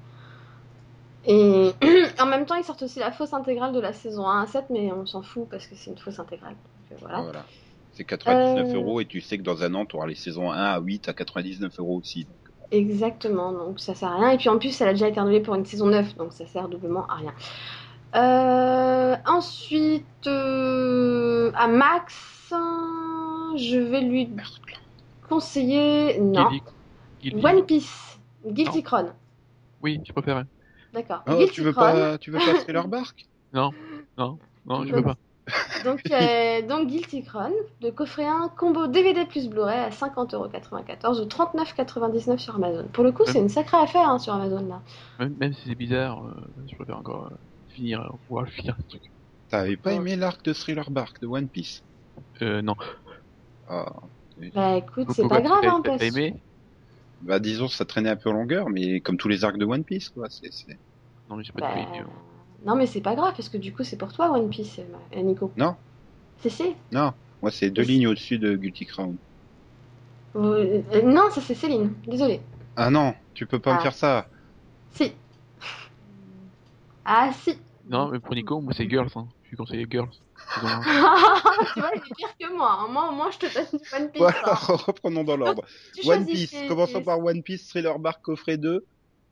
[1.26, 1.72] Et
[2.20, 4.66] en même temps, ils sortent aussi la fausse intégrale de la saison 1 à 7,
[4.70, 6.54] mais on s'en fout parce que c'est une fausse intégrale.
[6.54, 7.20] Donc, euh, voilà.
[7.22, 7.44] Voilà.
[7.92, 8.74] C'est 99 Euh.
[8.74, 11.08] euros et tu sais que dans un an, tu auras les saisons 1 à 8
[11.08, 12.26] à 99 euros aussi.
[12.70, 14.30] Exactement, donc ça sert à rien.
[14.30, 16.46] Et puis en plus, elle a déjà été renouvelée pour une saison 9, donc ça
[16.46, 17.32] sert doublement à rien.
[18.16, 22.52] Euh, ensuite, euh, à Max,
[23.56, 24.28] je vais lui
[25.28, 26.18] conseiller.
[26.20, 26.62] Non, Guilty-
[27.22, 29.12] Guilty- One Piece, Guilty Crown.
[29.82, 30.44] Oui, je préfère.
[30.96, 31.22] D'accord.
[31.28, 31.92] Oh, Guilty tu veux Crown.
[31.92, 33.16] pas, tu veux pas Thriller Bark
[33.52, 33.70] Non,
[34.18, 35.16] non, non, je veux pas.
[35.84, 41.24] Donc, euh, donc Guilty Crown, de coffret 1, combo DVD plus Blu-ray à 50,94€ ou
[41.26, 42.88] 39,99€ sur Amazon.
[42.92, 44.82] Pour le coup, c'est une sacrée affaire hein, sur Amazon là.
[45.20, 46.34] Même, même si c'est bizarre, euh,
[46.68, 47.36] je préfère encore euh,
[47.68, 49.02] finir, euh, pouvoir finir ce truc.
[49.48, 49.96] T'avais pas Ouais.
[49.96, 51.84] aimé l'arc de Thriller Bark de One Piece?
[52.42, 52.74] Euh, non.
[53.68, 53.92] Ah.
[54.52, 56.42] Bah écoute, c'est pas grave, hein, t'as parce aimé?
[57.20, 59.84] Bah disons, ça traînait un peu en longueur, mais comme tous les arcs de One
[59.84, 60.26] Piece, quoi.
[60.28, 60.50] C'est-
[61.28, 61.74] Non, mais j'ai pas Bah.
[62.64, 64.80] Non, mais c'est pas grave, parce que du coup, c'est pour toi, One Piece,
[65.14, 65.52] euh, Nico.
[65.56, 65.76] Non.
[66.40, 66.74] Si, si.
[66.92, 67.12] Non,
[67.42, 69.16] moi c'est deux lignes au-dessus de Guilty Crown.
[70.36, 72.40] Euh, euh, non, ça c'est Céline, désolée.
[72.76, 73.82] Ah non, tu peux pas me Ah.
[73.82, 74.28] faire ça.
[74.90, 75.12] Si.
[77.04, 77.56] Ah, si.
[77.88, 79.08] Non, mais pour Nico, moi c'est Girls.
[79.14, 79.26] Hein.
[79.44, 80.10] Je suis conseillé Girls.
[80.54, 80.60] tu
[81.80, 82.78] vois, il est pire que moi.
[82.80, 82.86] hein.
[82.90, 84.20] Moi, moi, je te donne du One Piece.
[84.20, 84.76] Voilà, hein.
[84.86, 85.64] reprenons dans l'ordre.
[86.04, 88.84] One Piece, commençons par One Piece Thriller Bark coffret 2.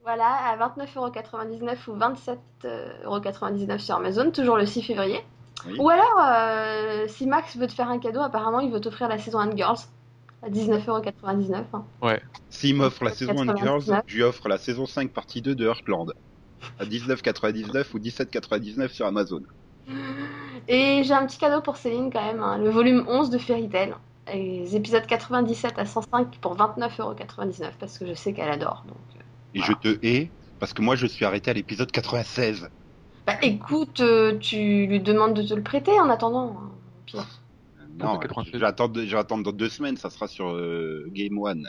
[0.05, 5.21] Voilà, à 29,99€ ou 27,99€ sur Amazon, toujours le 6 février.
[5.67, 5.77] Oui.
[5.79, 9.17] Ou alors, euh, si Max veut te faire un cadeau, apparemment, il veut t'offrir la
[9.19, 9.79] saison 1 Girls
[10.43, 11.65] à 19,99€.
[11.73, 11.85] hein.
[12.51, 13.85] S'il m'offre la saison 1 de 99.
[13.87, 16.13] Girls, je lui offre la saison 5 partie 2 de Heartland.
[16.79, 19.41] À 19,99 ou 17,99 sur Amazon.
[20.69, 23.69] Et j'ai un petit cadeau pour Céline quand même, hein, le volume 11 de Fairy
[23.69, 23.95] Tail.
[24.33, 28.85] Et les épisodes 97 à 105 pour 29,99€ parce que je sais qu'elle adore.
[28.89, 29.14] Donc,
[29.55, 32.69] Et je te hais parce que moi je suis arrêté à l'épisode 96.
[33.27, 36.57] Bah écoute, euh, tu lui demandes de te le prêter en attendant.
[36.59, 37.27] hein, au pire.
[37.99, 38.53] Non, c'est 96.
[38.55, 41.69] je vais attendre, je vais attendre dans deux semaines, ça sera sur euh, Game One.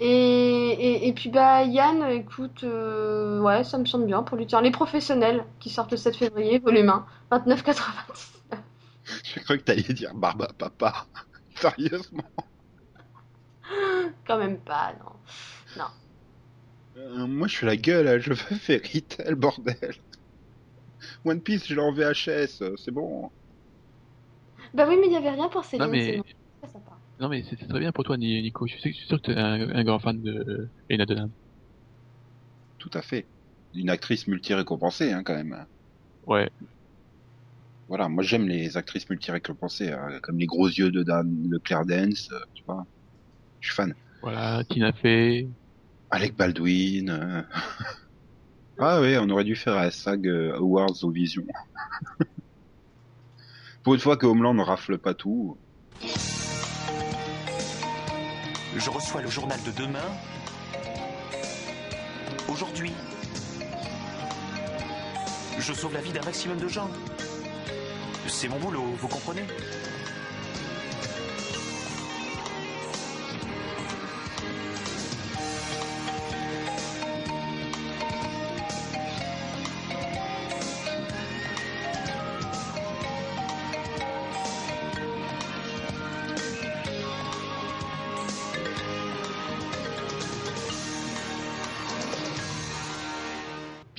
[0.00, 4.46] Et, et, et puis bah Yann, écoute, euh, ouais, ça me semble bien pour lui
[4.46, 8.32] dire les professionnels qui sortent le 7 février, volume 1, 29,90.
[9.24, 11.06] J'ai cru que t'allais dire Barba Papa.
[11.56, 12.22] Sérieusement.
[14.26, 15.84] Quand même pas, non.
[16.98, 19.94] Euh, moi je suis la gueule, hein, je veux Fairy Tail, bordel.
[21.24, 23.30] One Piece, je l'ai en VHS, euh, c'est bon.
[24.74, 25.86] Bah oui, mais il y avait rien pour Céline.
[25.86, 26.22] Non, mais, c'est
[26.60, 26.98] très sympa.
[27.20, 28.66] non, mais c'est c'est très bien pour toi, Ni- Nico.
[28.66, 31.30] Je suis, sûr que t'es un, un grand fan de Lena Dunham.
[32.78, 33.28] Tout à fait.
[33.74, 35.66] Une actrice multi-récompensée, hein, quand même.
[36.26, 36.50] Ouais.
[37.86, 41.86] Voilà, moi j'aime les actrices multi-récompensées, hein, comme les gros yeux de Dan, le Claire
[41.86, 42.84] Dance, euh, tu vois.
[43.60, 43.94] Je suis fan.
[44.20, 45.48] Voilà, Tina Fey.
[46.10, 47.10] Alec Baldwin.
[47.10, 47.42] euh.
[48.78, 51.44] ah oui, on aurait dû faire un SAG euh, Awards aux Vision.
[53.82, 55.56] Pour une fois que Homeland ne rafle pas tout.
[58.76, 60.04] Je reçois le journal de demain.
[62.48, 62.92] Aujourd'hui.
[65.58, 66.88] Je sauve la vie d'un maximum de gens.
[68.26, 69.44] C'est mon boulot, vous comprenez?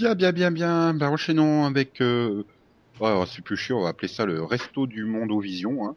[0.10, 0.93] Bien, bien, bien, bien.
[0.95, 2.01] Ben, enchaînons avec...
[2.01, 2.43] Euh...
[2.99, 5.88] ouais, c'est plus chiant, on va appeler ça le Resto du Monde aux Visions.
[5.88, 5.95] Hein.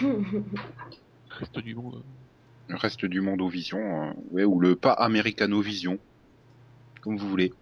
[1.30, 2.02] Reste du monde.
[2.66, 3.78] Le reste du monde aux Visions.
[3.78, 4.14] hein.
[4.32, 5.98] Ouais, ou le pas Americano Vision.
[7.00, 7.52] Comme vous voulez.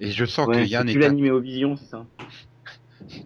[0.00, 2.06] Et je sens Ouais, que Yann est, plus l'animé aux visions, c'est ça?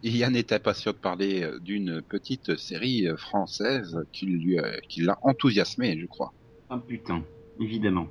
[0.03, 5.19] Yann est impatient de parler d'une petite série euh, française qui lui, euh, qui l'a
[5.23, 6.33] enthousiasmé, je crois.
[6.69, 7.23] Ah putain,
[7.61, 8.09] évidemment.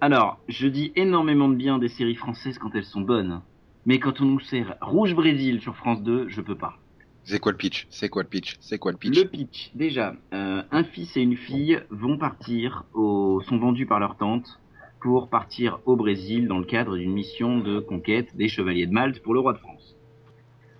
[0.00, 3.40] Alors, je dis énormément de bien des séries françaises quand elles sont bonnes.
[3.86, 6.78] Mais quand on nous sert Rouge Brésil sur France 2, je peux pas.
[7.24, 7.86] C'est quoi le pitch?
[7.88, 8.56] C'est quoi le pitch?
[8.60, 9.16] C'est quoi le pitch?
[9.18, 13.40] Le pitch, déjà, euh, un fils et une fille vont partir, au...
[13.40, 14.60] sont vendus par leur tante
[15.00, 19.22] pour partir au Brésil dans le cadre d'une mission de conquête des chevaliers de Malte
[19.22, 19.96] pour le roi de France.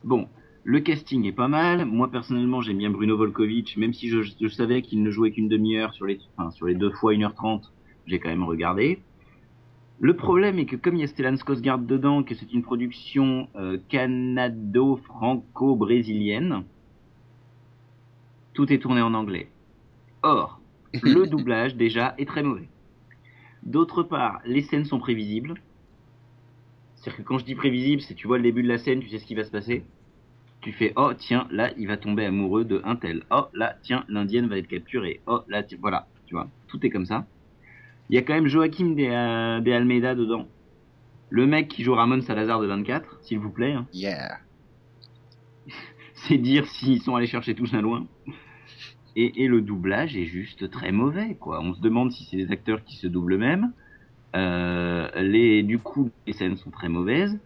[0.05, 0.29] Bon,
[0.63, 1.85] Le casting est pas mal.
[1.85, 5.49] Moi personnellement, j'aime bien Bruno Volkovitch, même si je, je savais qu'il ne jouait qu'une
[5.49, 7.63] demi-heure sur les, enfin, sur les deux fois 1h30,
[8.07, 9.01] j'ai quand même regardé.
[9.99, 13.49] Le problème est que comme il y a Stellan Skarsgård dedans, que c'est une production
[13.57, 16.65] euh, canado-franco-brésilienne,
[18.53, 19.49] tout est tourné en anglais.
[20.23, 20.61] Or,
[21.03, 22.69] le doublage déjà est très mauvais.
[23.63, 25.55] D'autre part, les scènes sont prévisibles.
[26.97, 29.09] C'est-à-dire que quand je dis prévisible, c'est tu vois le début de la scène, tu
[29.09, 29.85] sais ce qui va se passer.
[30.61, 33.25] Tu fais oh tiens là il va tomber amoureux de un tel.
[33.31, 35.21] Oh là tiens l'indienne va être capturée.
[35.27, 37.27] Oh là tiens, voilà tu vois tout est comme ça.
[38.11, 40.47] Il y a quand même Joachim de, euh, de Almeida dedans.
[41.31, 43.73] Le mec qui joue Ramon Salazar de 24, s'il vous plaît.
[43.73, 43.87] hein.
[43.93, 44.39] Yeah.
[46.15, 48.07] C'est dire s'ils sont allés chercher tout ça loin.
[49.17, 51.61] Et, et le doublage est juste très mauvais, quoi.
[51.63, 53.73] On se demande si c'est des acteurs qui se doublent eux-mêmes.
[54.35, 57.39] Euh, les, du coup, les scènes sont très mauvaises.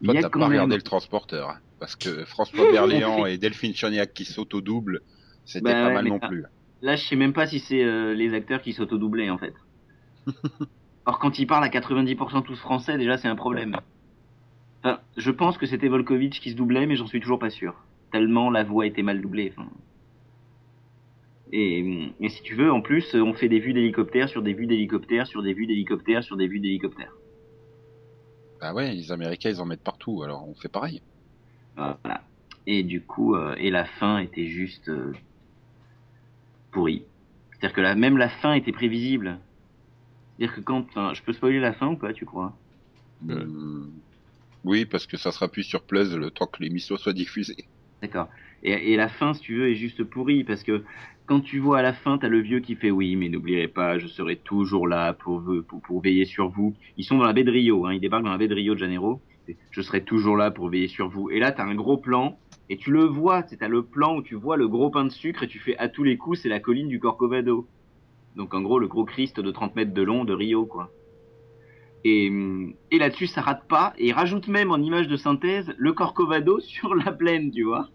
[0.00, 1.50] Il Toi, y a t'as pas même- regardé le transporteur.
[1.50, 5.00] hein, Parce que François Berléand et Delphine Choniac qui s'auto-doublent,
[5.44, 6.44] c'était Bah pas ouais, mal non plus.
[6.80, 9.52] Là, je sais même pas si c'est euh, les acteurs qui s'autodoublaient, en fait.
[11.06, 13.76] Or, quand ils parlent à 90% tous français, déjà, c'est un problème.
[14.82, 17.74] Enfin, je pense que c'était Volkovitch qui se doublait, mais j'en suis toujours pas sûr.
[18.12, 19.52] Tellement la voix était mal doublée.
[19.56, 19.68] enfin.
[21.50, 24.66] Et, et si tu veux, en plus, on fait des vues d'hélicoptères sur des vues
[24.66, 27.14] d'hélicoptères sur des vues d'hélicoptères sur des vues d'hélicoptères.
[28.60, 31.00] Bah ouais, les Américains, ils en mettent partout, alors on fait pareil.
[31.76, 32.22] Voilà.
[32.66, 35.12] Et du coup, euh, et la fin était juste euh,
[36.70, 37.04] pourrie.
[37.50, 39.38] C'est-à-dire que la, même la fin était prévisible.
[40.38, 42.56] C'est-à-dire que quand, enfin, je peux spoiler la fin ou pas, tu crois?
[43.28, 43.44] Euh.
[43.44, 43.90] Hmm.
[44.64, 47.64] Oui, parce que ça sera plus sur Plus le temps que l'émission soit diffusée.
[48.02, 48.28] D'accord.
[48.62, 50.82] Et, et la fin, si tu veux, est juste pourrie parce que
[51.26, 53.98] quand tu vois à la fin, t'as le vieux qui fait oui, mais n'oubliez pas,
[53.98, 56.74] je serai toujours là pour, pour, pour veiller sur vous.
[56.96, 58.74] Ils sont dans la baie de Rio, hein, ils débarquent dans la baie de Rio
[58.74, 59.20] de Janeiro.
[59.70, 61.30] Je serai toujours là pour veiller sur vous.
[61.30, 62.38] Et là, t'as un gros plan
[62.70, 65.10] et tu le vois, c'est t'as le plan où tu vois le gros pain de
[65.10, 67.66] sucre et tu fais à tous les coups, c'est la colline du Corcovado.
[68.36, 70.94] Donc en gros, le gros Christ de 30 mètres de long de Rio, quoi.
[72.04, 73.92] Et, hum, et là-dessus, ça rate pas.
[73.98, 77.88] Et il rajoute même en image de synthèse le Corcovado sur la plaine, tu vois.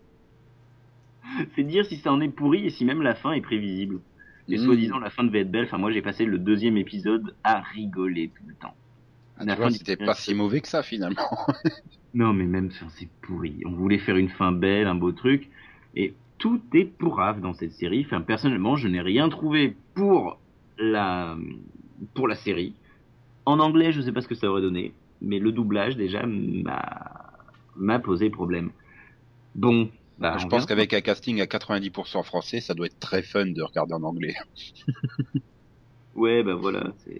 [1.55, 4.01] C'est dire si ça en est pourri et si même la fin est prévisible.
[4.49, 4.59] Et Mmh.
[4.59, 5.65] soi-disant, la fin devait être belle.
[5.65, 8.75] Enfin, moi, j'ai passé le deuxième épisode à rigoler tout le temps.
[9.37, 11.29] Ah, La tu fin c'était pas si mauvais que ça finalement.
[12.13, 13.61] Non, mais même ça, c'est pourri.
[13.65, 15.49] On voulait faire une fin belle, un beau truc.
[15.95, 18.03] Et tout est pourrave dans cette série.
[18.05, 20.37] Enfin, personnellement, je n'ai rien trouvé pour
[20.77, 21.37] la,
[22.15, 22.75] pour la série.
[23.45, 24.91] En anglais, je sais pas ce que ça aurait donné.
[25.21, 28.71] Mais le doublage, déjà, m'a, posé problème.
[29.55, 29.89] Bon.
[30.19, 33.61] Bah, Je pense qu'avec un casting à 90% français, ça doit être très fun de
[33.61, 34.35] regarder en anglais.
[36.15, 37.15] Ouais, bah voilà, euh,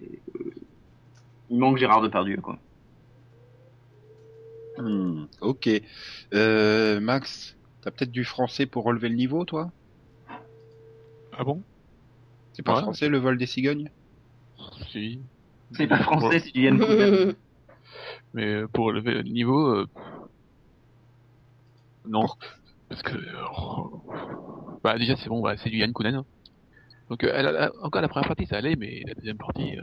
[1.50, 2.60] Il manque Gérard Depardieu, quoi.
[4.78, 5.68] Hmm, ok.
[6.32, 9.70] Euh, Max, t'as peut-être du français pour relever le niveau, toi?
[11.32, 11.62] Ah bon?
[12.52, 12.82] C'est pas Ouais.
[12.82, 13.90] français le vol des cigognes?
[14.90, 15.24] Si.
[15.72, 17.36] C'est pas français, si tu viens de
[18.34, 19.86] Mais pour lever le niveau, euh,
[22.06, 22.26] non.
[22.88, 26.16] Parce que, euh, bah déjà c'est bon, bah, c'est du Yann Kounen.
[26.16, 26.26] hein.
[27.10, 29.82] Donc euh, elle a- encore la première partie ça allait, mais la deuxième partie, euh,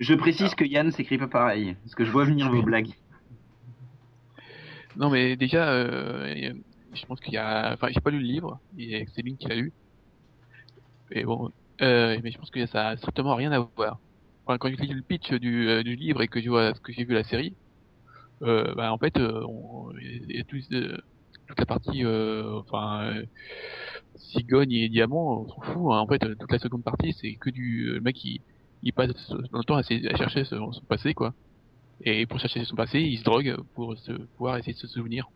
[0.00, 2.92] Je précise que Yann s'écrit pas pareil, parce que je vois venir vos blagues.
[4.96, 6.52] non mais déjà, euh,
[6.94, 9.48] je pense qu'il y a, enfin j'ai pas lu le livre, et c'est Céline qui
[9.48, 9.74] l'a lu.
[11.10, 11.50] Mais bon,
[11.82, 14.00] euh, mais je pense que ça a strictement rien à voir.
[14.46, 16.80] Enfin, quand je lis le pitch du, euh, du livre et que je vois ce
[16.80, 17.56] que j'ai vu la série,
[18.44, 20.58] euh, bah en fait, euh, on, y a tout,
[21.48, 23.14] toute la partie, euh, enfin,
[24.16, 25.92] cigogne et diamant, on s'en fout.
[25.92, 25.98] hein.
[26.00, 28.42] En fait, toute la seconde partie, c'est que du le mec qui
[28.82, 31.34] il passe son temps à chercher son, son passé, quoi.
[32.02, 35.26] Et pour chercher son passé, il se drogue pour se pouvoir essayer de se souvenir.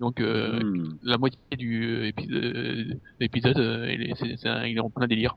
[0.00, 0.96] Donc, euh, Hmm.
[1.02, 4.90] la moitié du euh, euh, épisode, euh, il, est, c'est- c'est un- il est en
[4.90, 5.36] plein délire.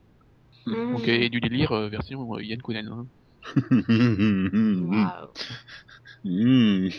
[0.66, 0.94] Mm.
[0.94, 2.88] Donc, et du délire euh, version euh, Yann Kounen.
[2.88, 3.08] hein.
[6.24, 6.90] Hmm.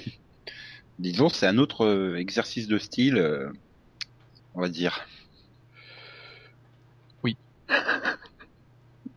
[0.99, 3.51] Disons, c'est un autre euh, exercice de style, euh,
[4.55, 5.01] on va dire.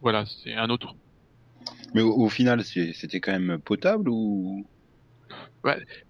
[0.01, 0.95] Voilà, c'est un autre.
[1.93, 4.65] Mais au, au final, c'était quand même potable ou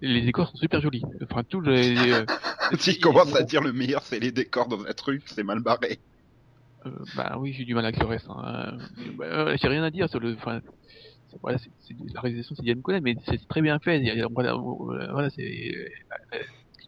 [0.00, 1.02] Les décors sont super jolis.
[1.22, 1.96] Enfin, tous les.
[2.12, 2.24] euh,
[2.78, 5.98] Si commence à dire le meilleur, c'est les décors dans un truc, c'est mal barré.
[6.86, 8.26] euh, bah oui, j'ai du mal avec le reste.
[8.30, 8.78] Hein.
[8.78, 10.34] Euh, bah, euh, j'ai rien à dire sur le.
[10.34, 10.60] Enfin,
[11.42, 13.98] voilà, c'est, c'est- la réalisation c'est Yann Kounen, mais c'est très bien fait.
[13.98, 15.74] Il y a, voilà, voilà, c'est.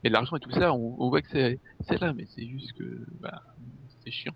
[0.04, 1.58] de l'argent et tout ça, on, on voit que c'est,
[1.88, 3.04] c'est là, mais c'est juste que.
[3.20, 3.42] Bah,
[4.04, 4.34] c'est chiant.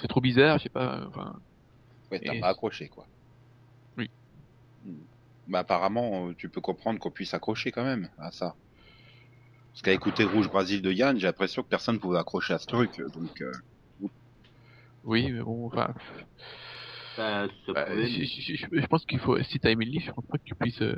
[0.00, 1.04] C'est trop bizarre, je sais pas.
[1.08, 1.34] Enfin,
[2.10, 3.06] Ouais, t'as Et- pas accroché, quoi.
[3.98, 4.08] Oui.
[4.86, 4.92] Hmm.
[5.48, 8.56] Bah apparemment, euh, tu peux comprendre qu'on puisse accrocher quand même à ça.
[9.72, 12.66] Parce qu'à écouter Rouge Brésil de Yann, j'ai l'impression que personne pouvait accrocher à ce
[12.66, 13.00] truc.
[13.14, 13.52] Donc, euh,
[15.04, 15.94] Oui, mais bon, enfin,
[17.74, 20.26] bah, je, je- je- je pense qu'il faut, si t'as aimé le livre, je pense
[20.26, 20.96] pas que tu puisses euh,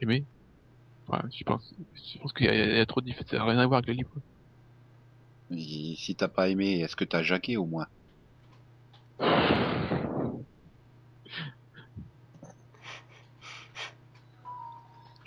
[0.00, 0.26] aimer.
[1.32, 1.74] Je pense,
[2.12, 3.66] je pense qu'il y, a- il y a trop de différences, ça n'a rien à
[3.66, 4.12] voir avec le livre.
[5.50, 7.86] et si t'as pas aimé, est-ce que t'as jaqué au moins?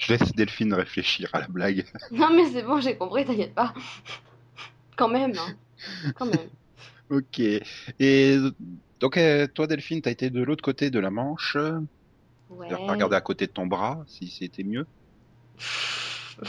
[0.01, 1.85] Je laisse Delphine réfléchir à la blague.
[2.11, 3.73] Non, mais c'est bon, j'ai compris, t'inquiète pas.
[4.95, 5.55] Quand même, hein.
[6.15, 6.49] Quand même.
[7.09, 7.41] Ok.
[7.99, 8.37] Et
[9.01, 11.57] donc, euh, toi, Delphine, t'as été de l'autre côté de la Manche.
[12.49, 12.67] Ouais.
[12.69, 14.87] T'as regardé à côté de ton bras, si c'était mieux.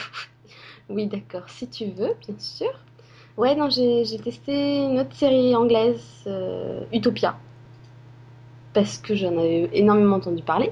[0.88, 2.70] Oui, d'accord, si tu veux, bien sûr.
[3.36, 7.38] Ouais, non, j'ai j'ai testé une autre série anglaise, euh, Utopia.
[8.74, 10.70] Parce que j'en avais énormément entendu parler.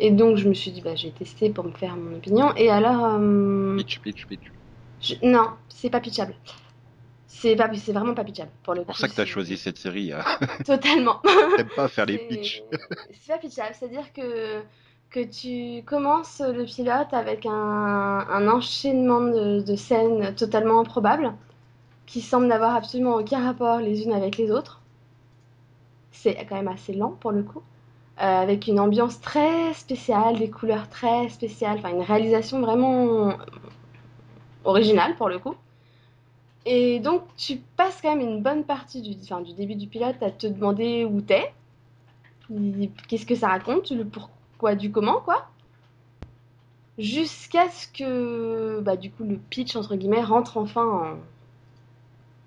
[0.00, 2.54] Et donc, je me suis dit, bah, j'ai testé pour me faire mon opinion.
[2.56, 3.04] Et alors.
[3.04, 4.52] euh, Pitch, pitch, pitch.
[5.00, 6.34] je- Non, c'est pas pitchable.
[7.26, 9.76] C'est pas, c'est vraiment pas pitchable pour le C'est pour ça que t'as choisi cette
[9.78, 10.12] série.
[10.12, 10.24] hein.
[10.64, 11.20] Totalement.
[11.56, 12.62] T'aimes pas faire les pitchs.
[13.12, 14.62] C'est pas pitchable, c'est-à-dire que,
[15.10, 21.32] que tu commences le pilote avec un, un enchaînement de, de scènes totalement improbables
[22.06, 24.80] qui semblent n'avoir absolument aucun rapport les unes avec les autres.
[26.10, 27.62] C'est quand même assez lent pour le coup.
[28.20, 33.32] Euh, avec une ambiance très spéciale, des couleurs très spéciales, enfin une réalisation vraiment
[34.64, 35.54] originale pour le coup.
[36.66, 40.20] Et donc tu passes quand même une bonne partie du, enfin, du début du pilote
[40.20, 41.52] à te demander où t'es,
[43.06, 45.46] qu'est-ce que ça raconte, le pourquoi du comment, quoi.
[46.98, 51.16] Jusqu'à ce que, bah, du coup, le pitch, entre guillemets, rentre enfin en,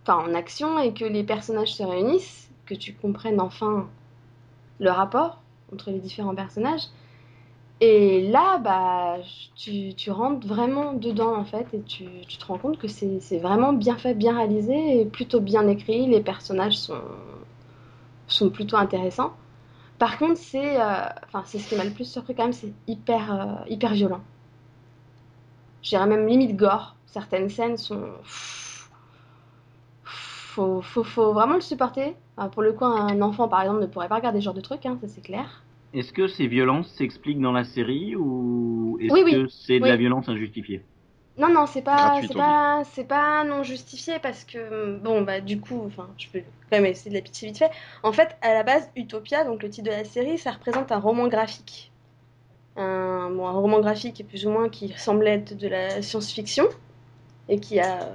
[0.04, 3.88] enfin, en action et que les personnages se réunissent, que tu comprennes enfin
[4.80, 5.41] le rapport
[5.74, 6.88] entre les différents personnages.
[7.80, 9.18] Et là, bah,
[9.56, 13.40] tu, tu rentres vraiment dedans, en fait, et tu, tu te rends compte que c'est
[13.40, 16.06] vraiment bien fait, bien réalisé, et plutôt bien écrit.
[16.08, 17.02] Les personnages sont,
[18.28, 19.34] sont plutôt intéressants.
[19.98, 21.06] Par contre, c'est euh,
[21.46, 24.22] c'est ce qui m'a le plus surpris quand même, c'est hyper, euh, hyper violent.
[25.84, 26.96] Je dirais même limite gore.
[27.08, 28.10] Certaines scènes sont.
[30.54, 32.16] Faut, faut, faut vraiment le supporter.
[32.38, 34.62] Enfin, pour le coup, un enfant, par exemple, ne pourrait pas regarder ce genre de
[34.62, 35.64] truc, hein, ça c'est clair.
[35.94, 39.44] Est-ce que ces violences s'expliquent dans la série ou est-ce Oui, oui.
[39.44, 39.88] que c'est de Oui.
[39.88, 40.86] la violence injustifiée?
[41.38, 45.60] Non, non, c'est pas, c'est pas, c'est pas non justifié parce que bon bah du
[45.62, 47.72] coup, enfin, je peux quand même essayer de la pitcher vite fait.
[48.04, 51.00] En fait, à la base, Utopia, donc le titre de la série, ça représente un
[51.00, 51.92] roman graphique,
[52.78, 56.66] un, bon, un roman graphique plus ou moins qui semblait être de la science-fiction
[57.50, 58.10] et qui a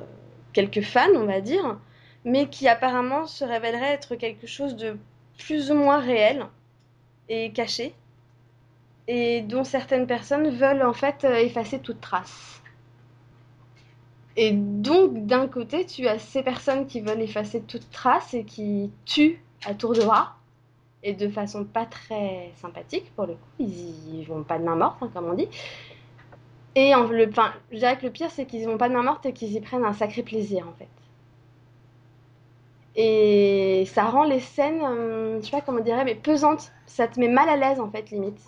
[0.52, 1.78] quelques fans, on va dire,
[2.26, 4.98] mais qui apparemment se révélerait être quelque chose de
[5.38, 6.44] plus ou moins réel
[7.30, 7.94] et caché
[9.08, 12.60] et dont certaines personnes veulent en fait euh, effacer toute trace.
[14.36, 18.90] Et donc, d'un côté, tu as ces personnes qui veulent effacer toute trace et qui
[19.06, 20.34] tuent à tour de bras,
[21.02, 23.48] et de façon pas très sympathique pour le coup.
[23.60, 25.48] Ils, ils vont pas de main morte, hein, comme on dit.
[26.74, 29.02] Et en, le, enfin, je dirais que le pire, c'est qu'ils vont pas de main
[29.02, 30.88] morte et qu'ils y prennent un sacré plaisir, en fait.
[32.96, 36.72] Et ça rend les scènes, euh, je sais pas comment on mais pesantes.
[36.86, 38.40] Ça te met mal à l'aise, en fait, limite.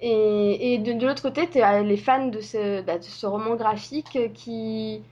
[0.00, 3.54] Et, et de, l'autre côté, tu as les fans de ce, bah, de ce roman
[3.54, 5.02] graphique qui,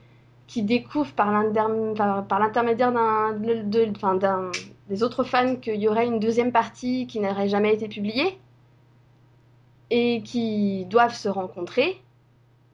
[0.47, 2.91] qui découvrent par l'interm- par- par l'intermédiaire
[4.89, 8.37] des autres fans qu'il y aurait une deuxième partie qui n'aurait jamais été publiée
[9.89, 12.01] et qui doivent se rencontrer.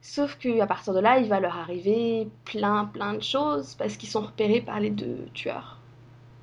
[0.08, 4.08] Sauf qu'à partir de là, il va leur arriver plein, plein de choses parce qu'ils
[4.08, 5.78] sont repérés par les deux tueurs.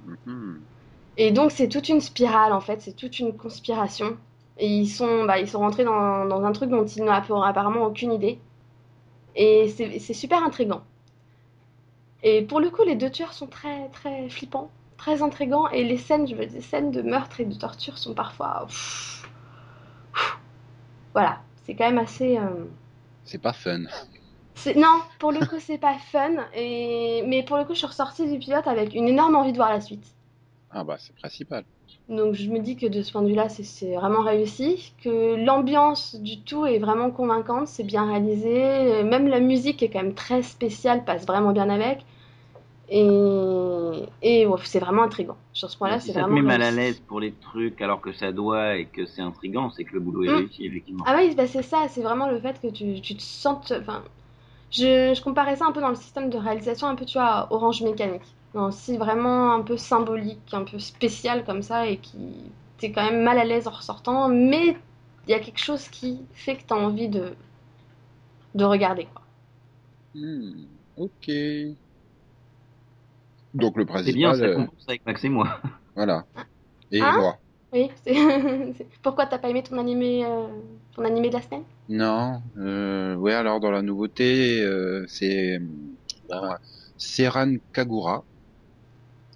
[0.05, 0.61] Mhm.
[1.17, 4.17] Et donc c'est toute une spirale en fait, c'est toute une conspiration.
[4.59, 7.85] Et ils sont, bah, ils sont rentrés dans, dans un truc dont ils n'ont apparemment
[7.85, 8.39] aucune idée.
[9.35, 10.83] Et c'est c'est super intriguant.
[12.21, 15.67] Et pour le coup, les deux tueurs sont très, très flippants, très intrigants.
[15.69, 18.65] Et les scènes, je veux dire, les scènes de meurtre et de torture sont parfois...
[18.67, 19.27] pff,
[20.13, 20.37] pff.
[21.13, 22.37] Voilà, c'est quand même assez...
[22.37, 22.65] euh,
[23.25, 23.83] C'est pas fun.
[24.75, 26.31] Non, pour le coup, c'est pas fun.
[26.55, 27.23] Et...
[27.27, 29.69] Mais pour le coup, je suis ressortie du pilote avec une énorme envie de voir
[29.69, 30.05] la suite.
[30.71, 31.63] Ah bah c'est principal.
[32.09, 35.35] Donc je me dis que de ce point de vue-là, c'est- c'est vraiment réussi, que
[35.35, 40.01] l'ambiance du tout est vraiment convaincante, c'est bien réalisé, euh, même la musique est quand
[40.03, 41.99] même très spéciale, passe vraiment bien avec.
[42.89, 43.03] Et,
[44.21, 45.37] et ouais, c'est vraiment intriguant.
[45.53, 47.99] Sur ce point-là, c'est ça te vraiment met mal à l'aise pour les trucs alors
[48.01, 50.31] que ça doit et que c'est intriguant, c'est que le boulot est Mm.
[50.31, 51.07] réussi, effectivement.
[51.07, 53.71] Ah oui, bah c'est ça, c'est vraiment le fait que tu, tu te sentes...
[53.79, 54.03] Enfin,
[54.71, 57.47] je, je comparais ça un peu dans le système de réalisation, un peu, tu vois,
[57.51, 58.23] Orange Mécanique.
[58.55, 62.53] Non, si vraiment un peu symbolique, un peu spécial comme ça, et qui...
[62.79, 64.77] T'es quand même mal à l'aise en ressortant, mais
[65.27, 67.35] il y a quelque chose qui fait que tu as envie de,
[68.55, 69.05] de regarder.
[69.05, 69.21] Quoi.
[70.13, 71.25] Hmm, ok.
[73.55, 75.59] Donc le C'est bien, principal, ça euh, compense avec Max et moi.
[75.95, 76.27] voilà.
[76.91, 77.41] Et Hein moi
[77.71, 77.89] Oui,
[79.01, 80.47] pourquoi t'as pas aimé ton animé, euh,
[80.93, 81.63] ton animé de la semaine?
[81.87, 82.41] Non.
[82.57, 85.59] Euh, ouais, alors dans la nouveauté, euh, c'est
[86.29, 86.59] bah,
[86.97, 88.27] Seran Kagura,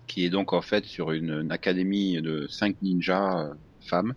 [0.07, 4.13] qui est donc en fait sur une, une académie de cinq ninjas euh, femmes.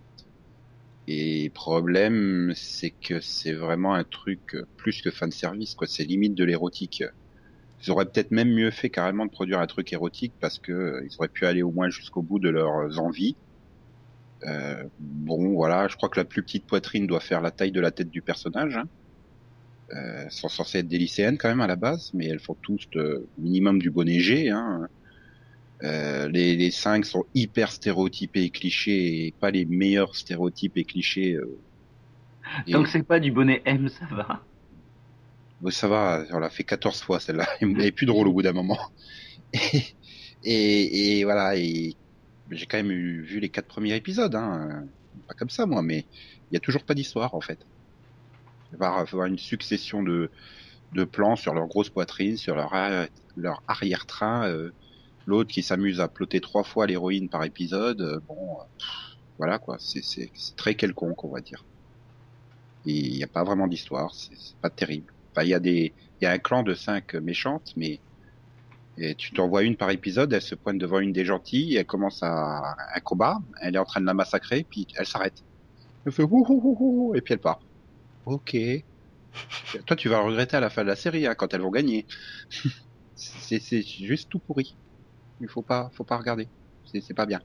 [1.06, 5.86] Et problème, c'est que c'est vraiment un truc euh, plus que fan service, quoi.
[5.86, 7.04] C'est limite de l'érotique.
[7.82, 11.04] Ils auraient peut-être même mieux fait carrément de produire un truc érotique parce que euh,
[11.04, 13.36] ils auraient pu aller au moins jusqu'au bout de leurs envies.
[14.44, 17.80] Euh, bon, voilà, je crois que la plus petite poitrine doit faire la taille de
[17.80, 18.76] la tête du personnage.
[18.76, 18.88] Hein.
[19.94, 22.86] Euh, sont censées être des lycéennes quand même à la base, mais elles font tous
[22.96, 24.48] euh, minimum du bonnet G.
[24.48, 24.88] Hein.
[25.82, 30.84] Euh, les, les cinq sont hyper stéréotypés et clichés, et pas les meilleurs stéréotypes et
[30.84, 31.34] clichés.
[31.34, 31.58] euh.
[32.82, 34.42] Que c'est pas du bonnet M, ça va?
[35.70, 37.46] Ça va, on l'a fait 14 fois celle-là.
[37.60, 38.78] Elle est plus drôle au bout d'un moment.
[40.44, 41.94] Et, et, et voilà, et
[42.50, 44.86] j'ai quand même vu les quatre premiers épisodes, hein.
[45.28, 46.06] Pas comme ça, moi, mais
[46.50, 47.58] il y a toujours pas d'histoire, en fait.
[48.72, 50.30] Il va y avoir une succession de,
[50.94, 52.74] de plans sur leur grosse poitrine, sur leur,
[53.36, 54.72] leur arrière-train, euh,
[55.26, 58.00] l'autre qui s'amuse à ploter trois fois l'héroïne par épisode.
[58.00, 58.64] euh, bon, euh,
[59.38, 59.76] voilà, quoi.
[59.78, 61.64] C'est, très quelconque, on va dire.
[62.84, 65.12] Il n'y a pas vraiment d'histoire, c'est pas terrible.
[65.40, 68.00] Il y a des, il y a un clan de cinq méchantes, mais
[68.98, 71.86] et tu t'en vois une par épisode, elle se pointe devant une des gentilles, elle
[71.86, 75.42] commence à un combat, elle est en train de la massacrer, puis elle s'arrête.
[76.04, 77.60] Elle fait ouh, ouh, ouh, et puis elle part.
[78.26, 78.54] Ok.
[79.86, 82.06] Toi, tu vas regretter à la fin de la série, hein, quand elles vont gagner.
[83.14, 84.76] c'est, juste tout pourri.
[85.40, 86.48] Il faut pas, faut pas regarder.
[86.84, 87.40] C'est, pas bien.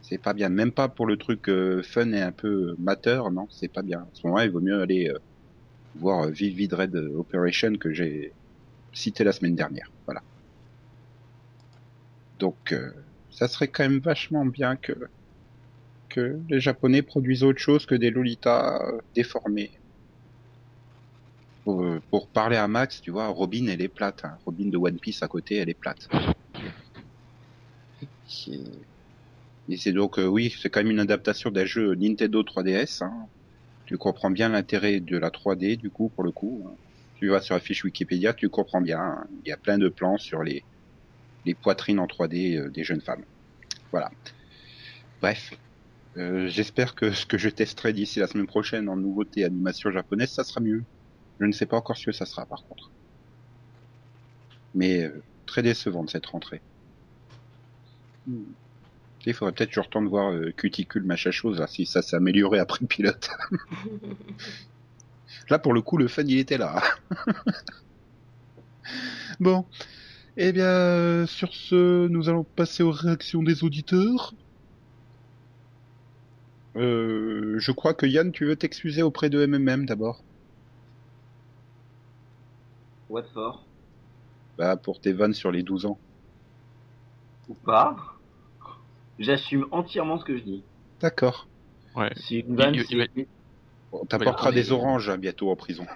[0.00, 0.48] C'est pas bien.
[0.48, 4.00] Même pas pour le truc euh, fun et un peu mateur, non, c'est pas bien.
[4.00, 5.18] À ce moment-là, il vaut mieux aller euh,
[5.98, 8.32] voir euh, Vivid Red Operation que j'ai
[8.92, 9.90] cité la semaine dernière.
[10.06, 10.22] Voilà.
[12.38, 12.90] Donc, euh,
[13.30, 14.92] ça serait quand même vachement bien que
[16.08, 19.72] que les Japonais produisent autre chose que des Lolitas euh, déformés.
[21.64, 24.24] Pour, euh, pour parler à Max, tu vois, Robin, elle est plate.
[24.24, 24.38] hein.
[24.46, 26.08] Robin de One Piece à côté, elle est plate.
[29.68, 33.02] Et c'est donc, euh, oui, c'est quand même une adaptation d'un jeu Nintendo 3DS.
[33.02, 33.12] Hein.
[33.86, 36.68] Tu comprends bien l'intérêt de la 3D, du coup, pour le coup.
[37.16, 39.24] Tu vas sur la fiche Wikipédia, tu comprends bien.
[39.44, 40.64] Il y a plein de plans sur les,
[41.44, 43.24] les poitrines en 3D euh, des jeunes femmes.
[43.92, 44.10] Voilà.
[45.20, 45.54] Bref.
[46.16, 50.30] Euh, J'espère que ce que je testerai d'ici la semaine prochaine en nouveauté animation japonaise,
[50.30, 50.82] ça sera mieux.
[51.38, 52.90] Je ne sais pas encore ce que ça sera, par contre.
[54.74, 56.60] Mais euh, très décevante cette rentrée.
[58.26, 58.42] Hmm.
[59.26, 62.16] Il faudrait peut-être que je retourne voir euh, Cuticule, machin chose, là, si ça s'est
[62.16, 63.28] amélioré après le pilote.
[65.48, 66.82] Là, pour le coup, le fun, il était là.
[69.40, 69.64] bon.
[70.36, 74.34] Eh bien, euh, sur ce, nous allons passer aux réactions des auditeurs.
[76.74, 80.24] Euh, je crois que Yann, tu veux t'excuser auprès de MMM d'abord.
[83.08, 83.64] What for?
[84.58, 85.98] Bah, pour tes vannes sur les 12 ans.
[87.48, 88.15] Ou pas
[89.18, 90.62] J'assume entièrement ce que je dis.
[91.00, 91.48] D'accord.
[91.94, 92.10] Ouais.
[92.16, 93.28] Si une vanne, Il- il- c'est-
[93.92, 95.86] On t'apportera des oranges hein, bientôt en prison.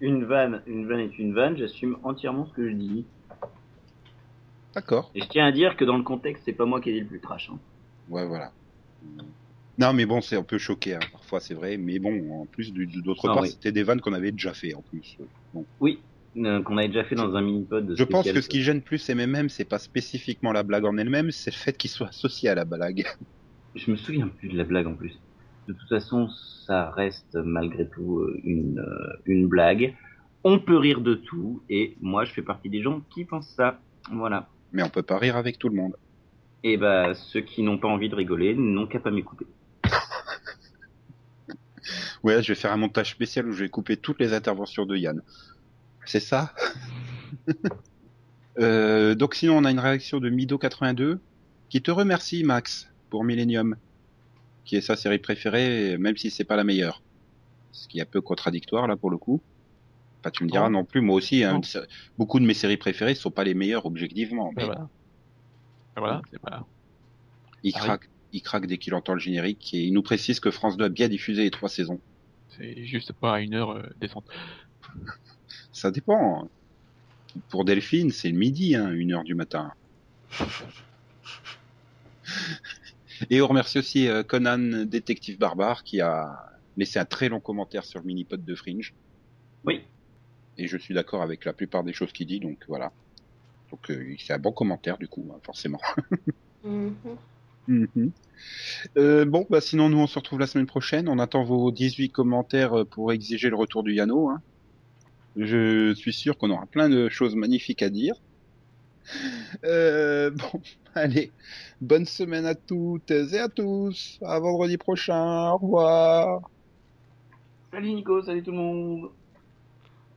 [0.00, 3.04] une vanne, une vanne est une vanne, j'assume entièrement ce que je dis.
[4.74, 5.10] D'accord.
[5.14, 7.00] Et je tiens à dire que dans le contexte, c'est pas moi qui ai dit
[7.00, 7.50] le plus trash.
[7.50, 7.58] hein.
[8.08, 8.52] Ouais, voilà.
[9.78, 11.76] Non, mais bon, c'est un peu choqué, hein, parfois, c'est vrai.
[11.76, 13.50] Mais bon, en plus, du- d'autre part, oui.
[13.50, 15.16] c'était des vannes qu'on avait déjà fait, en plus.
[15.52, 15.66] Bon.
[15.80, 16.00] Oui,
[16.36, 17.94] euh, qu'on avait déjà fait dans un mini-pod.
[17.96, 21.30] Je pense que ce qui gêne plus MMM, c'est pas spécifiquement la blague en elle-même,
[21.30, 23.04] c'est le fait qu'il soit associé à la blague.
[23.74, 25.18] Je me souviens plus de la blague en plus.
[25.68, 26.28] De toute façon,
[26.66, 29.94] ça reste malgré tout euh, une, euh, une blague.
[30.44, 33.80] On peut rire de tout, et moi je fais partie des gens qui pensent ça.
[34.10, 34.48] Voilà.
[34.72, 35.96] Mais on peut pas rire avec tout le monde.
[36.62, 39.46] Et bah, ceux qui n'ont pas envie de rigoler n'ont qu'à pas m'écouter.
[42.22, 44.94] Ouais, je vais faire un montage spécial où je vais couper toutes les interventions de
[44.94, 45.22] Yann.
[46.04, 46.54] C'est ça
[48.58, 51.18] Euh, Donc sinon, on a une réaction de Mido82
[51.70, 53.76] qui te remercie, Max, pour Millennium,
[54.64, 57.00] qui est sa série préférée, même si c'est pas la meilleure.
[57.72, 59.40] Ce qui est un peu contradictoire là pour le coup.
[60.20, 61.44] Enfin, tu me diras non, plus, moi aussi.
[61.44, 61.60] Hein,
[62.18, 64.52] beaucoup de mes séries préférées sont pas les meilleures objectivement.
[64.56, 64.88] Mais Et voilà.
[65.96, 66.66] Et voilà, c'est pas.
[67.62, 70.76] il craque, il craque dès qu'il entend le générique et il nous précise que France
[70.76, 72.00] 2 a bien diffusé les trois saisons.
[72.58, 74.24] C'est juste pas à une heure euh, décente.
[75.72, 76.48] Ça dépend.
[77.48, 79.72] Pour Delphine, c'est le midi, hein, une heure du matin.
[83.28, 87.84] Et on remercie aussi euh, Conan Détective Barbare qui a laissé un très long commentaire
[87.84, 88.94] sur le mini-pod de Fringe.
[89.64, 89.82] Oui.
[90.56, 92.92] Et je suis d'accord avec la plupart des choses qu'il dit, donc voilà.
[93.70, 95.80] Donc euh, c'est un bon commentaire du coup, hein, forcément.
[96.62, 96.94] Mhm.
[97.68, 98.12] Mhm.
[98.98, 101.08] Euh, bon, bah sinon nous on se retrouve la semaine prochaine.
[101.08, 104.28] On attend vos 18 commentaires euh, pour exiger le retour du Yano.
[104.28, 104.42] Hein.
[105.36, 108.14] Je suis sûr qu'on aura plein de choses magnifiques à dire.
[109.64, 110.60] Euh, bon,
[110.94, 111.32] allez,
[111.80, 114.18] bonne semaine à toutes et à tous.
[114.22, 115.50] À vendredi prochain.
[115.50, 116.50] Au revoir.
[117.72, 119.10] Salut Nico, salut tout le monde.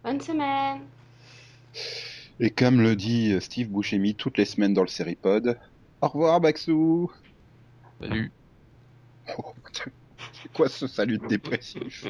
[0.03, 0.81] Bonne semaine.
[2.39, 5.57] Et comme le dit Steve Buscemi toutes les semaines dans le Seripod,
[6.01, 7.11] au revoir Baxou.
[8.01, 8.31] Salut.
[9.37, 9.91] Oh, putain.
[10.33, 12.05] c'est quoi ce salut de dépressif?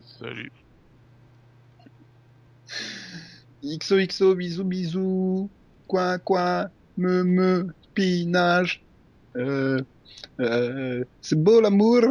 [0.00, 0.52] Salut.
[3.64, 5.50] XOXO, bisous, bisous.
[5.86, 8.82] Quoi, quoi, me, me, pinage.
[9.36, 9.80] Euh,
[10.40, 12.02] euh, c'est beau l'amour.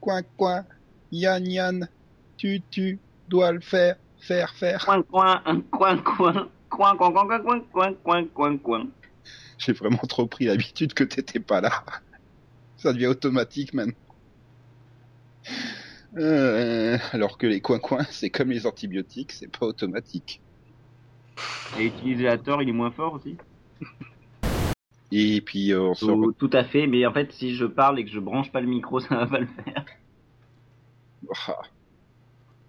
[0.00, 0.64] Quoi, quoi,
[1.12, 1.88] yann, yann.
[2.36, 4.84] Tu, tu dois le faire, faire, faire.
[4.84, 6.48] Coin, coin, coin, coin.
[6.68, 8.86] Coin, coin, coin, coin, coin, coin, coin, coin.
[9.58, 11.70] J'ai vraiment trop pris l'habitude que t'étais pas là.
[12.76, 13.94] Ça devient automatique maintenant.
[16.16, 20.40] Euh, alors que les coins-coins, c'est comme les antibiotiques, c'est pas automatique.
[21.78, 23.36] Et utilisé à tort, il est moins fort aussi?
[25.12, 28.00] Et puis euh, on se Tout, tout à fait, mais en fait, si je parle
[28.00, 29.84] et que je branche pas le micro, ça va pas le faire.
[31.48, 31.60] Ah.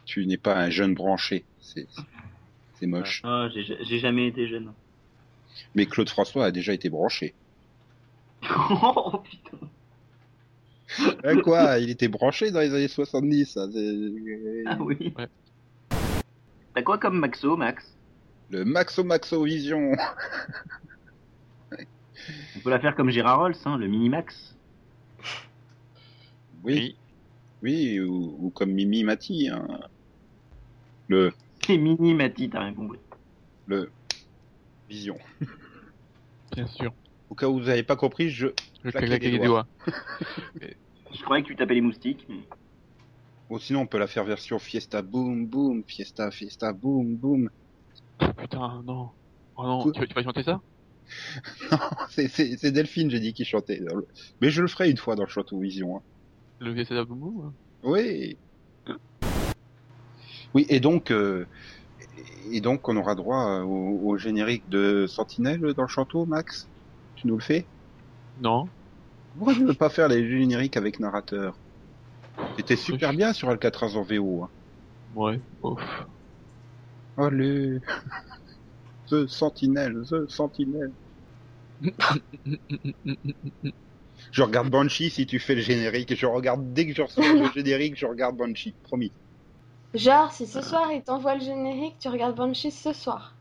[0.05, 1.87] Tu n'es pas un jeune branché, c'est
[2.75, 3.21] c'est moche.
[3.23, 4.71] Ah, j'ai j'ai jamais été jeune.
[5.73, 7.33] Mais Claude François a déjà été branché.
[8.69, 9.46] oh putain.
[11.25, 13.45] Euh, quoi Il était branché dans les années 70.
[13.45, 15.13] ça, c'est- Ah oui.
[15.17, 15.27] Ouais.
[16.73, 17.83] T'as quoi comme Maxo, Max?
[18.49, 19.91] Le Maxo Maxo Vision.
[22.55, 24.55] On peut la faire comme Gérard Rolls, hein, le mini Max.
[26.63, 26.95] Oui,
[27.61, 29.49] oui, ou, ou comme Mimi Mati.
[29.49, 29.65] hein.
[31.07, 31.31] Le
[31.65, 32.99] C'est mini Mati, t'as rien compris.
[33.67, 33.89] le
[34.89, 35.17] Vision.
[36.55, 36.93] Bien sûr.
[37.29, 38.47] Au cas où vous n'avez pas compris, je
[38.85, 39.67] Je claquer des les doigts.
[41.13, 42.39] Je croyais que tu tapais les moustiques, mais...
[43.49, 47.49] Bon, sinon, on peut la faire version Fiesta Boom Boom, Fiesta Fiesta Boom Boom.
[48.21, 49.09] Oh, putain, non.
[49.55, 50.61] Oh non, tu, vas- tu vas chanter ça?
[51.71, 51.77] Non,
[52.09, 53.81] c'est- Delphine, j'ai dit, qui chantait.
[54.41, 55.97] Mais je le ferai une fois dans le Château Vision.
[55.97, 56.01] hein.
[56.59, 57.53] Le VSA Boumou hein?
[57.83, 58.35] Oui.
[60.53, 61.45] Oui, et donc, euh,
[62.51, 66.67] et donc, on aura droit au, au générique de Sentinelle dans le château, Max?
[67.15, 67.65] Tu nous le fais?
[68.41, 68.67] Non.
[69.37, 71.55] Pourquoi tu ne veux pas faire les génériques avec narrateur
[72.57, 74.43] C'était super bien sur Alcatraz en VO.
[74.43, 74.49] Hein.
[75.15, 75.39] Ouais.
[75.61, 75.81] Ouf.
[77.17, 77.79] Allez
[79.09, 80.91] The Sentinelle, The Sentinelle.
[84.31, 86.15] Je regarde Banshee si tu fais le générique.
[86.15, 89.11] Je regarde dès que je reçois le générique, je regarde Banshee, promis.
[89.93, 93.35] Genre, si ce soir il t'envoie le générique, tu regardes Banshee ce soir.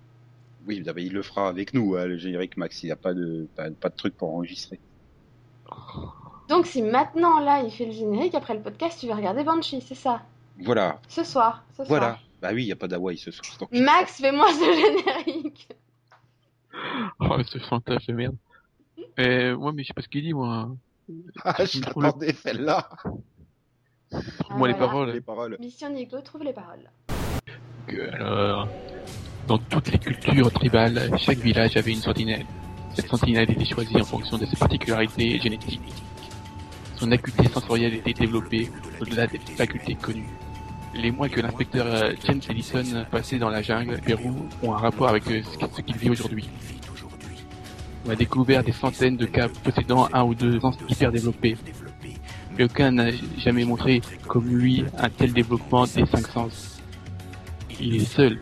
[0.66, 2.82] Oui, il le fera avec nous, hein, le générique Max.
[2.82, 4.78] Il n'y a pas de pas, pas de truc pour enregistrer.
[6.48, 9.80] Donc si maintenant là il fait le générique, après le podcast tu vas regarder Banshee,
[9.80, 10.22] c'est ça?
[10.62, 12.06] Voilà, Ce soir, ce voilà.
[12.10, 12.18] soir.
[12.40, 13.46] Bah oui, il n'y a pas d'Hawaï ce soir.
[13.58, 15.68] donc- Max, fais-moi ce générique.
[17.20, 18.36] Oh, ce chantage de merde.
[19.18, 20.68] Euh, ouais, mais je sais pas ce qu'il dit, moi.
[21.42, 22.90] Ah, je t'attendais celle-là.
[24.50, 24.74] Moi, les voilà.
[24.74, 25.10] paroles.
[25.12, 25.56] Les paroles.
[25.58, 26.90] Mission Nico, trouve les paroles.
[27.86, 28.68] Que alors,
[29.46, 32.44] dans toutes les cultures tribales, chaque village avait une sentinelle.
[32.96, 35.82] Cette sentinelle était choisie en fonction de ses particularités génétiques.
[36.96, 40.30] Son acuité sensorielle était développée au-delà des facultés connues.
[40.94, 45.08] Les mois que l'inspecteur euh, James Ellison passait dans la jungle Pérou ont un rapport
[45.08, 45.42] avec euh,
[45.76, 46.48] ce qu'il vit aujourd'hui.
[48.06, 51.58] On a découvert des centaines de cas possédant un ou deux sens hyper développés.
[52.56, 56.80] Mais aucun n'a jamais montré, comme lui, un tel développement des cinq sens.
[57.78, 58.40] Il est seul.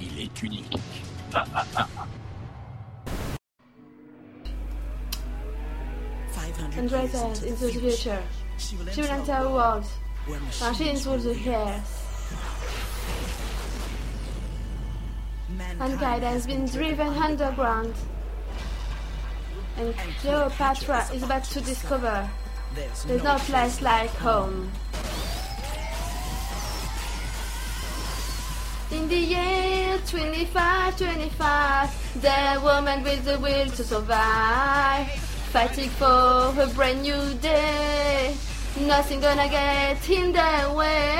[0.00, 0.76] Il est unique.
[6.72, 8.22] Hundred years into the future,
[8.58, 9.84] she will enter a world.
[10.60, 11.82] Machines will the hair.
[15.78, 17.94] Mankind has been driven underground.
[19.76, 22.30] And Cleopatra is about to discover
[22.74, 24.70] there's no place like home.
[28.90, 35.08] In the year 2525, the woman with the will to survive,
[35.54, 38.34] Fighting for a brand new day.
[38.80, 41.14] Nothing gonna get in that way.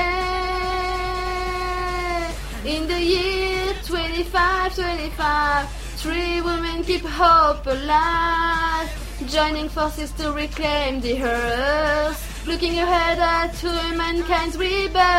[2.67, 5.71] In the year 25, 25,
[6.03, 8.91] three women keep hope alive.
[9.29, 12.45] Joining forces to reclaim the earth.
[12.45, 15.15] Looking ahead uh, at humankind's rebirth.